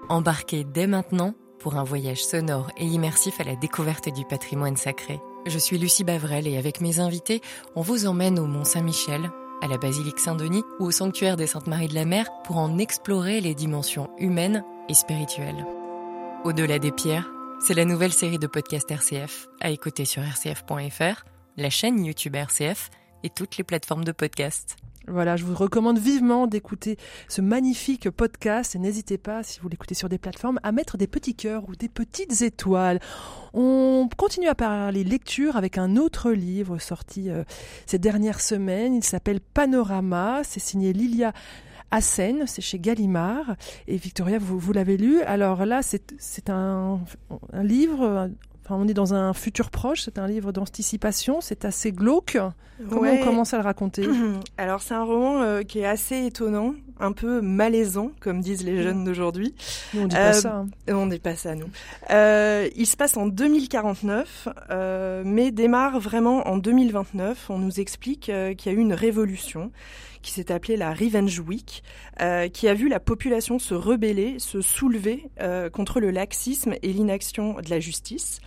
Embarquez 0.08 0.62
dès 0.62 0.86
maintenant 0.86 1.34
pour 1.58 1.74
un 1.74 1.82
voyage 1.82 2.24
sonore 2.24 2.70
et 2.76 2.84
immersif 2.84 3.40
à 3.40 3.44
la 3.44 3.56
découverte 3.56 4.08
du 4.14 4.24
patrimoine 4.24 4.76
sacré. 4.76 5.18
Je 5.46 5.58
suis 5.58 5.78
Lucie 5.78 6.04
Bavrel 6.04 6.46
et 6.46 6.56
avec 6.56 6.80
mes 6.80 7.00
invités, 7.00 7.40
on 7.74 7.80
vous 7.80 8.06
emmène 8.06 8.38
au 8.38 8.46
Mont 8.46 8.62
Saint-Michel, 8.62 9.30
à 9.62 9.68
la 9.68 9.78
basilique 9.78 10.18
Saint-Denis 10.18 10.64
ou 10.78 10.86
au 10.86 10.90
sanctuaire 10.90 11.36
des 11.36 11.46
Saintes 11.46 11.66
Maries 11.66 11.88
de 11.88 11.94
la 11.94 12.04
Mer 12.04 12.26
pour 12.44 12.58
en 12.58 12.78
explorer 12.78 13.40
les 13.40 13.54
dimensions 13.54 14.10
humaines 14.18 14.64
et 14.88 14.94
spirituelles. 14.94 15.66
Au-delà 16.44 16.78
des 16.78 16.92
pierres, 16.92 17.28
c'est 17.60 17.74
la 17.74 17.84
nouvelle 17.84 18.12
série 18.12 18.38
de 18.38 18.46
podcasts 18.46 18.90
RCF 18.90 19.48
à 19.60 19.70
écouter 19.70 20.04
sur 20.04 20.22
rcf.fr, 20.22 21.24
la 21.56 21.70
chaîne 21.70 22.04
YouTube 22.04 22.36
RCF 22.36 22.90
et 23.22 23.30
toutes 23.30 23.56
les 23.56 23.64
plateformes 23.64 24.04
de 24.04 24.12
podcasts. 24.12 24.76
Voilà, 25.08 25.36
je 25.36 25.44
vous 25.44 25.54
recommande 25.54 25.98
vivement 25.98 26.48
d'écouter 26.48 26.96
ce 27.28 27.40
magnifique 27.40 28.10
podcast 28.10 28.74
et 28.74 28.78
n'hésitez 28.78 29.18
pas, 29.18 29.44
si 29.44 29.60
vous 29.60 29.68
l'écoutez 29.68 29.94
sur 29.94 30.08
des 30.08 30.18
plateformes, 30.18 30.58
à 30.64 30.72
mettre 30.72 30.96
des 30.96 31.06
petits 31.06 31.36
cœurs 31.36 31.68
ou 31.68 31.76
des 31.76 31.88
petites 31.88 32.42
étoiles. 32.42 32.98
On 33.54 34.08
continue 34.16 34.48
à 34.48 34.56
parler 34.56 35.04
lecture 35.04 35.56
avec 35.56 35.78
un 35.78 35.96
autre 35.96 36.32
livre 36.32 36.78
sorti 36.78 37.30
euh, 37.30 37.44
ces 37.86 37.98
dernières 37.98 38.40
semaines. 38.40 38.94
Il 38.94 39.04
s'appelle 39.04 39.40
Panorama. 39.40 40.42
C'est 40.42 40.60
signé 40.60 40.92
Lilia 40.92 41.32
Hassen, 41.92 42.44
c'est 42.46 42.62
chez 42.62 42.80
Gallimard. 42.80 43.54
Et 43.86 43.96
Victoria, 43.96 44.38
vous, 44.38 44.72
l'avez 44.72 44.96
lu. 44.96 45.22
Alors 45.22 45.66
là, 45.66 45.82
c'est 45.82 46.50
un 46.50 47.00
livre 47.52 48.28
on 48.74 48.88
est 48.88 48.94
dans 48.94 49.14
un 49.14 49.32
futur 49.32 49.70
proche, 49.70 50.02
c'est 50.02 50.18
un 50.18 50.26
livre 50.26 50.52
d'anticipation, 50.52 51.40
c'est 51.40 51.64
assez 51.64 51.92
glauque. 51.92 52.38
Comment 52.88 53.10
on 53.10 53.24
commence 53.24 53.54
à 53.54 53.58
le 53.58 53.62
raconter? 53.62 54.06
Alors 54.58 54.82
c'est 54.82 54.94
un 54.94 55.04
roman 55.04 55.42
euh, 55.42 55.62
qui 55.62 55.80
est 55.80 55.86
assez 55.86 56.26
étonnant, 56.26 56.74
un 57.00 57.12
peu 57.12 57.40
malaisant, 57.40 58.10
comme 58.20 58.40
disent 58.40 58.64
les 58.64 58.82
jeunes 58.82 59.04
d'aujourd'hui. 59.04 59.54
on 59.96 60.06
dit 60.06 60.16
pas 60.16 60.32
ça. 60.32 60.56
Hein. 60.56 60.68
On 60.88 61.06
n'est 61.06 61.18
pas 61.18 61.36
ça, 61.36 61.54
nous. 61.54 61.68
Euh, 62.10 62.68
il 62.76 62.86
se 62.86 62.96
passe 62.96 63.16
en 63.16 63.26
2049, 63.26 64.48
euh, 64.70 65.22
mais 65.24 65.50
démarre 65.50 66.00
vraiment 66.00 66.48
en 66.48 66.56
2029. 66.56 67.50
On 67.50 67.58
nous 67.58 67.80
explique 67.80 68.22
qu'il 68.22 68.32
y 68.32 68.68
a 68.68 68.72
eu 68.72 68.80
une 68.80 68.94
révolution 68.94 69.70
qui 70.22 70.32
s'est 70.32 70.50
appelée 70.50 70.76
la 70.76 70.92
Revenge 70.92 71.38
Week, 71.38 71.84
qui 72.52 72.68
a 72.68 72.74
vu 72.74 72.88
la 72.88 72.98
population 72.98 73.60
se 73.60 73.74
rebeller, 73.74 74.40
se 74.40 74.60
soulever 74.60 75.28
contre 75.72 76.00
le 76.00 76.10
laxisme 76.10 76.74
et 76.82 76.92
l'inaction 76.92 77.60
de 77.60 77.70
la 77.70 77.78
justice. 77.78 78.40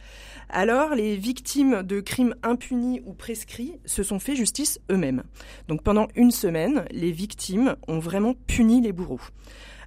Alors, 0.52 0.96
les 0.96 1.16
victimes 1.16 1.84
de 1.84 2.00
crimes 2.00 2.34
impunis 2.42 3.02
ou 3.06 3.14
prescrits 3.14 3.76
se 3.86 4.02
sont 4.02 4.18
fait 4.18 4.36
justice 4.36 4.80
eux-mêmes. 4.92 5.24
Donc 5.68 5.84
pendant 5.84 6.08
une 6.16 6.32
semaine, 6.32 6.86
les 6.90 7.12
victimes 7.12 7.76
ont 7.88 8.00
vraiment 8.00 8.34
puni 8.48 8.82
les 8.82 8.92
bourreaux. 8.92 9.22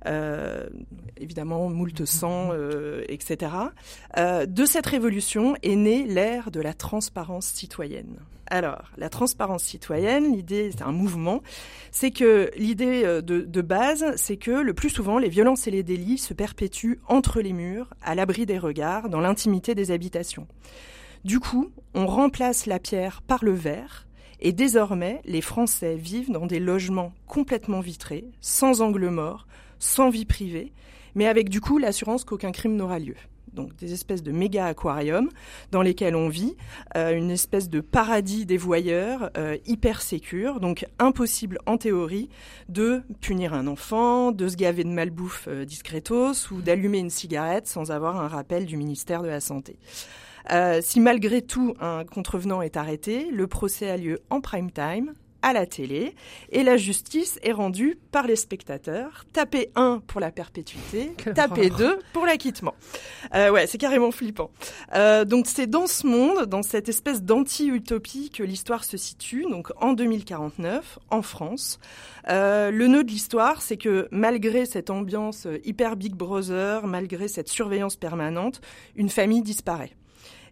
Euh, 0.06 0.68
évidemment, 1.16 1.68
moult 1.68 2.04
sang, 2.04 2.50
euh, 2.52 3.04
etc. 3.08 3.52
Euh, 4.16 4.46
de 4.46 4.64
cette 4.64 4.86
révolution 4.86 5.54
est 5.62 5.76
née 5.76 6.04
l'ère 6.04 6.50
de 6.50 6.60
la 6.60 6.74
transparence 6.74 7.46
citoyenne. 7.46 8.16
Alors, 8.48 8.90
la 8.98 9.08
transparence 9.08 9.62
citoyenne, 9.62 10.34
l'idée, 10.34 10.70
c'est 10.72 10.82
un 10.82 10.92
mouvement, 10.92 11.42
c'est 11.90 12.10
que 12.10 12.50
l'idée 12.56 13.04
de, 13.04 13.40
de 13.40 13.60
base, 13.62 14.04
c'est 14.16 14.36
que 14.36 14.50
le 14.50 14.74
plus 14.74 14.90
souvent, 14.90 15.18
les 15.18 15.30
violences 15.30 15.68
et 15.68 15.70
les 15.70 15.82
délits 15.82 16.18
se 16.18 16.34
perpétuent 16.34 16.98
entre 17.08 17.40
les 17.40 17.52
murs, 17.52 17.94
à 18.02 18.14
l'abri 18.14 18.44
des 18.44 18.58
regards, 18.58 19.08
dans 19.08 19.20
l'intimité 19.20 19.74
des 19.74 19.90
habitations. 19.90 20.46
Du 21.24 21.40
coup, 21.40 21.70
on 21.94 22.06
remplace 22.06 22.66
la 22.66 22.78
pierre 22.78 23.22
par 23.22 23.42
le 23.44 23.52
verre, 23.52 24.06
et 24.40 24.52
désormais, 24.52 25.22
les 25.24 25.40
Français 25.40 25.94
vivent 25.94 26.32
dans 26.32 26.46
des 26.46 26.58
logements 26.58 27.12
complètement 27.28 27.80
vitrés, 27.80 28.24
sans 28.40 28.82
angle 28.82 29.08
mort, 29.08 29.46
sans 29.82 30.10
vie 30.10 30.24
privée, 30.24 30.72
mais 31.14 31.26
avec 31.26 31.48
du 31.48 31.60
coup 31.60 31.78
l'assurance 31.78 32.24
qu'aucun 32.24 32.52
crime 32.52 32.76
n'aura 32.76 32.98
lieu. 32.98 33.16
Donc 33.52 33.76
des 33.76 33.92
espèces 33.92 34.22
de 34.22 34.32
méga 34.32 34.66
aquariums 34.66 35.28
dans 35.72 35.82
lesquels 35.82 36.16
on 36.16 36.28
vit, 36.28 36.56
euh, 36.96 37.14
une 37.14 37.30
espèce 37.30 37.68
de 37.68 37.80
paradis 37.80 38.46
des 38.46 38.56
voyeurs 38.56 39.30
euh, 39.36 39.58
hyper 39.66 40.00
sécure, 40.00 40.58
donc 40.60 40.86
impossible 40.98 41.58
en 41.66 41.76
théorie 41.76 42.30
de 42.70 43.02
punir 43.20 43.52
un 43.52 43.66
enfant, 43.66 44.32
de 44.32 44.48
se 44.48 44.56
gaver 44.56 44.84
de 44.84 44.88
malbouffe 44.88 45.48
euh, 45.48 45.64
discretos 45.66 46.50
ou 46.50 46.62
d'allumer 46.62 46.98
une 46.98 47.10
cigarette 47.10 47.66
sans 47.66 47.90
avoir 47.90 48.18
un 48.18 48.28
rappel 48.28 48.64
du 48.64 48.76
ministère 48.76 49.22
de 49.22 49.28
la 49.28 49.40
Santé. 49.40 49.78
si 50.80 51.00
malgré 51.00 51.42
tout 51.42 51.74
un 51.80 52.04
contrevenant 52.04 52.62
est 52.62 52.76
arrêté, 52.76 53.30
le 53.30 53.46
procès 53.48 53.90
a 53.90 53.96
lieu 53.96 54.20
en 54.30 54.40
prime 54.40 54.70
time, 54.70 55.12
à 55.42 55.52
la 55.52 55.66
télé 55.66 56.14
et 56.50 56.62
la 56.62 56.76
justice 56.76 57.38
est 57.42 57.52
rendue 57.52 57.98
par 58.10 58.26
les 58.26 58.36
spectateurs. 58.36 59.24
Tapez 59.32 59.70
1 59.74 60.02
pour 60.06 60.20
la 60.20 60.30
perpétuité, 60.30 61.12
tapez 61.34 61.70
2 61.70 61.98
pour 62.12 62.26
l'acquittement. 62.26 62.74
Euh, 63.34 63.50
ouais, 63.50 63.66
c'est 63.66 63.78
carrément 63.78 64.10
flippant. 64.10 64.50
Euh, 64.94 65.24
donc 65.24 65.46
c'est 65.46 65.66
dans 65.66 65.86
ce 65.86 66.06
monde, 66.06 66.46
dans 66.46 66.62
cette 66.62 66.88
espèce 66.88 67.22
d'anti-utopie 67.22 68.30
que 68.30 68.42
l'histoire 68.42 68.84
se 68.84 68.96
situe, 68.96 69.46
donc 69.50 69.70
en 69.80 69.92
2049, 69.92 70.98
en 71.10 71.22
France. 71.22 71.78
Euh, 72.28 72.70
le 72.70 72.86
nœud 72.86 73.04
de 73.04 73.10
l'histoire, 73.10 73.62
c'est 73.62 73.76
que 73.76 74.08
malgré 74.10 74.64
cette 74.64 74.90
ambiance 74.90 75.46
hyper 75.64 75.96
Big 75.96 76.14
Brother, 76.14 76.86
malgré 76.86 77.28
cette 77.28 77.48
surveillance 77.48 77.96
permanente, 77.96 78.60
une 78.96 79.08
famille 79.08 79.42
disparaît. 79.42 79.92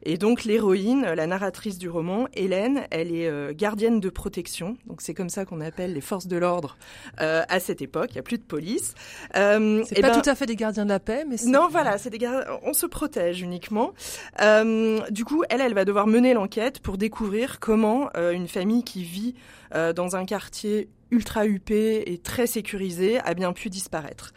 Et 0.03 0.17
donc 0.17 0.45
l'héroïne, 0.45 1.03
la 1.03 1.27
narratrice 1.27 1.79
du 1.79 1.89
roman, 1.89 2.27
Hélène, 2.35 2.87
elle 2.91 3.15
est 3.15 3.29
euh, 3.29 3.53
gardienne 3.55 4.01
de 4.01 4.09
protection. 4.09 4.77
Donc 4.87 5.03
c'est 5.03 5.15
comme 5.15 5.29
ça 5.29 5.45
qu'on 5.45 5.61
appelle 5.61 5.93
les 5.93 6.01
forces 6.01 6.27
de 6.27 6.37
l'ordre 6.37 6.77
euh, 7.21 7.43
à 7.49 7.61
cette 7.61 7.83
époque. 7.83 8.11
Il 8.13 8.17
y 8.17 8.19
a 8.19 8.23
plus 8.23 8.39
de 8.39 8.43
police. 8.43 8.95
Euh, 9.37 9.83
c'est 9.87 10.01
pas 10.01 10.11
ben, 10.11 10.21
tout 10.21 10.29
à 10.29 10.35
fait 10.35 10.47
des 10.47 10.57
gardiens 10.57 10.85
de 10.85 10.91
la 10.91 11.01
paix, 11.01 11.25
mais 11.29 11.37
non, 11.47 11.69
voilà, 11.71 11.99
c'est 11.99 12.11
des 12.11 12.19
gardiens. 12.19 12.45
On 12.63 12.73
se 12.73 12.87
protège 12.87 13.43
uniquement. 13.43 13.93
Euh, 14.41 15.01
du 15.11 15.25
coup, 15.25 15.43
elle, 15.51 15.61
elle 15.61 15.75
va 15.75 15.85
devoir 15.85 16.07
mener 16.07 16.35
l'enquête 16.35 16.81
pour 16.81 16.97
découvrir 16.97 17.61
comment 17.61 18.11
une 18.15 18.49
famille 18.49 18.85
qui 18.85 19.05
vit 19.05 19.35
dans 19.73 20.17
un 20.17 20.25
quartier 20.25 20.89
ultra 21.11 21.47
huppé 21.47 22.13
et 22.13 22.19
très 22.19 22.47
sécurisé 22.47 23.21
a 23.21 23.35
bien 23.35 23.53
pu 23.53 23.69
disparaître. 23.69 24.33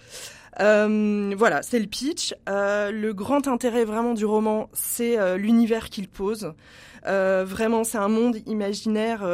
Euh, 0.60 1.34
voilà, 1.38 1.62
c'est 1.62 1.80
le 1.80 1.88
pitch. 1.88 2.34
Euh, 2.50 2.92
le 2.92 3.14
grand 3.14 3.48
intérêt 3.48 3.86
vraiment 3.86 4.14
du 4.14 4.26
roman, 4.26 4.70
c'est 4.74 5.20
euh, 5.20 5.38
l'univers 5.38 5.90
qu'il 5.90 6.08
pose. 6.08 6.54
vraiment, 7.06 7.84
c'est 7.84 7.98
un 7.98 8.08
monde 8.08 8.38
imaginaire. 8.46 9.28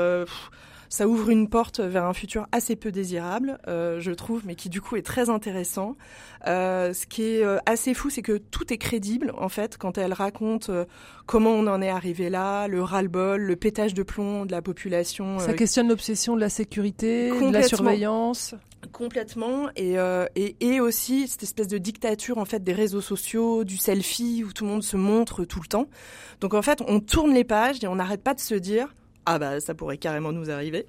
ça 0.91 1.07
ouvre 1.07 1.29
une 1.29 1.49
porte 1.49 1.79
vers 1.81 2.05
un 2.05 2.13
futur 2.13 2.47
assez 2.51 2.75
peu 2.75 2.91
désirable, 2.91 3.59
je 3.67 4.11
trouve, 4.11 4.41
mais 4.45 4.55
qui 4.55 4.69
du 4.69 4.81
coup 4.81 4.95
est 4.95 5.05
très 5.05 5.29
intéressant. 5.29 5.95
ce 6.45 7.05
qui 7.05 7.23
est 7.23 7.43
assez 7.67 7.93
fou, 7.93 8.09
c'est 8.09 8.23
que 8.23 8.37
tout 8.37 8.73
est 8.73 8.79
crédible 8.79 9.33
en 9.37 9.49
fait 9.49 9.77
quand 9.77 9.99
elle 9.99 10.13
raconte 10.13 10.71
comment 11.27 11.51
on 11.51 11.67
en 11.67 11.79
est 11.83 11.89
arrivé 11.89 12.31
là, 12.31 12.67
le 12.67 12.81
ras-le-bol, 12.81 13.39
le 13.39 13.55
pétage 13.55 13.93
de 13.93 14.01
plomb 14.01 14.47
de 14.47 14.51
la 14.51 14.63
population. 14.63 15.37
Ça 15.37 15.53
questionne 15.53 15.89
l'obsession 15.89 16.35
de 16.35 16.41
la 16.41 16.49
sécurité, 16.49 17.29
de 17.29 17.53
la 17.53 17.61
surveillance. 17.61 18.55
Complètement 18.93 19.67
euh, 19.77 20.25
et, 20.35 20.55
et, 20.61 20.79
aussi 20.79 21.27
cette 21.27 21.43
espèce 21.43 21.67
de 21.67 21.77
dictature 21.77 22.37
en 22.37 22.45
fait 22.45 22.63
des 22.63 22.73
réseaux 22.73 23.01
sociaux, 23.01 23.63
du 23.65 23.77
selfie 23.77 24.43
où 24.45 24.53
tout 24.53 24.63
le 24.63 24.69
monde 24.69 24.83
se 24.83 24.95
montre 24.95 25.43
tout 25.43 25.59
le 25.61 25.67
temps. 25.67 25.87
Donc 26.39 26.53
en 26.53 26.61
fait 26.61 26.81
on 26.87 26.99
tourne 26.99 27.33
les 27.33 27.43
pages 27.43 27.83
et 27.83 27.87
on 27.87 27.95
n'arrête 27.95 28.23
pas 28.23 28.33
de 28.33 28.39
se 28.39 28.55
dire 28.55 28.95
ah 29.25 29.37
bah 29.37 29.59
ça 29.59 29.73
pourrait 29.73 29.97
carrément 29.97 30.31
nous 30.31 30.49
arriver. 30.49 30.87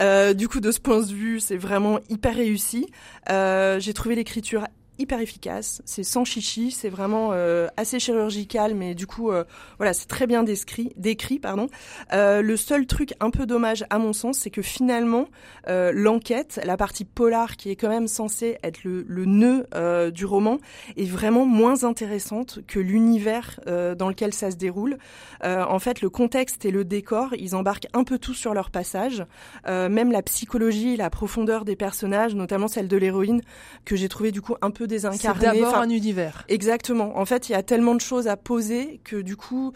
Euh, 0.00 0.34
du 0.34 0.48
coup 0.48 0.60
de 0.60 0.70
ce 0.70 0.80
point 0.80 1.00
de 1.00 1.12
vue 1.12 1.40
c'est 1.40 1.56
vraiment 1.56 1.98
hyper 2.08 2.36
réussi. 2.36 2.86
Euh, 3.28 3.80
J'ai 3.80 3.92
trouvé 3.92 4.14
l'écriture 4.14 4.66
hyper 5.02 5.20
efficace. 5.20 5.82
C'est 5.84 6.04
sans 6.04 6.24
chichi, 6.24 6.70
c'est 6.70 6.88
vraiment 6.88 7.30
euh, 7.32 7.66
assez 7.76 7.98
chirurgical, 7.98 8.74
mais 8.74 8.94
du 8.94 9.08
coup, 9.08 9.32
euh, 9.32 9.44
voilà, 9.78 9.92
c'est 9.92 10.06
très 10.06 10.28
bien 10.28 10.44
décrit. 10.44 10.92
décrit 10.96 11.40
pardon. 11.40 11.68
Euh, 12.12 12.40
le 12.40 12.56
seul 12.56 12.86
truc 12.86 13.14
un 13.20 13.30
peu 13.30 13.44
dommage 13.44 13.84
à 13.90 13.98
mon 13.98 14.12
sens, 14.12 14.38
c'est 14.38 14.50
que 14.50 14.62
finalement, 14.62 15.26
l'enquête, 15.66 16.60
la 16.64 16.76
partie 16.76 17.04
polar 17.04 17.56
qui 17.56 17.70
est 17.70 17.76
quand 17.76 17.88
même 17.88 18.06
censée 18.06 18.58
être 18.62 18.84
le, 18.84 19.04
le 19.08 19.24
nœud 19.24 19.66
du 20.10 20.24
roman, 20.24 20.58
est 20.96 21.04
vraiment 21.04 21.46
moins 21.46 21.84
intéressante 21.84 22.60
que 22.66 22.78
l'univers 22.78 23.60
dans 23.66 24.08
lequel 24.08 24.32
ça 24.32 24.50
se 24.50 24.56
déroule. 24.56 24.98
en 25.42 25.78
fait, 25.78 26.00
le 26.00 26.10
contexte 26.10 26.64
et 26.64 26.70
le 26.70 26.84
décor, 26.84 27.34
ils 27.34 27.54
embarquent 27.54 27.88
un 27.92 28.04
peu 28.04 28.18
tout 28.18 28.34
sur 28.34 28.54
leur 28.54 28.70
passage. 28.70 29.24
même 29.66 30.12
la 30.12 30.22
psychologie, 30.22 30.96
la 30.96 31.10
profondeur 31.10 31.64
des 31.64 31.76
personnages, 31.76 32.34
notamment 32.34 32.68
celle 32.68 32.88
de 32.88 32.96
l'héroïne, 32.96 33.42
que 33.84 33.96
j'ai 33.96 34.08
trouvé 34.08 34.32
du 34.32 34.40
coup 34.40 34.54
un 34.60 34.70
peu 34.70 34.86
désincarné. 34.92 35.40
C'est 35.40 35.60
d'abord 35.60 35.76
un 35.76 35.88
univers. 35.88 36.44
Exactement. 36.48 37.18
En 37.18 37.24
fait, 37.24 37.48
il 37.48 37.52
y 37.52 37.54
a 37.54 37.62
tellement 37.62 37.94
de 37.94 38.00
choses 38.00 38.28
à 38.28 38.36
poser 38.36 39.00
que 39.04 39.16
du 39.16 39.36
coup, 39.36 39.72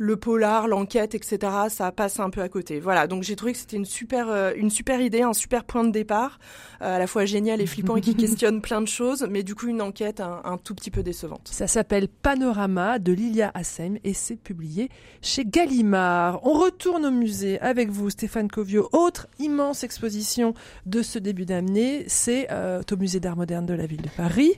le 0.00 0.16
polar, 0.16 0.66
l'enquête, 0.66 1.14
etc. 1.14 1.52
Ça 1.68 1.92
passe 1.92 2.20
un 2.20 2.30
peu 2.30 2.40
à 2.40 2.48
côté. 2.48 2.80
Voilà, 2.80 3.06
donc 3.06 3.22
j'ai 3.22 3.36
trouvé 3.36 3.52
que 3.52 3.58
c'était 3.58 3.76
une 3.76 3.84
super, 3.84 4.30
euh, 4.30 4.52
une 4.56 4.70
super 4.70 4.98
idée, 5.02 5.20
un 5.20 5.34
super 5.34 5.62
point 5.64 5.84
de 5.84 5.90
départ, 5.90 6.38
euh, 6.80 6.96
à 6.96 6.98
la 6.98 7.06
fois 7.06 7.26
génial 7.26 7.60
et 7.60 7.66
flippant 7.66 7.96
et 7.96 8.00
qui 8.00 8.14
questionne 8.16 8.62
plein 8.62 8.80
de 8.80 8.88
choses, 8.88 9.28
mais 9.30 9.42
du 9.42 9.54
coup 9.54 9.68
une 9.68 9.82
enquête 9.82 10.20
un, 10.20 10.40
un 10.44 10.56
tout 10.56 10.74
petit 10.74 10.90
peu 10.90 11.02
décevante. 11.02 11.48
Ça 11.52 11.66
s'appelle 11.66 12.08
Panorama 12.08 12.98
de 12.98 13.12
Lilia 13.12 13.50
Hassem 13.52 13.98
et 14.02 14.14
c'est 14.14 14.36
publié 14.36 14.88
chez 15.20 15.44
Gallimard. 15.44 16.40
On 16.46 16.54
retourne 16.54 17.04
au 17.04 17.10
musée 17.10 17.60
avec 17.60 17.90
vous, 17.90 18.08
Stéphane 18.08 18.48
Covio. 18.48 18.88
Autre 18.92 19.26
immense 19.38 19.84
exposition 19.84 20.54
de 20.86 21.02
ce 21.02 21.18
début 21.18 21.44
d'année, 21.44 22.04
c'est 22.06 22.46
euh, 22.50 22.80
au 22.90 22.96
musée 22.96 23.20
d'art 23.20 23.36
moderne 23.36 23.66
de 23.66 23.74
la 23.74 23.84
ville 23.84 24.00
de 24.00 24.08
Paris 24.08 24.54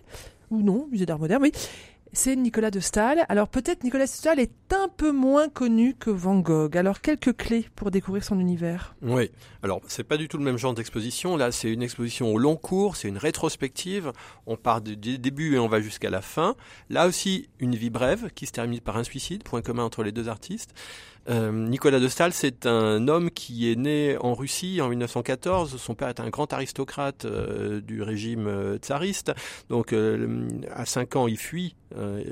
ou 0.52 0.62
non, 0.62 0.86
musée 0.92 1.06
d'art 1.06 1.18
moderne, 1.18 1.42
oui 1.42 1.52
c'est 2.12 2.36
Nicolas 2.36 2.70
de 2.70 2.80
Stahl. 2.80 3.24
Alors 3.28 3.48
peut-être 3.48 3.84
Nicolas 3.84 4.04
de 4.04 4.10
Stahl 4.10 4.38
est 4.38 4.72
un 4.72 4.88
peu 4.88 5.12
moins 5.12 5.48
connu 5.48 5.94
que 5.94 6.10
Van 6.10 6.38
Gogh. 6.38 6.76
Alors 6.76 7.00
quelques 7.00 7.36
clés 7.36 7.68
pour 7.74 7.90
découvrir 7.90 8.24
son 8.24 8.38
univers. 8.38 8.94
Oui. 9.02 9.30
Alors 9.62 9.80
c'est 9.86 10.04
pas 10.04 10.16
du 10.16 10.28
tout 10.28 10.38
le 10.38 10.44
même 10.44 10.58
genre 10.58 10.74
d'exposition. 10.74 11.36
Là, 11.36 11.52
c'est 11.52 11.72
une 11.72 11.82
exposition 11.82 12.32
au 12.32 12.38
long 12.38 12.56
cours, 12.56 12.96
c'est 12.96 13.08
une 13.08 13.18
rétrospective. 13.18 14.12
On 14.46 14.56
part 14.56 14.80
du 14.80 14.96
début 14.96 15.54
et 15.54 15.58
on 15.58 15.68
va 15.68 15.80
jusqu'à 15.80 16.10
la 16.10 16.20
fin. 16.20 16.54
Là 16.90 17.06
aussi, 17.06 17.48
une 17.58 17.74
vie 17.74 17.90
brève 17.90 18.30
qui 18.34 18.46
se 18.46 18.52
termine 18.52 18.80
par 18.80 18.96
un 18.96 19.04
suicide, 19.04 19.42
point 19.42 19.62
commun 19.62 19.84
entre 19.84 20.02
les 20.02 20.12
deux 20.12 20.28
artistes. 20.28 20.74
Euh, 21.28 21.52
Nicolas 21.52 22.00
de 22.00 22.08
Stahl, 22.08 22.32
c'est 22.32 22.66
un 22.66 23.06
homme 23.08 23.30
qui 23.30 23.70
est 23.70 23.76
né 23.76 24.16
en 24.20 24.34
Russie 24.34 24.80
en 24.80 24.88
1914. 24.88 25.76
Son 25.76 25.94
père 25.94 26.08
est 26.08 26.20
un 26.20 26.30
grand 26.30 26.52
aristocrate 26.52 27.24
euh, 27.24 27.80
du 27.80 28.02
régime 28.02 28.46
euh, 28.46 28.78
tsariste. 28.78 29.32
Donc, 29.68 29.94
à 30.74 30.86
5 30.86 31.16
ans, 31.16 31.28
il 31.28 31.36
fuit, 31.36 31.74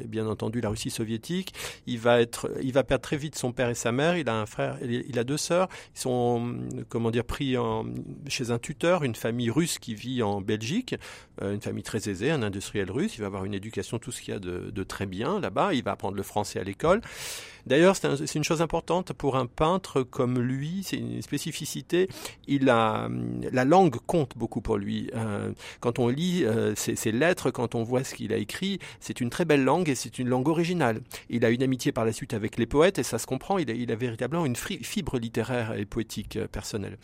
bien 0.06 0.26
entendu, 0.26 0.60
la 0.60 0.70
Russie 0.70 0.90
soviétique. 0.90 1.52
Il 1.86 1.98
va 1.98 2.20
être, 2.20 2.50
il 2.62 2.72
va 2.72 2.82
perdre 2.82 3.02
très 3.02 3.16
vite 3.16 3.36
son 3.36 3.52
père 3.52 3.68
et 3.68 3.74
sa 3.74 3.92
mère. 3.92 4.16
Il 4.16 4.28
a 4.28 4.34
un 4.34 4.46
frère, 4.46 4.78
il 4.82 5.18
a 5.18 5.24
deux 5.24 5.36
sœurs. 5.36 5.68
Ils 5.94 6.00
sont, 6.00 6.56
comment 6.88 7.10
dire, 7.10 7.24
pris 7.24 7.56
en, 7.56 7.84
chez 8.26 8.50
un 8.50 8.58
tuteur, 8.58 9.04
une 9.04 9.14
famille 9.14 9.50
russe 9.50 9.78
qui 9.78 9.94
vit 9.94 10.22
en 10.22 10.40
Belgique, 10.40 10.94
une 11.42 11.60
famille 11.60 11.82
très 11.82 12.08
aisée, 12.08 12.30
un 12.30 12.42
industriel 12.42 12.90
russe. 12.90 13.16
Il 13.16 13.20
va 13.20 13.26
avoir 13.26 13.44
une 13.44 13.54
éducation, 13.54 13.98
tout 13.98 14.12
ce 14.12 14.22
qu'il 14.22 14.32
y 14.34 14.36
a 14.36 14.40
de, 14.40 14.70
de 14.70 14.82
très 14.82 15.06
bien 15.06 15.40
là-bas. 15.40 15.74
Il 15.74 15.82
va 15.84 15.92
apprendre 15.92 16.16
le 16.16 16.22
français 16.22 16.58
à 16.58 16.64
l'école. 16.64 17.02
D'ailleurs, 17.66 17.96
c'est 17.96 18.34
une 18.34 18.44
chose 18.44 18.62
importante 18.62 19.12
pour 19.12 19.36
un 19.36 19.46
peintre 19.46 20.02
comme 20.02 20.38
lui, 20.38 20.82
c'est 20.82 20.96
une 20.96 21.22
spécificité. 21.22 22.08
Il 22.46 22.68
a, 22.68 23.08
la 23.52 23.64
langue 23.64 23.96
compte 24.06 24.36
beaucoup 24.36 24.60
pour 24.60 24.76
lui. 24.76 25.10
Euh, 25.14 25.52
quand 25.80 25.98
on 25.98 26.08
lit 26.08 26.44
euh, 26.44 26.74
ses, 26.74 27.12
lettres, 27.12 27.50
quand 27.50 27.74
on 27.74 27.82
voit 27.82 28.04
ce 28.04 28.14
qu'il 28.14 28.32
a 28.32 28.36
écrit, 28.36 28.78
c'est 29.00 29.20
une 29.20 29.30
très 29.30 29.44
belle 29.44 29.64
langue 29.64 29.88
et 29.88 29.94
c'est 29.94 30.18
une 30.18 30.28
langue 30.28 30.48
originale. 30.48 31.00
Il 31.28 31.44
a 31.44 31.50
une 31.50 31.62
amitié 31.62 31.92
par 31.92 32.04
la 32.04 32.12
suite 32.12 32.34
avec 32.34 32.56
les 32.56 32.66
poètes 32.66 32.98
et 32.98 33.02
ça 33.02 33.18
se 33.18 33.26
comprend. 33.26 33.58
Il 33.58 33.90
a, 33.90 33.94
véritablement 33.94 34.46
une 34.46 34.56
fibre 34.56 35.18
littéraire 35.18 35.74
et 35.74 35.84
poétique 35.84 36.36
euh, 36.36 36.46
personnelle. 36.46 36.96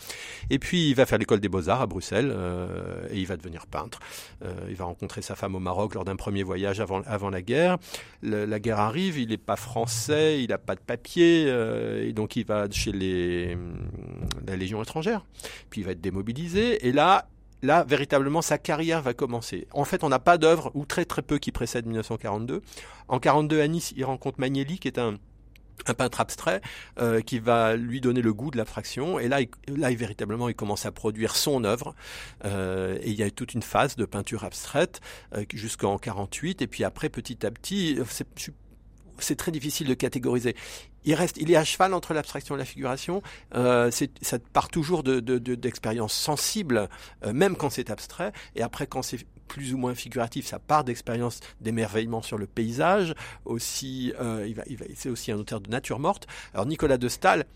Et 0.50 0.58
puis, 0.58 0.90
il 0.90 0.94
va 0.94 1.06
faire 1.06 1.18
l'école 1.18 1.40
des 1.40 1.48
beaux-arts 1.48 1.82
à 1.82 1.86
Bruxelles 1.86 2.34
et 3.10 3.18
il 3.18 3.26
va 3.26 3.36
devenir 3.36 3.66
peintre. 3.66 3.98
il 4.68 4.74
va 4.74 4.84
rencontrer 4.84 5.22
sa 5.22 5.34
femme 5.34 5.54
au 5.54 5.58
Maroc 5.58 5.94
lors 5.94 6.04
d'un 6.04 6.16
premier 6.16 6.42
voyage 6.42 6.80
avant 6.80 7.30
la 7.30 7.42
guerre. 7.42 7.78
la 8.22 8.60
guerre 8.60 8.78
arrive, 8.78 9.18
il 9.18 9.28
n'est 9.28 9.36
pas 9.36 9.56
français, 9.56 10.42
il 10.46 10.50
n'a 10.50 10.58
pas 10.58 10.74
de 10.74 10.80
papier, 10.80 11.44
euh, 11.48 12.06
et 12.06 12.12
donc 12.12 12.36
il 12.36 12.46
va 12.46 12.70
chez 12.70 12.92
les, 12.92 13.56
la 14.46 14.56
Légion 14.56 14.82
étrangère, 14.82 15.26
puis 15.70 15.82
il 15.82 15.84
va 15.84 15.92
être 15.92 16.00
démobilisé, 16.00 16.86
et 16.86 16.92
là, 16.92 17.28
là, 17.62 17.84
véritablement, 17.84 18.42
sa 18.42 18.58
carrière 18.58 19.02
va 19.02 19.14
commencer. 19.14 19.66
En 19.72 19.84
fait, 19.84 20.04
on 20.04 20.08
n'a 20.08 20.18
pas 20.18 20.38
d'œuvre, 20.38 20.70
ou 20.74 20.86
très 20.86 21.04
très 21.04 21.22
peu, 21.22 21.38
qui 21.38 21.52
précède 21.52 21.86
1942. 21.86 22.62
En 23.08 23.18
42 23.18 23.60
à 23.60 23.68
Nice, 23.68 23.92
il 23.96 24.04
rencontre 24.04 24.40
Magnelli, 24.40 24.78
qui 24.78 24.88
est 24.88 24.98
un 24.98 25.16
un 25.86 25.94
peintre 25.94 26.22
abstrait 26.22 26.62
euh, 26.98 27.20
qui 27.20 27.38
va 27.38 27.76
lui 27.76 28.00
donner 28.00 28.22
le 28.22 28.32
goût 28.32 28.50
de 28.50 28.56
l'abstraction 28.56 29.18
et 29.18 29.28
là 29.28 29.42
il, 29.42 29.48
là 29.68 29.90
il, 29.90 29.96
véritablement 29.98 30.48
il 30.48 30.54
commence 30.54 30.86
à 30.86 30.90
produire 30.90 31.36
son 31.36 31.64
œuvre 31.64 31.94
euh, 32.46 32.96
et 33.02 33.10
il 33.10 33.14
y 33.14 33.22
a 33.22 33.30
toute 33.30 33.52
une 33.52 33.62
phase 33.62 33.94
de 33.94 34.06
peinture 34.06 34.44
abstraite 34.44 35.02
jusqu'en 35.52 35.98
48 35.98 36.62
et 36.62 36.66
puis 36.66 36.82
après 36.82 37.10
petit 37.10 37.44
à 37.44 37.50
petit 37.50 37.98
je 38.36 38.50
c'est 39.22 39.36
très 39.36 39.52
difficile 39.52 39.86
de 39.86 39.94
catégoriser. 39.94 40.56
Il 41.04 41.14
reste, 41.14 41.36
il 41.38 41.50
est 41.50 41.56
à 41.56 41.64
cheval 41.64 41.94
entre 41.94 42.14
l'abstraction 42.14 42.56
et 42.56 42.58
la 42.58 42.64
figuration. 42.64 43.22
Euh, 43.54 43.90
ça 43.90 44.38
part 44.52 44.68
toujours 44.68 45.02
de, 45.02 45.20
d'expériences 45.20 46.14
sensibles, 46.14 46.88
euh, 47.24 47.32
même 47.32 47.56
quand 47.56 47.70
c'est 47.70 47.90
abstrait. 47.90 48.32
Et 48.56 48.62
après, 48.62 48.86
quand 48.86 49.02
c'est 49.02 49.24
plus 49.46 49.72
ou 49.72 49.78
moins 49.78 49.94
figuratif, 49.94 50.46
ça 50.46 50.58
part 50.58 50.82
d'expériences 50.82 51.40
d'émerveillement 51.60 52.22
sur 52.22 52.38
le 52.38 52.46
paysage. 52.46 53.14
Aussi, 53.44 54.12
euh, 54.20 54.44
il 54.48 54.54
va, 54.54 54.64
il 54.66 54.76
va, 54.76 54.86
c'est 54.96 55.08
aussi 55.08 55.30
un 55.30 55.38
auteur 55.38 55.60
de 55.60 55.70
nature 55.70 56.00
morte. 56.00 56.26
Alors 56.52 56.66
Nicolas 56.66 56.98
de 56.98 57.08
Stahl, 57.08 57.46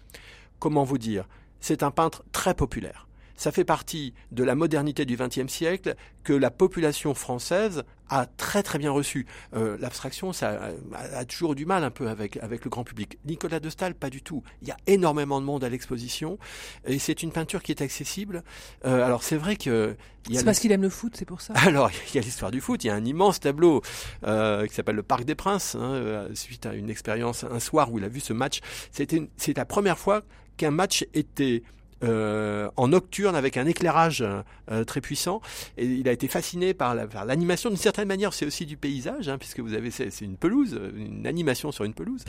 comment 0.59 0.85
vous 0.85 0.99
dire? 0.99 1.27
C'est 1.61 1.83
un 1.83 1.91
peintre 1.91 2.23
très 2.33 2.55
populaire 2.55 3.07
ça 3.41 3.53
fait 3.53 3.65
partie 3.65 4.13
de 4.33 4.45
la 4.45 4.55
modernité 4.55 5.07
du 5.07 5.17
XXe 5.17 5.51
siècle 5.51 5.95
que 6.25 6.35
la 6.35 6.51
population 6.51 7.15
française 7.15 7.85
a 8.11 8.27
très 8.27 8.63
très 8.63 8.79
bien 8.79 8.91
reçu. 8.91 9.27
Euh, 9.57 9.79
l'abstraction, 9.81 10.35
ça 10.35 10.73
a, 11.15 11.25
toujours 11.25 11.55
du 11.55 11.65
mal 11.65 11.83
un 11.83 11.91
peu 11.91 12.11
avec, 12.11 12.37
avec 12.37 12.65
le 12.65 12.71
grand 12.71 12.85
public. 12.85 13.19
Nicolas 13.25 13.59
de 13.59 13.71
Stahl, 13.71 13.95
pas 13.95 14.11
du 14.11 14.21
tout. 14.21 14.43
Il 14.61 14.69
y 14.69 14.73
a 14.73 14.77
énormément 14.87 15.41
de 15.41 15.47
monde 15.47 15.65
à 15.65 15.71
l'exposition 15.71 16.39
et 16.87 16.99
c'est 16.99 17.23
une 17.23 17.33
peinture 17.33 17.63
qui 17.63 17.73
est 17.73 17.81
accessible. 17.81 18.45
Euh, 18.85 19.03
alors 19.03 19.23
c'est 19.23 19.39
vrai 19.39 19.57
que... 19.57 19.97
C'est 20.31 20.45
parce 20.45 20.59
qu'il 20.61 20.71
aime 20.73 20.83
le 20.83 20.91
foot, 20.91 21.15
c'est 21.17 21.25
pour 21.25 21.41
ça? 21.41 21.55
Alors 21.65 21.91
il 22.11 22.17
y 22.17 22.19
a 22.19 22.21
l'histoire 22.21 22.51
du 22.51 22.61
foot, 22.61 22.85
il 22.85 22.89
y 22.89 22.91
a 22.91 22.95
un 22.95 23.07
immense 23.07 23.41
tableau 23.41 23.81
euh, 24.27 24.67
qui 24.67 24.75
s'appelle 24.75 24.97
le 24.97 25.03
Parc 25.03 25.25
des 25.25 25.35
Princes, 25.35 25.77
hein, 25.81 26.27
suite 26.35 26.67
à 26.67 26.75
une 26.75 26.91
expérience 26.91 27.45
un 27.45 27.59
soir 27.59 27.91
où 27.91 27.97
il 27.97 28.05
a 28.05 28.09
vu 28.09 28.21
ce 28.21 28.35
match. 28.35 28.61
C'est 28.93 29.57
la 29.57 29.65
première 29.65 29.99
fois 29.99 30.25
qu'un 30.59 30.71
match 30.71 31.07
était 31.15 31.63
euh, 32.03 32.71
en 32.77 32.89
nocturne 32.89 33.37
avec 33.37 33.57
un 33.57 33.67
éclairage 33.67 34.25
euh, 34.71 34.85
très 34.85 35.01
puissant. 35.01 35.41
Et 35.77 35.85
il 35.85 36.09
a 36.09 36.13
été 36.13 36.29
fasciné 36.29 36.75
par 36.75 36.95
l'animation. 36.95 37.71
D'une 37.71 37.79
certaine 37.79 38.09
manière, 38.09 38.33
c'est 38.33 38.47
aussi 38.47 38.67
du 38.67 38.77
paysage, 38.77 39.29
hein, 39.29 39.39
puisque 39.39 39.61
vous 39.61 39.75
avez 39.75 39.91
c'est 39.91 40.21
une 40.21 40.37
pelouse, 40.37 40.81
une 40.97 41.27
animation 41.27 41.73
sur 41.73 41.85
une 41.85 41.95
pelouse 41.95 42.25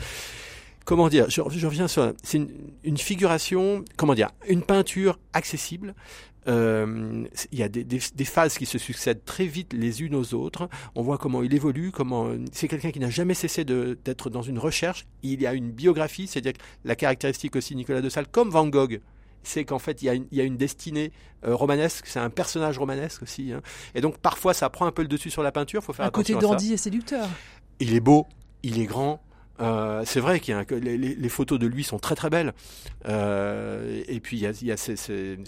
comment 0.84 1.08
dire, 1.08 1.30
je, 1.30 1.40
reviens 1.40 1.86
sur, 1.86 2.12
c'est 2.24 2.38
une, 2.38 2.50
une, 2.82 2.98
figuration, 2.98 3.84
comment 3.96 4.14
dire, 4.14 4.30
une 4.48 4.62
peinture 4.62 5.18
accessible. 5.32 5.94
Euh, 6.48 7.24
il 7.52 7.58
y 7.58 7.62
a 7.62 7.68
des, 7.68 7.84
des, 7.84 8.00
des, 8.14 8.24
phases 8.24 8.58
qui 8.58 8.66
se 8.66 8.78
succèdent 8.78 9.24
très 9.24 9.46
vite 9.46 9.72
les 9.72 10.02
unes 10.02 10.16
aux 10.16 10.34
autres. 10.34 10.68
On 10.96 11.02
voit 11.02 11.18
comment 11.18 11.42
il 11.42 11.54
évolue, 11.54 11.92
comment 11.92 12.30
c'est 12.50 12.66
quelqu'un 12.66 12.90
qui 12.90 12.98
n'a 12.98 13.10
jamais 13.10 13.34
cessé 13.34 13.64
d'être 13.64 14.28
dans 14.28 14.42
une 14.42 14.58
recherche. 14.58 15.06
Il 15.22 15.40
y 15.40 15.46
a 15.46 15.54
une 15.54 15.70
biographie, 15.70 16.26
c'est-à-dire 16.26 16.54
la 16.84 16.96
caractéristique 16.96 17.54
aussi 17.54 17.76
Nicolas 17.76 18.00
de 18.00 18.08
Sales, 18.08 18.26
comme 18.26 18.50
Van 18.50 18.66
Gogh 18.66 19.00
c'est 19.42 19.64
qu'en 19.64 19.78
fait, 19.78 20.02
il 20.02 20.06
y, 20.06 20.08
a 20.08 20.14
une, 20.14 20.26
il 20.30 20.38
y, 20.38 20.40
a 20.40 20.44
une, 20.44 20.56
destinée 20.56 21.12
euh, 21.44 21.54
romanesque, 21.54 22.06
c'est 22.06 22.20
un 22.20 22.30
personnage 22.30 22.78
romanesque 22.78 23.22
aussi. 23.22 23.52
Hein. 23.52 23.60
Et 23.94 24.00
donc, 24.00 24.18
parfois, 24.18 24.54
ça 24.54 24.70
prend 24.70 24.86
un 24.86 24.92
peu 24.92 25.02
le 25.02 25.08
dessus 25.08 25.30
sur 25.30 25.42
la 25.42 25.52
peinture, 25.52 25.82
faut 25.82 25.92
faire 25.92 26.04
un 26.04 26.08
attention 26.08 26.34
côté 26.34 26.46
dandy 26.46 26.72
et 26.72 26.76
séducteur. 26.76 27.28
Il 27.80 27.94
est 27.94 28.00
beau, 28.00 28.26
il 28.62 28.80
est 28.80 28.86
grand, 28.86 29.20
euh, 29.60 30.02
c'est 30.04 30.20
vrai 30.20 30.40
qu'il 30.40 30.56
les, 30.70 30.96
les, 30.96 31.28
photos 31.28 31.58
de 31.58 31.66
lui 31.66 31.84
sont 31.84 31.98
très 31.98 32.14
très 32.14 32.30
belles. 32.30 32.52
Euh, 33.06 34.02
et 34.08 34.20
puis 34.20 34.38
il 34.38 34.42
y 34.42 34.72
a, 34.72 34.76
ces, 34.76 34.96
ces, 34.96 35.38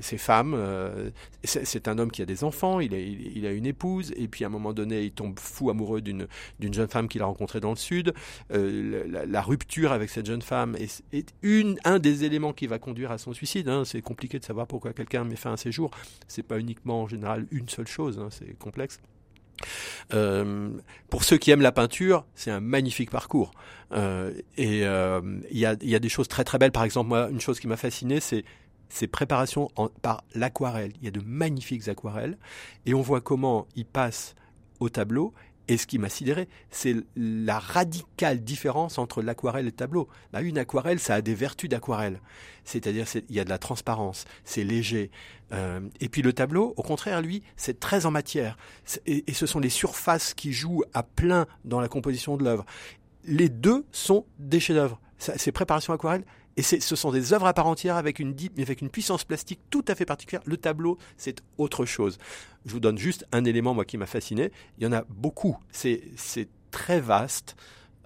ces, 0.00 0.18
femmes. 0.18 0.54
Euh, 0.56 1.10
c'est 1.44 1.88
un 1.88 1.98
homme 1.98 2.10
qui 2.10 2.22
a 2.22 2.26
des 2.26 2.44
enfants, 2.44 2.80
il 2.80 2.94
a, 2.94 3.52
une 3.52 3.66
épouse. 3.66 4.12
Et 4.16 4.28
puis 4.28 4.44
à 4.44 4.46
un 4.48 4.50
moment 4.50 4.72
donné, 4.72 5.02
il 5.02 5.12
tombe 5.12 5.38
fou 5.38 5.70
amoureux 5.70 6.00
d'une 6.00 6.26
jeune 6.60 6.88
femme 6.88 7.08
qu'il 7.08 7.22
a 7.22 7.26
rencontrée 7.26 7.60
dans 7.60 7.70
le 7.70 7.76
sud. 7.76 8.14
La, 8.50 9.42
rupture 9.42 9.92
avec 9.92 10.08
cette 10.08 10.26
jeune 10.26 10.42
femme 10.42 10.76
est, 10.76 11.02
est, 11.12 11.34
une 11.42 11.78
un 11.84 11.98
des 11.98 12.24
éléments 12.24 12.52
qui 12.52 12.66
va 12.66 12.78
conduire 12.78 13.10
à 13.10 13.18
son 13.18 13.32
suicide. 13.32 13.68
Hein. 13.68 13.84
C'est 13.84 14.02
compliqué 14.02 14.38
de 14.38 14.44
savoir 14.44 14.66
pourquoi 14.66 14.92
quelqu'un 14.92 15.24
met 15.24 15.36
fin 15.36 15.52
à 15.52 15.56
ses 15.56 15.72
jours. 15.72 15.90
C'est 16.28 16.42
pas 16.42 16.58
uniquement 16.58 17.02
en 17.02 17.08
général 17.08 17.46
une 17.50 17.68
seule 17.68 17.88
chose. 17.88 18.18
Hein. 18.18 18.28
C'est 18.30 18.56
complexe. 18.58 19.00
Euh, 20.12 20.70
pour 21.10 21.24
ceux 21.24 21.38
qui 21.38 21.50
aiment 21.50 21.62
la 21.62 21.72
peinture, 21.72 22.24
c'est 22.34 22.50
un 22.50 22.60
magnifique 22.60 23.10
parcours. 23.10 23.52
Euh, 23.92 24.32
et 24.56 24.84
euh, 24.84 25.20
il 25.50 25.58
y, 25.58 25.66
a, 25.66 25.74
des 25.74 26.08
choses 26.08 26.28
très 26.28 26.44
très 26.44 26.58
belles. 26.58 26.72
Par 26.72 26.84
exemple, 26.84 27.08
moi, 27.08 27.28
une 27.30 27.40
chose 27.40 27.60
qui 27.60 27.68
m'a 27.68 27.76
fasciné, 27.76 28.20
c'est 28.20 28.44
ces 28.88 29.06
préparations 29.06 29.70
par 30.02 30.24
l'aquarelle. 30.34 30.92
Il 31.00 31.04
y 31.04 31.08
a 31.08 31.10
de 31.10 31.22
magnifiques 31.24 31.88
aquarelles. 31.88 32.36
Et 32.86 32.94
on 32.94 33.00
voit 33.00 33.20
comment 33.20 33.66
ils 33.74 33.86
passent 33.86 34.34
au 34.80 34.88
tableau 34.88 35.32
et 35.72 35.78
ce 35.78 35.86
qui 35.86 35.98
m'a 35.98 36.10
sidéré, 36.10 36.48
c'est 36.70 36.94
la 37.16 37.58
radicale 37.58 38.44
différence 38.44 38.98
entre 38.98 39.22
l'aquarelle 39.22 39.64
et 39.64 39.70
le 39.70 39.72
tableau. 39.72 40.06
Bah, 40.30 40.42
une 40.42 40.58
aquarelle, 40.58 40.98
ça 40.98 41.14
a 41.14 41.22
des 41.22 41.34
vertus 41.34 41.70
d'aquarelle. 41.70 42.20
C'est-à-dire, 42.64 43.06
il 43.30 43.34
y 43.34 43.40
a 43.40 43.44
de 43.44 43.48
la 43.48 43.56
transparence, 43.56 44.26
c'est 44.44 44.64
léger. 44.64 45.10
Euh, 45.52 45.80
et 46.00 46.10
puis 46.10 46.20
le 46.20 46.34
tableau, 46.34 46.74
au 46.76 46.82
contraire, 46.82 47.22
lui, 47.22 47.42
c'est 47.56 47.80
très 47.80 48.04
en 48.04 48.10
matière. 48.10 48.58
Et, 49.06 49.24
et, 49.26 49.32
ce 49.32 49.46
sont 49.46 49.60
les 49.60 49.70
surfaces 49.70 50.34
qui 50.34 50.52
jouent 50.52 50.84
à 50.92 51.02
plein 51.02 51.46
dans 51.64 51.80
la 51.80 51.88
composition 51.88 52.36
de 52.36 52.44
l'œuvre. 52.44 52.66
Les 53.24 53.48
deux 53.48 53.86
sont 53.92 54.26
des 54.38 54.60
chefs-d'œuvre. 54.60 55.00
Ces 55.16 55.52
préparations 55.52 55.94
aquarelles, 55.94 56.24
et 56.56 56.62
ce 56.62 56.96
sont 56.96 57.10
des 57.10 57.32
œuvres 57.32 57.46
à 57.46 57.54
part 57.54 57.66
entière 57.66 57.96
avec 57.96 58.18
une, 58.18 58.34
avec 58.58 58.82
une 58.82 58.90
puissance 58.90 59.24
plastique 59.24 59.60
tout 59.70 59.84
à 59.88 59.94
fait 59.94 60.04
particulière. 60.04 60.42
Le 60.44 60.56
tableau, 60.56 60.98
c'est 61.16 61.42
autre 61.56 61.86
chose. 61.86 62.18
Je 62.66 62.72
vous 62.72 62.80
donne 62.80 62.98
juste 62.98 63.26
un 63.32 63.44
élément, 63.44 63.74
moi, 63.74 63.84
qui 63.84 63.96
m'a 63.96 64.06
fasciné. 64.06 64.52
Il 64.78 64.84
y 64.84 64.86
en 64.86 64.92
a 64.92 65.04
beaucoup. 65.08 65.56
C'est 65.70 66.02
très 66.70 67.00
vaste. 67.00 67.56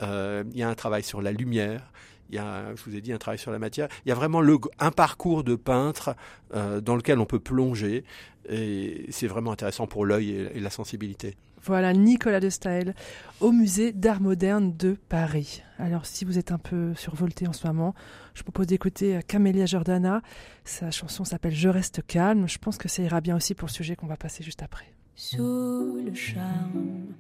Euh, 0.03 0.45
il 0.53 0.59
y 0.59 0.63
a 0.63 0.69
un 0.69 0.75
travail 0.75 1.03
sur 1.03 1.23
la 1.23 1.33
lumière. 1.33 1.93
Il 2.31 2.37
y 2.37 2.39
a, 2.39 2.75
je 2.75 2.83
vous 2.85 2.97
ai 2.97 3.01
dit, 3.01 3.13
un 3.13 3.19
travail 3.19 3.39
sur 3.39 3.51
la 3.51 3.59
matière. 3.59 3.89
Il 4.05 4.09
y 4.09 4.13
a 4.13 4.15
vraiment 4.15 4.43
un 4.79 4.91
parcours 4.91 5.43
de 5.43 5.57
peintre 5.57 6.15
euh, 6.55 6.81
dans 6.81 6.95
lequel 6.95 7.19
on 7.19 7.27
peut 7.27 7.41
plonger. 7.41 8.05
Et 8.49 9.07
c'est 9.11 9.27
vraiment 9.27 9.51
intéressant 9.53 9.89
pour 9.89 10.07
l'œil 10.07 10.31
et 10.55 10.61
la 10.61 10.71
sensibilité. 10.71 11.37
Voilà, 11.67 11.93
Nicolas 11.93 12.39
de 12.39 12.49
Staël 12.49 12.95
au 13.41 13.51
musée 13.51 13.93
d'art 13.93 14.21
moderne 14.21 14.77
de 14.77 14.97
Paris. 15.09 15.63
Alors, 15.81 16.07
si 16.07 16.25
vous 16.25 16.39
êtes 16.39 16.53
un 16.53 16.59
peu 16.59 16.95
survolté 16.95 17.49
en 17.49 17.53
ce 17.53 17.67
moment, 17.67 17.93
je 18.35 18.45
propose 18.45 18.69
d'écouter 18.69 19.19
Camélia 19.27 19.67
Jordana. 19.67 20.23
Sa 20.65 20.93
chanson 20.93 21.25
s'appelle 21.25 21.55
Je 21.55 21.69
reste 21.69 22.07
calme. 22.07 22.49
Je 22.49 22.59
pense 22.59 22.79
que 22.79 22.89
ça 22.89 23.03
ira 23.03 23.21
bien 23.21 23.35
aussi 23.35 23.55
pour 23.55 23.67
le 23.67 23.73
sujet 23.73 23.97
qu'on 23.97 24.07
va 24.07 24.17
passer 24.17 24.45
juste 24.45 24.63
après. 24.63 24.87
Sous 25.17 25.99
le 26.05 26.15
charme, 26.15 27.15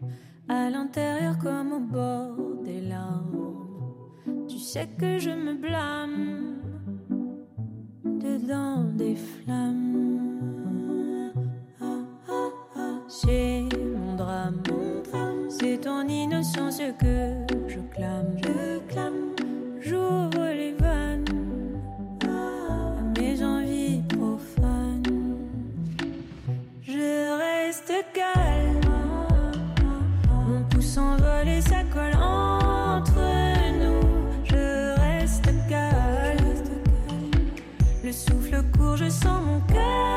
à 0.49 0.71
l'intérieur 0.71 1.39
comme 1.39 1.73
au 1.73 1.81
bord 1.81 2.37
des 2.65 2.83
larmes, 2.83 4.15
tu 4.49 4.61
sais 4.61 4.87
que 4.97 5.19
je 5.19 5.31
me 5.31 5.55
blâme 5.55 6.61
dedans 8.05 8.85
des 8.85 9.17
flammes. 9.17 10.03
Ah, 11.81 11.99
ah, 12.29 12.51
ah, 12.77 13.01
c'est 15.77 15.83
ton 15.83 16.09
innocence 16.09 16.81
que 16.99 17.35
je 17.68 17.81
clame. 17.95 18.37
Je 18.43 18.79
clame, 18.93 19.35
j'ouvre 19.81 20.47
les 20.55 20.72
vannes 20.72 21.24
à 22.24 23.20
mes 23.20 23.43
envies 23.43 24.03
profanes. 24.09 25.03
Je 26.83 27.39
reste 27.39 27.93
calme, 28.14 28.81
mon 30.49 30.62
pouce 30.64 30.87
s'envole 30.87 31.49
et 31.49 31.61
ça 31.61 31.83
colle 31.93 32.16
entre 32.22 33.20
nous. 33.81 34.45
Je 34.45 34.99
reste 35.01 35.51
calme, 35.68 36.55
le 38.05 38.12
souffle 38.12 38.62
court, 38.77 38.97
je 38.97 39.09
sens 39.09 39.43
mon 39.45 39.61
cœur 39.72 40.16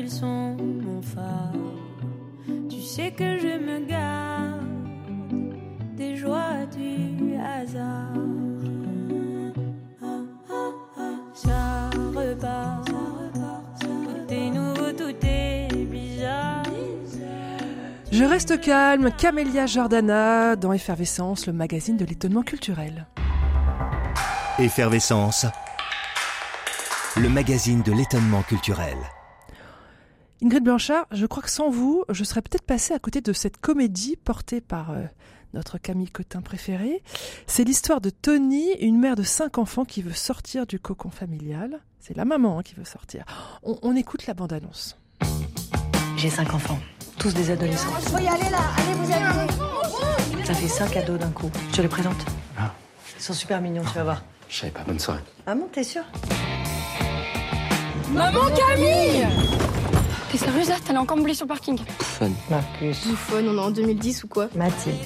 ils 0.00 0.10
sont 0.10 0.56
mon 0.56 1.02
phare. 1.02 1.52
Tu 2.70 2.80
sais 2.80 3.10
que 3.10 3.38
je 3.38 3.58
me 3.58 3.86
garde 3.86 4.64
des 5.94 6.16
joies 6.16 6.64
du 6.74 7.34
hasard. 7.36 8.14
Ça 11.34 11.90
repart, 12.14 12.86
tout 13.80 14.34
est 14.34 14.50
nouveau, 14.50 14.92
tout 14.92 15.14
est 15.22 15.68
bizarre. 15.74 16.62
Je 18.10 18.24
reste 18.24 18.60
calme, 18.60 19.10
Camélia 19.12 19.66
Jordana 19.66 20.56
dans 20.56 20.72
Effervescence, 20.72 21.46
le 21.46 21.52
magazine 21.52 21.98
de 21.98 22.06
l'étonnement 22.06 22.42
culturel. 22.42 23.06
Effervescence, 24.58 25.46
le 27.16 27.28
magazine 27.28 27.82
de 27.82 27.92
l'étonnement 27.92 28.42
culturel. 28.42 28.96
Ingrid 30.42 30.64
Blanchard, 30.64 31.06
je 31.12 31.26
crois 31.26 31.42
que 31.42 31.50
sans 31.50 31.68
vous, 31.68 32.04
je 32.08 32.24
serais 32.24 32.40
peut-être 32.40 32.64
passée 32.64 32.94
à 32.94 32.98
côté 32.98 33.20
de 33.20 33.32
cette 33.34 33.58
comédie 33.58 34.16
portée 34.16 34.62
par 34.62 34.90
euh, 34.90 35.04
notre 35.52 35.76
Camille 35.76 36.08
Cotin 36.08 36.40
préférée. 36.40 37.02
C'est 37.46 37.62
l'histoire 37.64 38.00
de 38.00 38.08
Tony, 38.08 38.72
une 38.80 38.98
mère 38.98 39.16
de 39.16 39.22
cinq 39.22 39.58
enfants 39.58 39.84
qui 39.84 40.00
veut 40.00 40.14
sortir 40.14 40.66
du 40.66 40.80
cocon 40.80 41.10
familial. 41.10 41.80
C'est 41.98 42.16
la 42.16 42.24
maman 42.24 42.58
hein, 42.58 42.62
qui 42.62 42.74
veut 42.74 42.86
sortir. 42.86 43.24
On, 43.62 43.78
on 43.82 43.94
écoute 43.94 44.26
la 44.26 44.32
bande-annonce. 44.32 44.96
J'ai 46.16 46.30
cinq 46.30 46.54
enfants, 46.54 46.78
tous 47.18 47.34
des 47.34 47.50
adolescents. 47.50 47.90
Faut 47.90 48.16
y 48.16 48.26
aller 48.26 48.48
là, 48.50 48.60
allez 48.78 48.94
vous 48.94 49.12
amuser. 49.12 50.44
Ça 50.46 50.54
fait 50.54 50.68
cinq 50.68 50.92
cadeaux 50.92 51.18
d'un 51.18 51.30
coup. 51.32 51.50
Je 51.70 51.76
te 51.76 51.82
les 51.82 51.88
présente. 51.88 52.24
Ah. 52.58 52.72
Ils 53.18 53.22
sont 53.22 53.34
super 53.34 53.60
mignons, 53.60 53.82
tu 53.84 53.92
vas 53.94 54.04
voir. 54.04 54.24
Je 54.48 54.60
savais 54.60 54.72
pas, 54.72 54.84
bonne 54.84 54.98
soirée. 54.98 55.20
Ah 55.46 55.54
bon, 55.54 55.68
t'es 55.70 55.84
sûr 55.84 56.02
Maman 58.10 58.46
Camille 58.56 59.26
sérieuse 60.40 60.68
là 60.68 60.76
T'allais 60.84 60.98
encore 60.98 61.16
me 61.16 61.32
sur 61.32 61.44
le 61.44 61.48
parking 61.48 61.78
Fun. 61.98 62.30
Marcus. 62.50 63.06
Bouffonne, 63.06 63.48
on 63.48 63.56
est 63.56 63.60
en 63.66 63.70
2010 63.70 64.24
ou 64.24 64.28
quoi 64.28 64.48
Mathilde. 64.54 64.96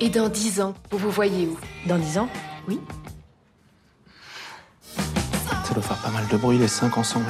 Et 0.00 0.08
dans 0.08 0.28
10 0.28 0.60
ans, 0.60 0.74
vous 0.90 0.98
vous 0.98 1.10
voyez 1.10 1.46
où? 1.46 1.56
Dans 1.86 1.98
dix 1.98 2.18
ans 2.18 2.28
Oui. 2.68 2.80
Ça 5.64 5.74
doit 5.74 5.82
faire 5.82 5.96
pas 5.98 6.10
mal 6.10 6.26
de 6.28 6.36
bruit 6.36 6.58
les 6.58 6.68
cinq 6.68 6.96
ensemble. 6.98 7.26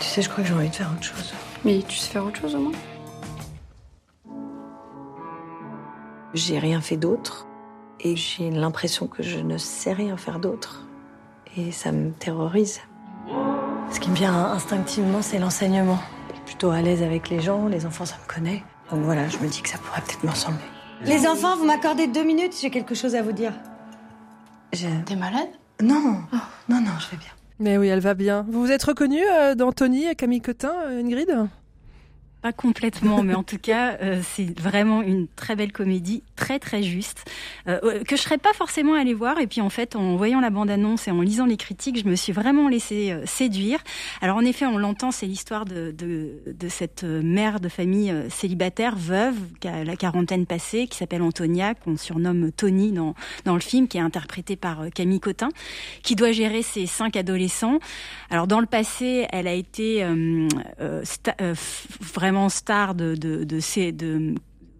Tu 0.00 0.06
sais, 0.06 0.22
je 0.22 0.28
crois 0.28 0.42
que 0.42 0.48
j'ai 0.48 0.54
envie 0.54 0.68
de 0.68 0.74
faire 0.74 0.90
autre 0.92 1.02
chose. 1.04 1.32
Mais 1.64 1.82
tu 1.86 1.96
sais 1.96 2.10
faire 2.10 2.24
autre 2.24 2.40
chose 2.40 2.54
au 2.54 2.58
moins? 2.60 2.72
J'ai 6.34 6.58
rien 6.58 6.80
fait 6.80 6.96
d'autre. 6.96 7.46
Et 8.00 8.14
j'ai 8.14 8.50
l'impression 8.50 9.06
que 9.06 9.22
je 9.22 9.38
ne 9.38 9.56
sais 9.58 9.92
rien 9.92 10.16
faire 10.16 10.38
d'autre. 10.38 10.82
Et 11.56 11.72
ça 11.72 11.90
me 11.90 12.12
terrorise. 12.12 12.80
Ce 13.90 13.98
qui 13.98 14.10
me 14.10 14.14
vient 14.14 14.34
instinctivement, 14.52 15.22
c'est 15.22 15.38
l'enseignement. 15.38 15.98
Je 16.28 16.34
suis 16.34 16.44
plutôt 16.44 16.70
à 16.70 16.82
l'aise 16.82 17.02
avec 17.02 17.30
les 17.30 17.40
gens, 17.40 17.66
les 17.66 17.86
enfants, 17.86 18.04
ça 18.04 18.16
me 18.22 18.32
connaît. 18.32 18.62
Donc 18.90 19.00
voilà, 19.00 19.28
je 19.28 19.38
me 19.38 19.48
dis 19.48 19.62
que 19.62 19.68
ça 19.68 19.78
pourrait 19.78 20.02
peut-être 20.02 20.22
me 20.22 20.30
ressembler. 20.30 20.64
Les 21.04 21.26
enfants, 21.26 21.56
vous 21.56 21.64
m'accordez 21.64 22.06
deux 22.06 22.24
minutes, 22.24 22.54
j'ai 22.60 22.70
quelque 22.70 22.94
chose 22.94 23.14
à 23.14 23.22
vous 23.22 23.32
dire. 23.32 23.52
T'es 24.70 25.16
malade? 25.16 25.48
Non, 25.82 26.00
non, 26.68 26.80
non, 26.80 26.92
je 26.98 27.10
vais 27.10 27.16
bien. 27.16 27.30
Mais 27.58 27.78
oui, 27.78 27.88
elle 27.88 28.00
va 28.00 28.14
bien. 28.14 28.44
Vous 28.50 28.60
vous 28.60 28.72
êtes 28.72 28.84
reconnue 28.84 29.24
euh, 29.26 29.54
dans 29.54 29.72
Tony 29.72 30.04
et 30.04 30.14
Camille 30.14 30.42
Cotin, 30.42 30.74
euh, 30.86 31.00
Ingrid? 31.00 31.48
Pas 32.42 32.52
complètement, 32.52 33.22
mais 33.22 33.34
en 33.34 33.42
tout 33.42 33.58
cas, 33.58 33.96
euh, 34.02 34.20
c'est 34.22 34.58
vraiment 34.58 35.00
une 35.00 35.26
très 35.26 35.56
belle 35.56 35.72
comédie, 35.72 36.22
très 36.36 36.58
très 36.58 36.82
juste, 36.82 37.24
euh, 37.66 38.04
que 38.04 38.16
je 38.16 38.22
serais 38.22 38.38
pas 38.38 38.52
forcément 38.52 38.94
allée 38.94 39.14
voir. 39.14 39.40
Et 39.40 39.46
puis 39.46 39.60
en 39.60 39.70
fait, 39.70 39.96
en 39.96 40.16
voyant 40.16 40.40
la 40.40 40.50
bande-annonce 40.50 41.08
et 41.08 41.10
en 41.10 41.20
lisant 41.20 41.46
les 41.46 41.56
critiques, 41.56 41.98
je 41.98 42.08
me 42.08 42.14
suis 42.14 42.32
vraiment 42.32 42.68
laissée 42.68 43.10
euh, 43.10 43.26
séduire. 43.26 43.80
Alors 44.20 44.36
en 44.36 44.42
effet, 44.42 44.66
on 44.66 44.78
l'entend, 44.78 45.10
c'est 45.10 45.26
l'histoire 45.26 45.64
de, 45.64 45.90
de, 45.90 46.42
de 46.46 46.68
cette 46.68 47.04
euh, 47.04 47.22
mère 47.22 47.58
de 47.58 47.68
famille 47.68 48.14
célibataire, 48.28 48.94
veuve, 48.96 49.36
qui 49.60 49.68
a 49.68 49.82
la 49.84 49.96
quarantaine 49.96 50.46
passée, 50.46 50.86
qui 50.86 50.96
s'appelle 50.96 51.22
Antonia, 51.22 51.74
qu'on 51.74 51.96
surnomme 51.96 52.52
Tony 52.52 52.92
dans, 52.92 53.14
dans 53.44 53.54
le 53.54 53.60
film, 53.60 53.88
qui 53.88 53.98
est 53.98 54.00
interprétée 54.00 54.56
par 54.56 54.86
Camille 54.94 55.20
Cotin, 55.20 55.48
qui 56.02 56.14
doit 56.14 56.32
gérer 56.32 56.62
ses 56.62 56.86
cinq 56.86 57.16
adolescents. 57.16 57.78
Alors 58.30 58.46
dans 58.46 58.60
le 58.60 58.66
passé, 58.66 59.26
elle 59.32 59.48
a 59.48 59.54
été 59.54 60.04
euh, 60.04 60.46
vraiment 62.00 62.48
star 62.48 62.94
de, 62.94 63.14
de, 63.14 63.44
de 63.44 63.56
de 63.92 64.34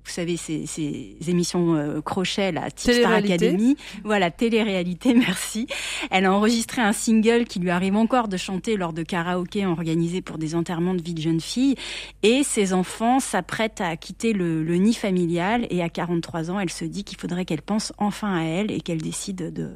vous 0.07 0.13
savez, 0.13 0.37
ces, 0.37 0.67
ces 0.67 1.17
émissions 1.27 1.75
euh, 1.75 2.01
crochet, 2.01 2.53
la 2.53 2.71
Type 2.71 2.93
Star. 2.93 3.13
Academy. 3.13 3.77
Voilà, 4.05 4.31
télé-réalité, 4.31 5.15
merci. 5.15 5.67
Elle 6.11 6.27
a 6.27 6.33
enregistré 6.33 6.81
un 6.81 6.93
single 6.93 7.45
qui 7.45 7.59
lui 7.59 7.71
arrive 7.71 7.97
encore 7.97 8.29
de 8.29 8.37
chanter 8.37 8.77
lors 8.77 8.93
de 8.93 9.03
karaoké 9.03 9.67
organisés 9.67 10.23
pour 10.23 10.39
des 10.39 10.55
enterrements 10.55 10.95
de 10.95 11.03
vie 11.03 11.15
de 11.15 11.21
jeune 11.21 11.41
fille. 11.41 11.75
Et 12.23 12.45
ses 12.45 12.73
enfants 12.73 13.19
s'apprêtent 13.19 13.81
à 13.81 13.97
quitter 13.97 14.33
le, 14.33 14.63
le 14.63 14.77
nid 14.77 14.95
familial. 14.95 15.67
Et 15.71 15.83
à 15.83 15.89
43 15.89 16.53
ans, 16.53 16.61
elle 16.61 16.71
se 16.71 16.85
dit 16.85 17.03
qu'il 17.03 17.19
faudrait 17.19 17.45
qu'elle 17.45 17.63
pense 17.63 17.93
enfin 17.99 18.37
à 18.37 18.43
elle 18.43 18.71
et 18.71 18.81
qu'elle 18.81 19.03
décide 19.03 19.53
de... 19.53 19.71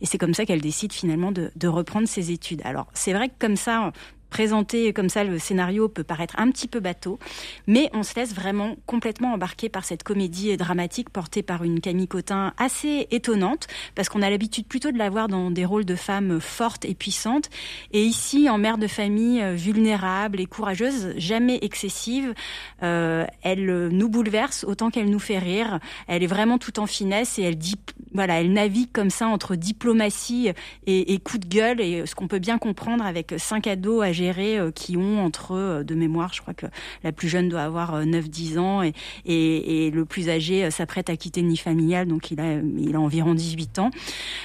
Et 0.00 0.06
c'est 0.06 0.18
comme 0.18 0.34
ça 0.34 0.44
qu'elle 0.44 0.60
décide 0.60 0.92
finalement 0.92 1.30
de, 1.30 1.52
de 1.54 1.68
reprendre 1.68 2.08
ses 2.08 2.32
études. 2.32 2.62
Alors, 2.64 2.88
c'est 2.94 3.12
vrai 3.12 3.28
que 3.28 3.34
comme 3.38 3.54
ça, 3.54 3.92
présenté 4.30 4.92
comme 4.92 5.08
ça, 5.08 5.24
le 5.24 5.38
scénario 5.38 5.88
peut 5.88 6.04
paraître 6.04 6.34
un 6.38 6.50
petit 6.50 6.68
peu 6.68 6.80
bateau, 6.80 7.18
mais 7.66 7.90
on 7.92 8.02
se 8.02 8.14
laisse 8.14 8.34
vraiment 8.34 8.76
complètement 8.86 9.32
embarquer 9.32 9.68
par 9.68 9.84
cette 9.84 10.02
comédie 10.02 10.56
dramatique 10.56 11.10
portée 11.10 11.42
par 11.42 11.64
une 11.64 11.80
Camille 11.80 12.08
Cotin 12.08 12.52
assez 12.58 13.08
étonnante, 13.10 13.66
parce 13.94 14.08
qu'on 14.08 14.22
a 14.22 14.30
l'habitude 14.30 14.66
plutôt 14.66 14.90
de 14.90 14.98
la 14.98 15.10
voir 15.10 15.28
dans 15.28 15.50
des 15.50 15.64
rôles 15.64 15.84
de 15.84 15.94
femmes 15.94 16.40
fortes 16.40 16.84
et 16.84 16.94
puissantes, 16.94 17.48
et 17.92 18.02
ici 18.02 18.48
en 18.48 18.58
mère 18.58 18.78
de 18.78 18.86
famille 18.86 19.42
euh, 19.42 19.54
vulnérable 19.54 20.40
et 20.40 20.46
courageuse, 20.46 21.14
jamais 21.16 21.58
excessive, 21.62 22.34
euh, 22.82 23.24
elle 23.42 23.68
euh, 23.68 23.88
nous 23.90 24.08
bouleverse 24.08 24.64
autant 24.64 24.90
qu'elle 24.90 25.10
nous 25.10 25.18
fait 25.18 25.38
rire. 25.38 25.78
Elle 26.06 26.22
est 26.22 26.28
vraiment 26.28 26.58
tout 26.58 26.80
en 26.80 26.86
finesse 26.86 27.38
et 27.38 27.42
elle 27.42 27.58
dit, 27.58 27.76
voilà, 28.12 28.40
elle 28.40 28.52
navigue 28.52 28.90
comme 28.92 29.10
ça 29.10 29.28
entre 29.28 29.56
diplomatie 29.56 30.50
et, 30.86 31.12
et 31.12 31.18
coup 31.18 31.38
de 31.38 31.46
gueule, 31.46 31.80
et 31.80 32.06
ce 32.06 32.14
qu'on 32.14 32.28
peut 32.28 32.38
bien 32.38 32.58
comprendre 32.58 33.04
avec 33.04 33.34
cinq 33.38 33.66
ados 33.66 34.02
âgés 34.02 34.17
autogérés 34.18 34.58
qui 34.74 34.96
ont 34.96 35.24
entre, 35.24 35.82
de 35.86 35.94
mémoire, 35.94 36.32
je 36.32 36.40
crois 36.40 36.54
que 36.54 36.66
la 37.04 37.12
plus 37.12 37.28
jeune 37.28 37.48
doit 37.48 37.62
avoir 37.62 38.04
9-10 38.04 38.58
ans 38.58 38.82
et, 38.82 38.92
et, 39.26 39.86
et, 39.86 39.90
le 39.90 40.04
plus 40.04 40.28
âgé 40.28 40.70
s'apprête 40.70 41.08
à 41.10 41.16
quitter 41.16 41.42
le 41.42 41.48
nid 41.48 41.56
familial, 41.56 42.08
donc 42.08 42.30
il 42.30 42.40
a, 42.40 42.54
il 42.54 42.96
a 42.96 43.00
environ 43.00 43.34
18 43.34 43.78
ans. 43.78 43.90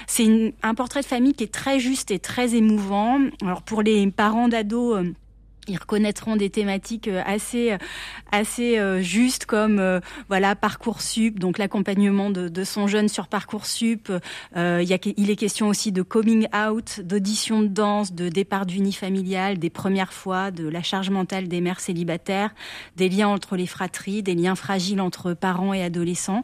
C'est 0.07 0.53
un 0.61 0.75
portrait 0.75 1.01
de 1.01 1.05
famille 1.05 1.33
qui 1.33 1.43
est 1.43 1.53
très 1.53 1.79
juste 1.79 2.11
et 2.11 2.19
très 2.19 2.55
émouvant. 2.55 3.19
Alors 3.41 3.63
pour 3.63 3.81
les 3.81 4.09
parents 4.11 4.47
d'ados, 4.47 5.13
ils 5.67 5.77
reconnaîtront 5.77 6.35
des 6.35 6.49
thématiques 6.49 7.07
euh, 7.07 7.21
assez 7.25 7.71
euh, 7.71 7.77
assez 8.31 8.77
euh, 8.77 9.01
justes 9.01 9.45
comme 9.45 10.01
voilà 10.27 10.55
parcoursup 10.55 11.39
donc 11.39 11.57
l'accompagnement 11.57 12.29
de, 12.29 12.49
de, 12.49 12.63
son 12.63 12.87
jeune 12.87 13.07
sur 13.07 13.27
parcoursup. 13.27 14.11
Euh, 14.55 14.79
il, 14.81 14.87
y 14.87 14.93
a, 14.93 14.97
il 15.17 15.29
est 15.29 15.35
question 15.35 15.67
aussi 15.67 15.91
de 15.91 16.01
coming 16.01 16.47
out 16.55 17.01
d'audition 17.01 17.61
de 17.61 17.67
danse 17.67 18.13
de 18.13 18.29
départ 18.29 18.65
du 18.65 18.79
nid 18.79 18.93
familial 18.93 19.59
des 19.59 19.69
premières 19.69 20.13
fois 20.13 20.51
de 20.51 20.67
la 20.67 20.81
charge 20.81 21.09
mentale 21.09 21.47
des 21.47 21.61
mères 21.61 21.79
célibataires 21.79 22.53
des 22.95 23.09
liens 23.09 23.27
entre 23.27 23.55
les 23.55 23.67
fratries 23.67 24.23
des 24.23 24.35
liens 24.35 24.55
fragiles 24.55 25.01
entre 25.01 25.33
parents 25.33 25.73
et 25.73 25.83
adolescents. 25.83 26.43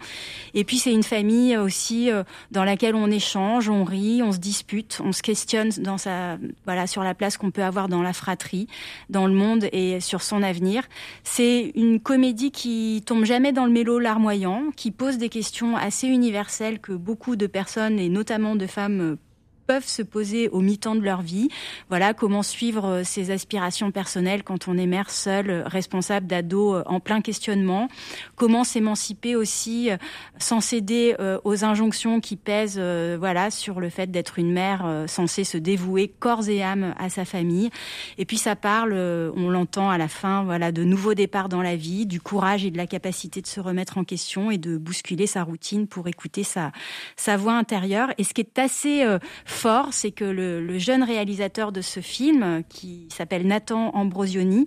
Et 0.54 0.64
puis 0.64 0.78
c'est 0.78 0.94
une 0.94 1.04
famille 1.04 1.58
aussi 1.58 2.10
dans 2.52 2.64
laquelle 2.64 2.96
on 2.96 3.10
échange 3.10 3.70
on 3.70 3.84
rit 3.84 4.22
on 4.24 4.32
se 4.32 4.38
dispute 4.38 5.02
on 5.04 5.12
se 5.12 5.24
questionne 5.24 5.70
dans 5.80 5.98
sa 5.98 6.38
voilà 6.66 6.86
sur 6.88 7.04
la 7.04 7.16
place 7.16 7.38
qu'on 7.38 7.52
peut 7.52 7.64
avoir 7.64 7.90
dans 7.90 8.02
la 8.02 8.14
fratrie 8.14 8.68
dans 9.10 9.28
le 9.28 9.34
monde 9.34 9.68
et 9.72 10.00
sur 10.00 10.22
son 10.22 10.44
avenir. 10.44 10.84
C'est 11.24 11.72
une 11.76 12.00
comédie 12.00 12.52
qui 12.52 13.04
tombe 13.06 13.26
jamais 13.26 13.52
dans 13.52 13.66
le 13.66 13.72
mélo 13.72 14.00
larmoyant, 14.00 14.66
qui 14.76 14.92
pose 14.92 15.18
des 15.18 15.30
questions 15.30 15.76
assez 15.76 16.08
universelles 16.08 16.80
que 16.80 16.94
beaucoup 16.94 17.36
de 17.36 17.48
personnes 17.48 18.00
et 18.00 18.10
notamment 18.10 18.56
de 18.56 18.68
femmes 18.68 19.18
peuvent 19.70 19.86
se 19.86 20.02
poser 20.02 20.50
au 20.50 20.62
mi-temps 20.62 20.96
de 20.96 21.02
leur 21.02 21.22
vie. 21.22 21.48
Voilà 21.90 22.16
comment 22.16 22.42
suivre 22.42 22.86
euh, 22.88 23.04
ses 23.04 23.30
aspirations 23.30 23.92
personnelles 23.92 24.42
quand 24.42 24.68
on 24.68 24.76
est 24.80 24.88
mère 24.88 25.12
seule, 25.12 25.52
euh, 25.52 25.64
responsable 25.64 26.26
d'ados 26.26 26.78
euh, 26.78 26.84
en 26.88 27.00
plein 27.00 27.22
questionnement. 27.22 27.88
Comment 28.36 28.64
s'émanciper 28.64 29.36
aussi 29.36 29.92
sans 30.40 30.60
céder 30.62 31.16
aux 31.44 31.66
injonctions 31.66 32.20
qui 32.22 32.36
pèsent 32.36 32.80
voilà 32.80 33.52
sur 33.52 33.80
le 33.80 33.90
fait 33.90 34.10
d'être 34.10 34.40
une 34.40 34.52
mère 34.52 35.06
censée 35.08 35.44
se 35.44 35.58
dévouer 35.58 36.08
corps 36.08 36.48
et 36.48 36.64
âme 36.64 36.96
à 36.98 37.10
sa 37.10 37.26
famille. 37.26 37.70
Et 38.18 38.26
puis 38.26 38.38
ça 38.38 38.56
parle, 38.56 38.94
on 38.94 39.50
l'entend 39.50 39.90
à 39.90 39.98
la 39.98 40.08
fin, 40.08 40.44
voilà, 40.44 40.72
de 40.72 40.84
nouveaux 40.84 41.14
départs 41.14 41.50
dans 41.50 41.62
la 41.62 41.76
vie, 41.76 42.06
du 42.06 42.22
courage 42.22 42.66
et 42.66 42.72
de 42.72 42.78
la 42.78 42.88
capacité 42.88 43.42
de 43.42 43.48
se 43.48 43.60
remettre 43.60 43.98
en 43.98 44.06
question 44.06 44.52
et 44.52 44.58
de 44.58 44.78
bousculer 44.78 45.28
sa 45.28 45.44
routine 45.44 45.88
pour 45.88 46.08
écouter 46.08 46.44
sa 46.44 46.72
sa 47.18 47.36
voix 47.36 47.54
intérieure. 47.54 48.14
Et 48.18 48.24
ce 48.24 48.34
qui 48.34 48.42
est 48.42 48.60
assez 48.60 49.06
fort, 49.60 49.90
c'est 49.92 50.12
que 50.12 50.24
le, 50.24 50.66
le, 50.66 50.80
jeune 50.80 51.04
réalisateur 51.04 51.74
de 51.74 51.82
ce 51.82 52.00
film, 52.00 52.64
qui 52.70 53.08
s'appelle 53.10 53.46
Nathan 53.46 53.92
Ambrosioni, 53.94 54.66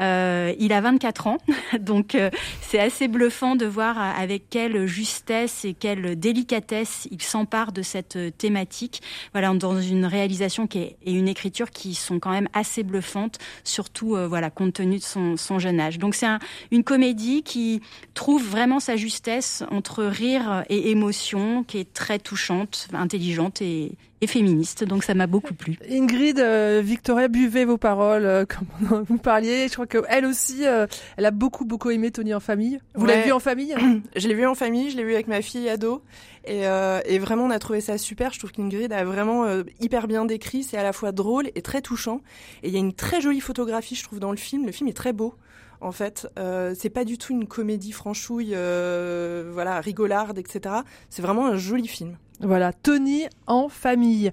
euh, 0.00 0.54
il 0.60 0.72
a 0.72 0.80
24 0.80 1.26
ans, 1.26 1.38
donc 1.80 2.14
euh, 2.14 2.30
c'est 2.60 2.78
assez 2.78 3.08
bluffant 3.08 3.56
de 3.56 3.66
voir 3.66 3.98
avec 3.98 4.48
quelle 4.48 4.86
justesse 4.86 5.64
et 5.64 5.74
quelle 5.74 6.16
délicatesse 6.18 7.08
il 7.10 7.20
s'empare 7.20 7.72
de 7.72 7.82
cette 7.82 8.16
thématique. 8.38 9.02
Voilà, 9.32 9.52
dans 9.54 9.80
une 9.80 10.06
réalisation 10.06 10.68
qui 10.68 10.78
est, 10.78 10.96
et 11.02 11.12
une 11.12 11.26
écriture 11.26 11.70
qui 11.70 11.96
sont 11.96 12.20
quand 12.20 12.30
même 12.30 12.48
assez 12.52 12.84
bluffantes, 12.84 13.38
surtout 13.64 14.14
euh, 14.14 14.28
voilà 14.28 14.50
compte 14.50 14.74
tenu 14.74 14.98
de 14.98 15.02
son, 15.02 15.36
son 15.36 15.58
jeune 15.58 15.80
âge. 15.80 15.98
Donc 15.98 16.14
c'est 16.14 16.26
un, 16.26 16.38
une 16.70 16.84
comédie 16.84 17.42
qui 17.42 17.80
trouve 18.14 18.48
vraiment 18.48 18.78
sa 18.78 18.94
justesse 18.94 19.64
entre 19.72 20.04
rire 20.04 20.62
et 20.68 20.90
émotion, 20.90 21.64
qui 21.64 21.78
est 21.78 21.92
très 21.92 22.20
touchante, 22.20 22.86
intelligente 22.92 23.60
et, 23.62 23.96
et 24.20 24.26
féministe, 24.26 24.84
donc 24.84 25.04
ça 25.04 25.14
m'a 25.14 25.26
beaucoup 25.26 25.54
plu. 25.54 25.78
Ingrid, 25.88 26.40
euh, 26.40 26.80
Victoria, 26.84 27.28
buvez 27.28 27.64
vos 27.64 27.78
paroles 27.78 28.24
euh, 28.26 28.44
comme 28.80 29.04
vous 29.08 29.18
parliez. 29.18 29.68
Je 29.68 29.74
crois 29.74 29.86
qu'elle 29.86 30.24
aussi, 30.26 30.66
euh, 30.66 30.86
elle 31.16 31.24
a 31.26 31.30
beaucoup 31.30 31.64
beaucoup 31.64 31.90
aimé 31.90 32.10
Tony 32.10 32.34
en 32.34 32.40
famille. 32.40 32.80
Vous 32.94 33.06
Ouais. 33.06 33.12
l'avez 33.14 33.26
vu 33.26 33.32
en 33.32 33.38
famille 33.40 33.74
Je 34.16 34.26
l'ai 34.28 34.34
vu 34.34 34.46
en 34.46 34.54
famille, 34.54 34.90
je 34.90 34.96
l'ai 34.96 35.04
vu 35.04 35.14
avec 35.14 35.28
ma 35.28 35.40
fille 35.42 35.68
ado. 35.68 36.02
Et, 36.44 36.66
euh, 36.66 37.00
et 37.04 37.18
vraiment, 37.18 37.44
on 37.44 37.50
a 37.50 37.58
trouvé 37.58 37.80
ça 37.80 37.98
super. 37.98 38.32
Je 38.32 38.38
trouve 38.38 38.52
qu'Ingrid 38.52 38.92
a 38.92 39.04
vraiment 39.04 39.44
euh, 39.44 39.64
hyper 39.80 40.08
bien 40.08 40.24
décrit. 40.24 40.62
C'est 40.62 40.78
à 40.78 40.82
la 40.82 40.92
fois 40.94 41.12
drôle 41.12 41.50
et 41.54 41.60
très 41.62 41.82
touchant. 41.82 42.20
Et 42.62 42.68
il 42.68 42.72
y 42.74 42.76
a 42.76 42.80
une 42.80 42.94
très 42.94 43.20
jolie 43.20 43.40
photographie, 43.40 43.94
je 43.96 44.02
trouve, 44.02 44.18
dans 44.18 44.30
le 44.30 44.36
film. 44.38 44.64
Le 44.64 44.72
film 44.72 44.88
est 44.88 44.96
très 44.96 45.12
beau. 45.12 45.34
En 45.80 45.92
fait, 45.92 46.28
euh, 46.38 46.74
c'est 46.76 46.90
pas 46.90 47.04
du 47.04 47.18
tout 47.18 47.32
une 47.32 47.46
comédie 47.46 47.92
franchouille, 47.92 48.52
euh, 48.54 49.50
voilà, 49.52 49.80
rigolarde, 49.80 50.38
etc. 50.38 50.76
C'est 51.08 51.22
vraiment 51.22 51.46
un 51.46 51.56
joli 51.56 51.86
film. 51.86 52.16
Voilà, 52.40 52.72
Tony 52.72 53.26
en 53.46 53.68
famille. 53.68 54.32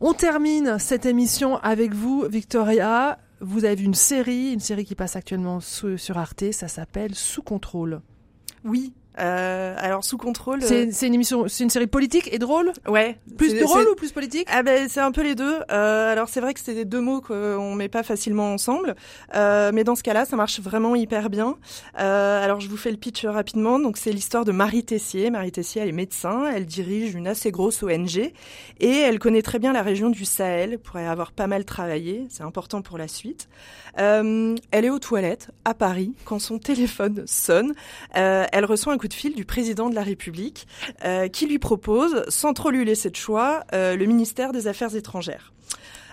On 0.00 0.12
termine 0.14 0.78
cette 0.78 1.06
émission 1.06 1.56
avec 1.58 1.94
vous, 1.94 2.26
Victoria. 2.28 3.18
Vous 3.40 3.64
avez 3.64 3.82
une 3.82 3.94
série, 3.94 4.52
une 4.52 4.60
série 4.60 4.84
qui 4.84 4.94
passe 4.94 5.16
actuellement 5.16 5.60
sur 5.60 6.18
Arte. 6.18 6.52
Ça 6.52 6.68
s'appelle 6.68 7.14
Sous 7.14 7.42
contrôle. 7.42 8.00
Oui. 8.64 8.92
Euh, 9.18 9.74
alors 9.78 10.04
sous 10.04 10.16
contrôle. 10.16 10.62
C'est 10.62 10.92
c'est 10.92 11.06
une 11.06 11.14
émission, 11.14 11.46
c'est 11.48 11.64
une 11.64 11.70
série 11.70 11.86
politique 11.86 12.28
et 12.32 12.38
drôle. 12.38 12.72
Ouais. 12.88 13.18
Plus 13.36 13.54
drôle 13.58 13.88
ou 13.88 13.94
plus 13.94 14.12
politique 14.12 14.48
Ah 14.50 14.62
ben 14.62 14.88
c'est 14.88 15.00
un 15.00 15.12
peu 15.12 15.22
les 15.22 15.34
deux. 15.34 15.58
Euh, 15.70 16.12
alors 16.12 16.28
c'est 16.28 16.40
vrai 16.40 16.54
que 16.54 16.60
c'est 16.60 16.74
des 16.74 16.84
deux 16.84 17.00
mots 17.00 17.20
qu'on 17.20 17.74
met 17.74 17.88
pas 17.88 18.02
facilement 18.02 18.52
ensemble, 18.52 18.94
euh, 19.34 19.70
mais 19.74 19.84
dans 19.84 19.94
ce 19.94 20.02
cas-là, 20.02 20.24
ça 20.24 20.36
marche 20.36 20.60
vraiment 20.60 20.94
hyper 20.94 21.30
bien. 21.30 21.56
Euh, 21.98 22.44
alors 22.44 22.60
je 22.60 22.68
vous 22.68 22.76
fais 22.76 22.90
le 22.90 22.96
pitch 22.96 23.24
rapidement. 23.26 23.78
Donc 23.78 23.96
c'est 23.96 24.12
l'histoire 24.12 24.44
de 24.44 24.52
Marie 24.52 24.84
Tessier. 24.84 25.30
Marie 25.30 25.52
Tessier, 25.52 25.82
elle 25.82 25.88
est 25.88 25.92
médecin, 25.92 26.44
elle 26.54 26.66
dirige 26.66 27.14
une 27.14 27.26
assez 27.26 27.50
grosse 27.50 27.82
ONG 27.82 28.32
et 28.80 28.88
elle 28.88 29.18
connaît 29.18 29.42
très 29.42 29.58
bien 29.58 29.72
la 29.72 29.82
région 29.82 30.10
du 30.10 30.24
Sahel 30.24 30.78
pour 30.78 30.98
y 30.98 31.04
avoir 31.04 31.32
pas 31.32 31.46
mal 31.46 31.64
travaillé. 31.64 32.26
C'est 32.30 32.42
important 32.42 32.82
pour 32.82 32.98
la 32.98 33.08
suite. 33.08 33.48
Euh, 33.98 34.56
elle 34.70 34.84
est 34.84 34.90
aux 34.90 34.98
toilettes 34.98 35.50
à 35.64 35.74
Paris 35.74 36.14
quand 36.24 36.38
son 36.38 36.58
téléphone 36.72 37.24
sonne. 37.26 37.74
Euh, 38.16 38.46
elle 38.52 38.64
reçoit 38.64 38.92
un 38.92 38.98
coup 39.02 39.08
de 39.08 39.14
fil 39.14 39.34
du 39.34 39.44
président 39.44 39.90
de 39.90 39.96
la 39.96 40.04
République 40.04 40.68
euh, 41.04 41.26
qui 41.26 41.48
lui 41.48 41.58
propose, 41.58 42.22
sans 42.28 42.52
trop 42.52 42.70
lui 42.70 42.84
laisser 42.84 43.10
de 43.10 43.16
choix, 43.16 43.64
euh, 43.74 43.96
le 43.96 44.06
ministère 44.06 44.52
des 44.52 44.68
Affaires 44.68 44.94
étrangères. 44.94 45.52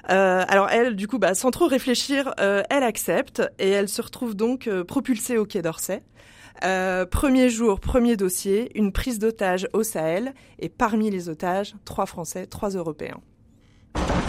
Euh, 0.10 0.44
alors 0.48 0.70
elle, 0.72 0.96
du 0.96 1.08
coup, 1.08 1.20
bah, 1.20 1.36
sans 1.36 1.52
trop 1.52 1.68
réfléchir, 1.68 2.34
euh, 2.40 2.64
elle 2.72 2.82
accepte 2.82 3.44
et 3.60 3.70
elle 3.70 3.90
se 3.90 4.02
retrouve 4.02 4.34
donc 4.34 4.68
euh, 4.68 4.84
propulsée 4.84 5.38
au 5.38 5.46
Quai 5.46 5.62
d'Orsay. 5.62 6.02
Euh, 6.64 7.06
premier 7.06 7.50
jour, 7.50 7.80
premier 7.80 8.18
dossier, 8.18 8.72
une 8.74 8.92
prise 8.92 9.20
d'otage 9.20 9.68
au 9.74 9.84
Sahel 9.84 10.34
et 10.58 10.68
parmi 10.68 11.12
les 11.12 11.30
otages, 11.30 11.76
trois 11.86 12.08
Français, 12.08 12.48
trois 12.48 12.70
Européens. 12.70 13.22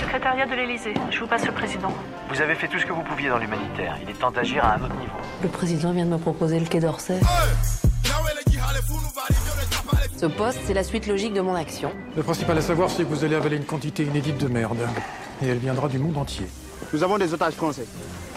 Secrétariat 0.01 0.45
de 0.45 0.55
l'Élysée, 0.55 0.95
je 1.11 1.19
vous 1.19 1.27
passe 1.27 1.47
le 1.47 1.53
président. 1.53 1.95
Vous 2.29 2.43
avez 2.43 2.57
fait 2.57 2.69
tout 2.69 2.79
ce 2.79 2.85
que 2.85 2.93
vous 2.93 3.05
pouviez 3.05 3.31
dans 3.31 3.39
l'humanitaire. 3.39 3.97
Il 4.03 4.11
est 4.11 4.19
temps 4.19 4.31
d'agir 4.31 4.63
à 4.67 4.75
un 4.75 4.85
autre 4.85 4.97
niveau. 4.97 5.17
Le 5.43 5.49
président 5.49 5.93
vient 5.93 6.05
de 6.05 6.11
me 6.11 6.19
proposer 6.19 6.61
le 6.61 6.67
Quai 6.67 6.81
d'Orsay. 6.81 7.21
Ce 10.17 10.27
poste, 10.27 10.59
c'est 10.67 10.75
la 10.75 10.85
suite 10.85 11.07
logique 11.07 11.33
de 11.33 11.41
mon 11.41 11.55
action. 11.55 11.91
Le 12.17 12.23
principal 12.23 12.59
à 12.59 12.63
savoir, 12.63 12.91
c'est 12.91 13.05
que 13.05 13.09
vous 13.09 13.25
allez 13.25 13.35
avaler 13.35 13.57
une 13.57 13.65
quantité 13.65 14.05
inédite 14.05 14.39
de 14.39 14.49
merde. 14.49 14.79
Et 15.43 15.49
elle 15.49 15.59
viendra 15.59 15.89
du 15.89 15.99
monde 15.99 16.19
entier. 16.19 16.47
Nous 16.93 17.03
avons 17.03 17.19
des 17.19 17.33
otages 17.33 17.55
français. 17.55 17.87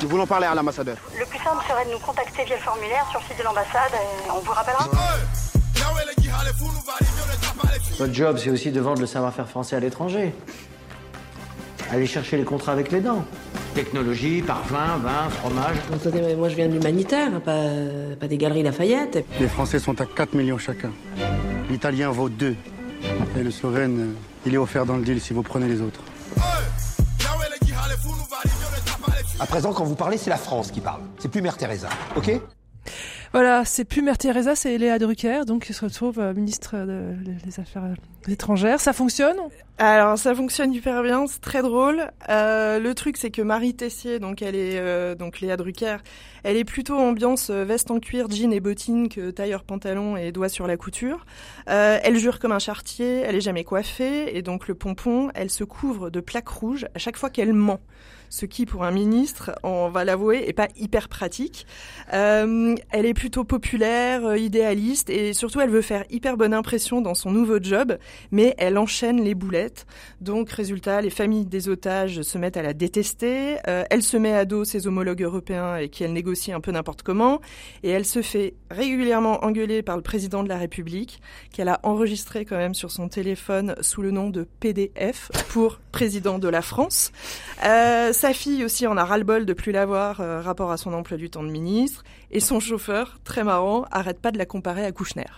Nous 0.02 0.08
voulons 0.08 0.26
parler 0.28 0.48
à 0.48 0.56
l'ambassadeur. 0.56 0.98
Le 1.20 1.26
plus 1.26 1.40
simple 1.40 1.64
serait 1.68 1.86
de 1.86 1.92
nous 1.92 2.00
contacter 2.00 2.46
via 2.46 2.56
le 2.56 2.62
formulaire 2.62 3.06
sur 3.10 3.20
le 3.20 3.26
site 3.26 3.38
de 3.38 3.44
l'ambassade 3.44 3.92
et 3.94 4.32
on 4.32 4.40
vous 4.40 4.52
rappellera. 4.52 4.90
Votre 7.98 8.14
job, 8.14 8.38
c'est 8.38 8.50
aussi 8.50 8.72
de 8.72 8.80
vendre 8.80 9.02
le 9.02 9.08
savoir-faire 9.08 9.48
français 9.48 9.76
à 9.76 9.80
l'étranger. 9.80 10.34
Aller 11.92 12.06
chercher 12.06 12.38
les 12.38 12.44
contrats 12.44 12.72
avec 12.72 12.92
les 12.92 13.02
dents. 13.02 13.24
Technologie, 13.76 14.42
parfum, 14.42 14.98
vin, 15.02 15.30
fromage. 15.30 15.78
Attendez, 15.94 16.22
mais 16.22 16.36
moi 16.36 16.50
je 16.50 16.56
viens 16.56 16.68
de 16.68 16.74
l'humanitaire, 16.74 17.42
pas, 17.42 17.62
pas 18.20 18.28
des 18.28 18.38
galeries 18.38 18.64
Lafayette. 18.64 19.26
Les 19.40 19.48
Français 19.48 19.80
sont 19.80 20.00
à 20.02 20.06
4 20.06 20.34
millions 20.34 20.58
chacun. 20.58 20.92
L'Italien 21.70 22.10
vaut 22.12 22.30
2. 22.30 22.56
Et 23.38 23.44
le 23.44 23.52
Slovène, 23.52 24.00
euh, 24.00 24.14
il 24.46 24.54
est 24.54 24.58
offert 24.58 24.86
dans 24.86 24.98
le 24.98 25.04
deal 25.04 25.20
si 25.20 25.34
vous 25.34 25.44
prenez 25.44 25.68
les 25.68 25.82
autres. 25.82 26.00
À 29.40 29.46
présent, 29.46 29.74
quand 29.74 29.84
vous 29.84 29.96
parlez, 29.96 30.18
c'est 30.18 30.30
la 30.30 30.38
France 30.38 30.72
qui 30.72 30.80
parle. 30.80 31.02
C'est 31.20 31.30
plus 31.30 31.42
Mère 31.42 31.58
Teresa, 31.58 31.90
ok? 32.16 32.40
Voilà, 33.34 33.66
c'est 33.66 33.84
plus 33.84 34.04
Mère 34.04 34.20
Teresa, 34.20 34.56
c'est 34.56 34.78
Léa 34.78 35.00
Drucker, 35.00 35.46
donc 35.48 35.66
qui 35.66 35.74
se 35.74 35.84
retrouve 35.84 36.20
euh, 36.20 36.36
ministre 36.36 36.76
de- 36.78 37.16
des 37.44 37.60
Affaires 37.60 37.96
étrangères. 38.28 38.80
Ça 38.80 38.94
fonctionne? 38.94 39.38
Alors 39.80 40.20
ça 40.20 40.36
fonctionne 40.36 40.72
hyper 40.72 41.02
bien, 41.02 41.26
c'est 41.26 41.42
très 41.42 41.64
drôle. 41.64 42.12
Euh, 42.30 42.78
le 42.80 42.94
truc 42.94 43.18
c'est 43.18 43.32
que 43.32 43.42
Marie 43.42 43.74
Tessier, 43.74 44.20
donc 44.20 44.44
elle 44.44 44.54
est 44.56 44.78
euh, 44.78 45.16
donc 45.16 45.40
Léa 45.42 45.58
Drucker, 45.58 45.98
elle 46.44 46.58
est 46.58 46.64
plutôt 46.64 46.96
ambiance 46.96 47.50
euh, 47.50 47.64
veste 47.66 47.90
en 47.90 48.00
cuir, 48.00 48.30
jean 48.30 48.54
et 48.54 48.60
bottines 48.60 49.10
que 49.10 49.32
tailleur 49.32 49.64
pantalon 49.64 50.16
et 50.16 50.32
doigts 50.32 50.48
sur 50.48 50.68
la 50.68 50.78
couture. 50.78 51.26
Euh, 51.72 51.98
elle 52.04 52.18
jure 52.18 52.38
comme 52.38 52.52
un 52.52 52.60
chartier, 52.60 53.22
elle 53.26 53.36
est 53.36 53.42
jamais 53.42 53.64
coiffée 53.64 54.38
et 54.38 54.44
donc 54.44 54.68
le 54.68 54.76
pompon, 54.76 55.32
elle 55.34 55.50
se 55.50 55.64
couvre 55.64 56.12
de 56.12 56.20
plaques 56.20 56.50
rouges 56.50 56.86
à 56.94 57.00
chaque 57.00 57.18
fois 57.18 57.32
qu'elle 57.32 57.54
ment. 57.54 57.80
Ce 58.30 58.48
qui, 58.48 58.66
pour 58.66 58.84
un 58.84 58.90
ministre, 58.90 59.52
on 59.62 59.90
va 59.90 60.04
l'avouer, 60.04 60.50
est 60.50 60.54
pas 60.54 60.68
hyper 60.76 61.08
pratique. 61.08 61.68
Euh, 62.16 62.74
elle 62.90 63.06
est 63.06 63.14
plutôt 63.24 63.46
populaire, 63.46 64.26
euh, 64.26 64.38
idéaliste, 64.38 65.10
et 65.10 65.32
surtout, 65.32 65.62
elle 65.62 65.70
veut 65.70 65.82
faire 65.82 66.04
hyper 66.10 66.36
bonne 66.36 66.54
impression 66.54 67.00
dans 67.00 67.16
son 67.16 67.32
nouveau 67.32 67.58
job, 67.62 67.98
mais 68.32 68.54
elle 68.58 68.78
enchaîne 68.78 69.24
les 69.24 69.34
boulettes. 69.34 69.86
Donc, 70.20 70.52
résultat, 70.52 71.00
les 71.00 71.10
familles 71.10 71.46
des 71.46 71.70
otages 71.70 72.22
se 72.22 72.38
mettent 72.38 72.58
à 72.58 72.62
la 72.62 72.74
détester. 72.74 73.60
Euh, 73.70 73.86
elle 73.90 74.04
se 74.04 74.18
met 74.18 74.34
à 74.34 74.44
dos 74.44 74.66
ses 74.66 74.88
homologues 74.88 75.24
européens 75.24 75.78
et 75.78 75.88
qui 75.88 76.04
elle 76.04 76.12
négocie 76.12 76.52
un 76.52 76.60
peu 76.60 76.72
n'importe 76.72 77.02
comment. 77.02 77.40
Et 77.84 77.92
elle 77.92 78.04
se 78.04 78.22
fait 78.22 78.56
régulièrement 78.70 79.46
engueuler 79.46 79.84
par 79.84 79.96
le 79.96 80.04
président 80.04 80.44
de 80.44 80.50
la 80.50 80.58
République, 80.58 81.22
qu'elle 81.54 81.70
a 81.70 81.80
enregistré 81.84 82.44
quand 82.44 82.58
même 82.58 82.74
sur 82.74 82.92
son 82.92 83.08
téléphone 83.08 83.76
sous 83.80 84.02
le 84.02 84.12
nom 84.12 84.32
de 84.32 84.46
PDF 84.60 85.32
pour 85.48 85.80
président 85.94 86.40
de 86.40 86.50
la 86.50 86.62
France. 86.62 87.14
Euh, 87.66 88.12
sa 88.12 88.34
fille 88.34 88.66
aussi 88.66 88.86
en 88.86 88.98
a 88.98 89.06
ras-le-bol 89.06 89.46
de 89.46 89.54
plus 89.54 89.72
la 89.72 89.86
voir 89.86 90.20
euh, 90.20 90.42
rapport 90.42 90.72
à 90.72 90.78
son 90.78 90.92
emploi 90.92 91.16
du 91.16 91.30
temps 91.30 91.44
de 91.44 91.50
ministre. 91.50 92.04
Et 92.36 92.40
son 92.40 92.60
chauffeur, 92.60 93.20
très 93.24 93.44
marrant, 93.44 93.86
arrête 93.92 94.20
pas 94.20 94.32
de 94.32 94.40
la 94.40 94.48
comparer 94.48 94.84
à 94.84 94.92
Kouchner. 94.92 95.30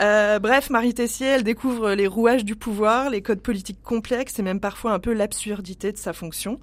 Euh, 0.00 0.38
bref, 0.38 0.70
Marie 0.70 0.94
Tessier, 0.94 1.26
elle 1.26 1.42
découvre 1.42 1.92
les 1.92 2.06
rouages 2.06 2.44
du 2.44 2.54
pouvoir, 2.54 3.10
les 3.10 3.20
codes 3.20 3.40
politiques 3.40 3.82
complexes 3.82 4.38
et 4.38 4.42
même 4.42 4.60
parfois 4.60 4.92
un 4.92 4.98
peu 4.98 5.12
l'absurdité 5.12 5.90
de 5.90 5.96
sa 5.96 6.12
fonction. 6.12 6.60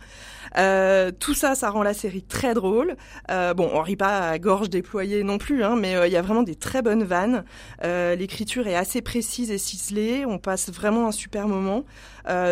Euh, 0.57 1.11
tout 1.11 1.33
ça, 1.33 1.53
ça 1.53 1.69
rend 1.69 1.83
la 1.83 1.93
série 1.93 2.23
très 2.23 2.53
drôle. 2.53 2.95
Euh, 3.29 3.53
bon, 3.53 3.69
on 3.73 3.81
rit 3.81 3.97
pas 3.97 4.29
à 4.29 4.39
gorge 4.39 4.69
déployée 4.69 5.23
non 5.23 5.38
plus, 5.38 5.63
hein, 5.63 5.75
mais 5.75 5.95
il 6.07 6.11
y 6.11 6.17
a 6.17 6.21
vraiment 6.21 6.43
des 6.43 6.55
très 6.55 6.81
bonnes 6.81 7.03
vannes. 7.03 7.43
L'écriture 7.83 8.67
est 8.67 8.75
assez 8.75 9.01
précise 9.01 9.51
et 9.51 9.57
ciselée. 9.57 10.25
On 10.25 10.38
passe 10.38 10.69
vraiment 10.71 11.07
un 11.07 11.11
super 11.11 11.47
moment. 11.47 11.83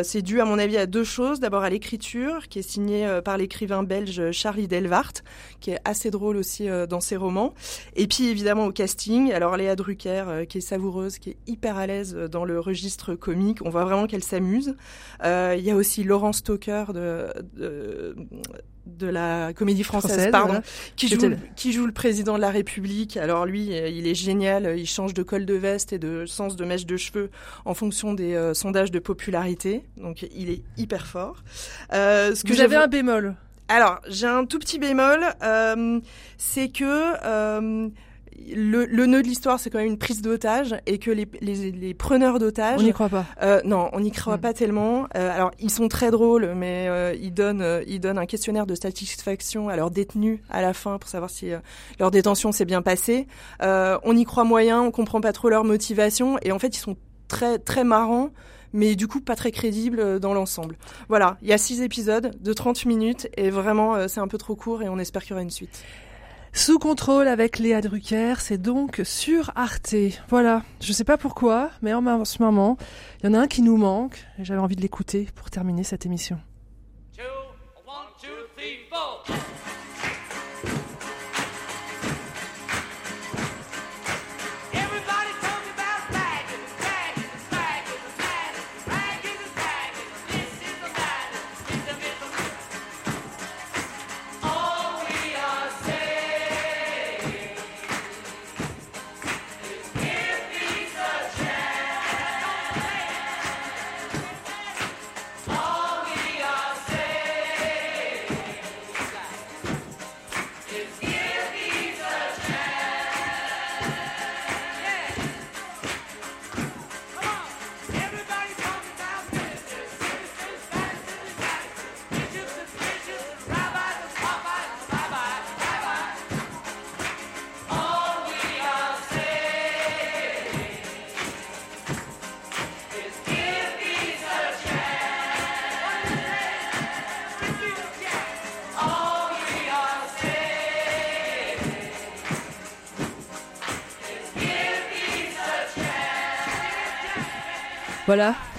C'est 0.03 0.21
dû, 0.21 0.41
à 0.41 0.45
mon 0.45 0.59
avis, 0.59 0.77
à 0.77 0.85
deux 0.85 1.03
choses. 1.03 1.39
D'abord 1.39 1.63
à 1.63 1.69
l'écriture, 1.69 2.47
qui 2.49 2.59
est 2.59 2.63
signée 2.69 3.19
par 3.23 3.37
l'écrivain 3.37 3.83
belge 3.83 4.31
Charlie 4.31 4.67
Delvart, 4.67 5.13
qui 5.61 5.71
est 5.71 5.79
assez 5.85 6.11
drôle 6.11 6.37
aussi 6.37 6.67
dans 6.89 6.99
ses 6.99 7.15
romans. 7.15 7.53
Et 7.95 8.07
puis 8.07 8.27
évidemment 8.27 8.65
au 8.65 8.71
casting. 8.71 9.31
Alors 9.31 9.55
Léa 9.55 9.75
Drucker, 9.75 10.45
qui 10.49 10.57
est 10.57 10.61
savoureuse, 10.73 11.19
qui 11.19 11.29
est 11.31 11.37
hyper 11.47 11.77
à 11.77 11.85
l'aise 11.87 12.15
euh, 12.17 12.27
dans 12.27 12.45
le 12.45 12.59
registre 12.59 13.13
comique. 13.15 13.59
On 13.63 13.69
voit 13.69 13.83
vraiment 13.85 14.07
qu'elle 14.07 14.23
s'amuse. 14.23 14.75
Euh, 15.23 15.55
Il 15.57 15.63
y 15.63 15.71
a 15.71 15.75
aussi 15.75 16.03
Laurent 16.03 16.33
Stoker 16.33 16.85
de, 16.93 17.27
de 17.55 18.15
de 18.85 19.07
la 19.07 19.53
comédie 19.53 19.81
française, 19.83 20.11
Française, 20.11 20.31
pardon, 20.31 20.47
voilà. 20.55 20.63
qui 20.97 21.07
joue, 21.07 21.21
le- 21.29 21.37
qui 21.55 21.71
joue 21.71 21.85
le 21.85 21.93
président 21.93 22.35
de 22.35 22.41
la 22.41 22.49
République. 22.49 23.15
Alors 23.15 23.45
lui, 23.45 23.73
euh, 23.73 23.87
il 23.87 24.05
est 24.07 24.13
génial. 24.15 24.77
Il 24.77 24.85
change 24.85 25.13
de 25.13 25.23
col 25.23 25.45
de 25.45 25.53
veste 25.53 25.93
et 25.93 25.99
de 25.99 26.25
sens 26.25 26.57
de 26.57 26.65
mèche 26.65 26.85
de 26.85 26.97
cheveux 26.97 27.29
en 27.63 27.73
fonction 27.75 28.13
des 28.13 28.33
euh, 28.33 28.53
sondages 28.53 28.91
de 28.91 28.99
popularité. 28.99 29.83
Donc 29.95 30.23
il 30.35 30.49
est 30.49 30.63
hyper 30.75 31.05
fort. 31.07 31.37
Euh, 31.93 32.35
ce 32.35 32.43
que 32.43 32.53
j'avais- 32.53 32.75
un 32.75 32.87
bémol. 32.87 33.35
alors, 33.69 34.01
j'ai 34.09 34.27
un 34.27 34.43
tout 34.45 34.59
petit 34.59 34.79
bémol, 34.79 35.21
euh, 35.43 36.01
c'est 36.37 36.67
que 36.67 36.93
le, 38.55 38.85
le 38.85 39.05
nœud 39.05 39.21
de 39.21 39.27
l'histoire, 39.27 39.59
c'est 39.59 39.69
quand 39.69 39.79
même 39.79 39.87
une 39.87 39.97
prise 39.97 40.21
d'otage 40.21 40.75
et 40.85 40.97
que 40.97 41.11
les, 41.11 41.27
les, 41.41 41.71
les 41.71 41.93
preneurs 41.93 42.39
d'otages... 42.39 42.79
On 42.79 42.83
n'y 42.83 42.93
croit 42.93 43.09
pas. 43.09 43.25
Euh, 43.41 43.61
non, 43.65 43.89
on 43.93 43.99
n'y 43.99 44.11
croit 44.11 44.37
pas 44.37 44.53
tellement. 44.53 45.07
Euh, 45.15 45.31
alors, 45.33 45.51
ils 45.59 45.69
sont 45.69 45.87
très 45.87 46.11
drôles, 46.11 46.53
mais 46.55 46.87
euh, 46.89 47.15
ils 47.19 47.33
donnent, 47.33 47.61
euh, 47.61 47.83
ils 47.87 47.99
donnent 47.99 48.17
un 48.17 48.25
questionnaire 48.25 48.65
de 48.65 48.75
satisfaction 48.75 49.69
à 49.69 49.75
leurs 49.75 49.91
détenus 49.91 50.39
à 50.49 50.61
la 50.61 50.73
fin 50.73 50.97
pour 50.97 51.09
savoir 51.09 51.29
si 51.29 51.51
euh, 51.51 51.59
leur 51.99 52.11
détention 52.11 52.51
s'est 52.51 52.65
bien 52.65 52.81
passée. 52.81 53.27
Euh, 53.61 53.97
on 54.03 54.15
y 54.15 54.23
croit 54.25 54.43
moyen, 54.43 54.81
on 54.81 54.91
comprend 54.91 55.21
pas 55.21 55.33
trop 55.33 55.49
leur 55.49 55.63
motivation, 55.63 56.37
et 56.41 56.51
en 56.51 56.59
fait, 56.59 56.75
ils 56.75 56.79
sont 56.79 56.97
très 57.27 57.59
très 57.59 57.83
marrants. 57.83 58.29
Mais 58.75 58.95
du 58.95 59.07
coup, 59.07 59.21
pas 59.21 59.35
très 59.35 59.51
crédibles 59.51 60.19
dans 60.19 60.33
l'ensemble. 60.33 60.77
Voilà, 61.07 61.37
il 61.43 61.47
y 61.47 61.53
a 61.53 61.59
six 61.59 61.81
épisodes 61.83 62.35
de 62.41 62.53
30 62.53 62.85
minutes 62.85 63.29
et 63.37 63.51
vraiment, 63.51 63.95
euh, 63.95 64.07
c'est 64.07 64.19
un 64.19 64.27
peu 64.27 64.39
trop 64.39 64.55
court 64.55 64.81
et 64.81 64.89
on 64.89 64.97
espère 64.97 65.21
qu'il 65.21 65.29
y 65.29 65.33
aura 65.33 65.43
une 65.43 65.51
suite. 65.51 65.83
Sous 66.55 66.77
contrôle 66.77 67.27
avec 67.27 67.57
Léa 67.57 67.81
Drucker, 67.81 68.35
c'est 68.37 68.59
donc 68.59 69.01
sur 69.03 69.51
Arte. 69.55 69.95
Voilà, 70.29 70.61
je 70.81 70.93
sais 70.93 71.03
pas 71.03 71.17
pourquoi, 71.17 71.71
mais 71.81 71.95
en 71.95 72.25
ce 72.25 72.43
moment, 72.43 72.77
il 73.19 73.25
y 73.25 73.29
en 73.29 73.33
a 73.33 73.39
un 73.39 73.47
qui 73.47 73.63
nous 73.63 73.75
manque 73.75 74.23
et 74.37 74.45
j'avais 74.45 74.59
envie 74.59 74.75
de 74.75 74.81
l'écouter 74.81 75.27
pour 75.33 75.49
terminer 75.49 75.83
cette 75.83 76.05
émission. 76.05 76.39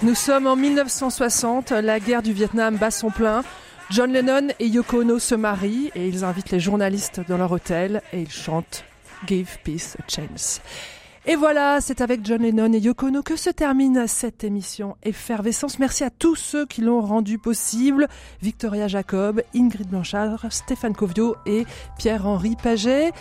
Nous 0.05 0.13
sommes 0.13 0.45
en 0.45 0.55
1960, 0.55 1.71
la 1.71 1.99
guerre 1.99 2.21
du 2.21 2.31
Vietnam 2.31 2.77
bat 2.77 2.91
son 2.91 3.09
plein. 3.09 3.43
John 3.89 4.13
Lennon 4.13 4.49
et 4.59 4.67
Yoko 4.67 5.01
Ono 5.01 5.17
se 5.17 5.33
marient 5.33 5.89
et 5.95 6.07
ils 6.07 6.23
invitent 6.23 6.51
les 6.51 6.59
journalistes 6.59 7.21
dans 7.27 7.37
leur 7.37 7.51
hôtel 7.51 8.03
et 8.13 8.21
ils 8.21 8.31
chantent 8.31 8.83
Give 9.25 9.57
Peace 9.63 9.97
a 9.97 10.03
Chance. 10.07 10.61
Et 11.25 11.35
voilà, 11.35 11.81
c'est 11.81 12.01
avec 12.01 12.23
John 12.23 12.43
Lennon 12.43 12.71
et 12.73 12.77
Yoko 12.77 13.07
Ono 13.07 13.23
que 13.23 13.35
se 13.35 13.49
termine 13.49 14.05
cette 14.05 14.43
émission 14.43 14.95
Effervescence. 15.01 15.79
Merci 15.79 16.03
à 16.03 16.11
tous 16.11 16.35
ceux 16.35 16.67
qui 16.67 16.81
l'ont 16.81 17.01
rendu 17.01 17.39
possible. 17.39 18.07
Victoria 18.43 18.87
Jacob, 18.87 19.41
Ingrid 19.55 19.89
Blanchard, 19.89 20.45
Stéphane 20.51 20.93
Covio 20.93 21.35
et 21.47 21.65
Pierre-Henri 21.97 22.55
Paget. 22.61 23.11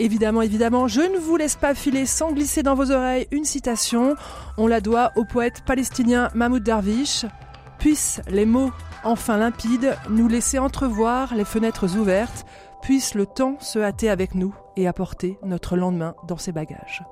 Évidemment, 0.00 0.42
évidemment, 0.42 0.86
je 0.86 1.00
ne 1.00 1.18
vous 1.18 1.36
laisse 1.36 1.56
pas 1.56 1.74
filer 1.74 2.06
sans 2.06 2.32
glisser 2.32 2.62
dans 2.62 2.76
vos 2.76 2.92
oreilles 2.92 3.26
une 3.32 3.44
citation. 3.44 4.14
On 4.56 4.68
la 4.68 4.80
doit 4.80 5.10
au 5.16 5.24
poète 5.24 5.62
palestinien 5.66 6.30
Mahmoud 6.34 6.62
Darwish. 6.62 7.26
Puissent 7.80 8.20
les 8.28 8.46
mots 8.46 8.70
enfin 9.02 9.36
limpides 9.38 9.96
nous 10.08 10.28
laisser 10.28 10.58
entrevoir 10.58 11.34
les 11.34 11.44
fenêtres 11.44 11.96
ouvertes. 11.96 12.46
Puisse 12.80 13.14
le 13.14 13.26
temps 13.26 13.56
se 13.58 13.80
hâter 13.80 14.08
avec 14.08 14.36
nous 14.36 14.54
et 14.76 14.86
apporter 14.86 15.36
notre 15.42 15.76
lendemain 15.76 16.14
dans 16.28 16.38
ses 16.38 16.52
bagages. 16.52 17.02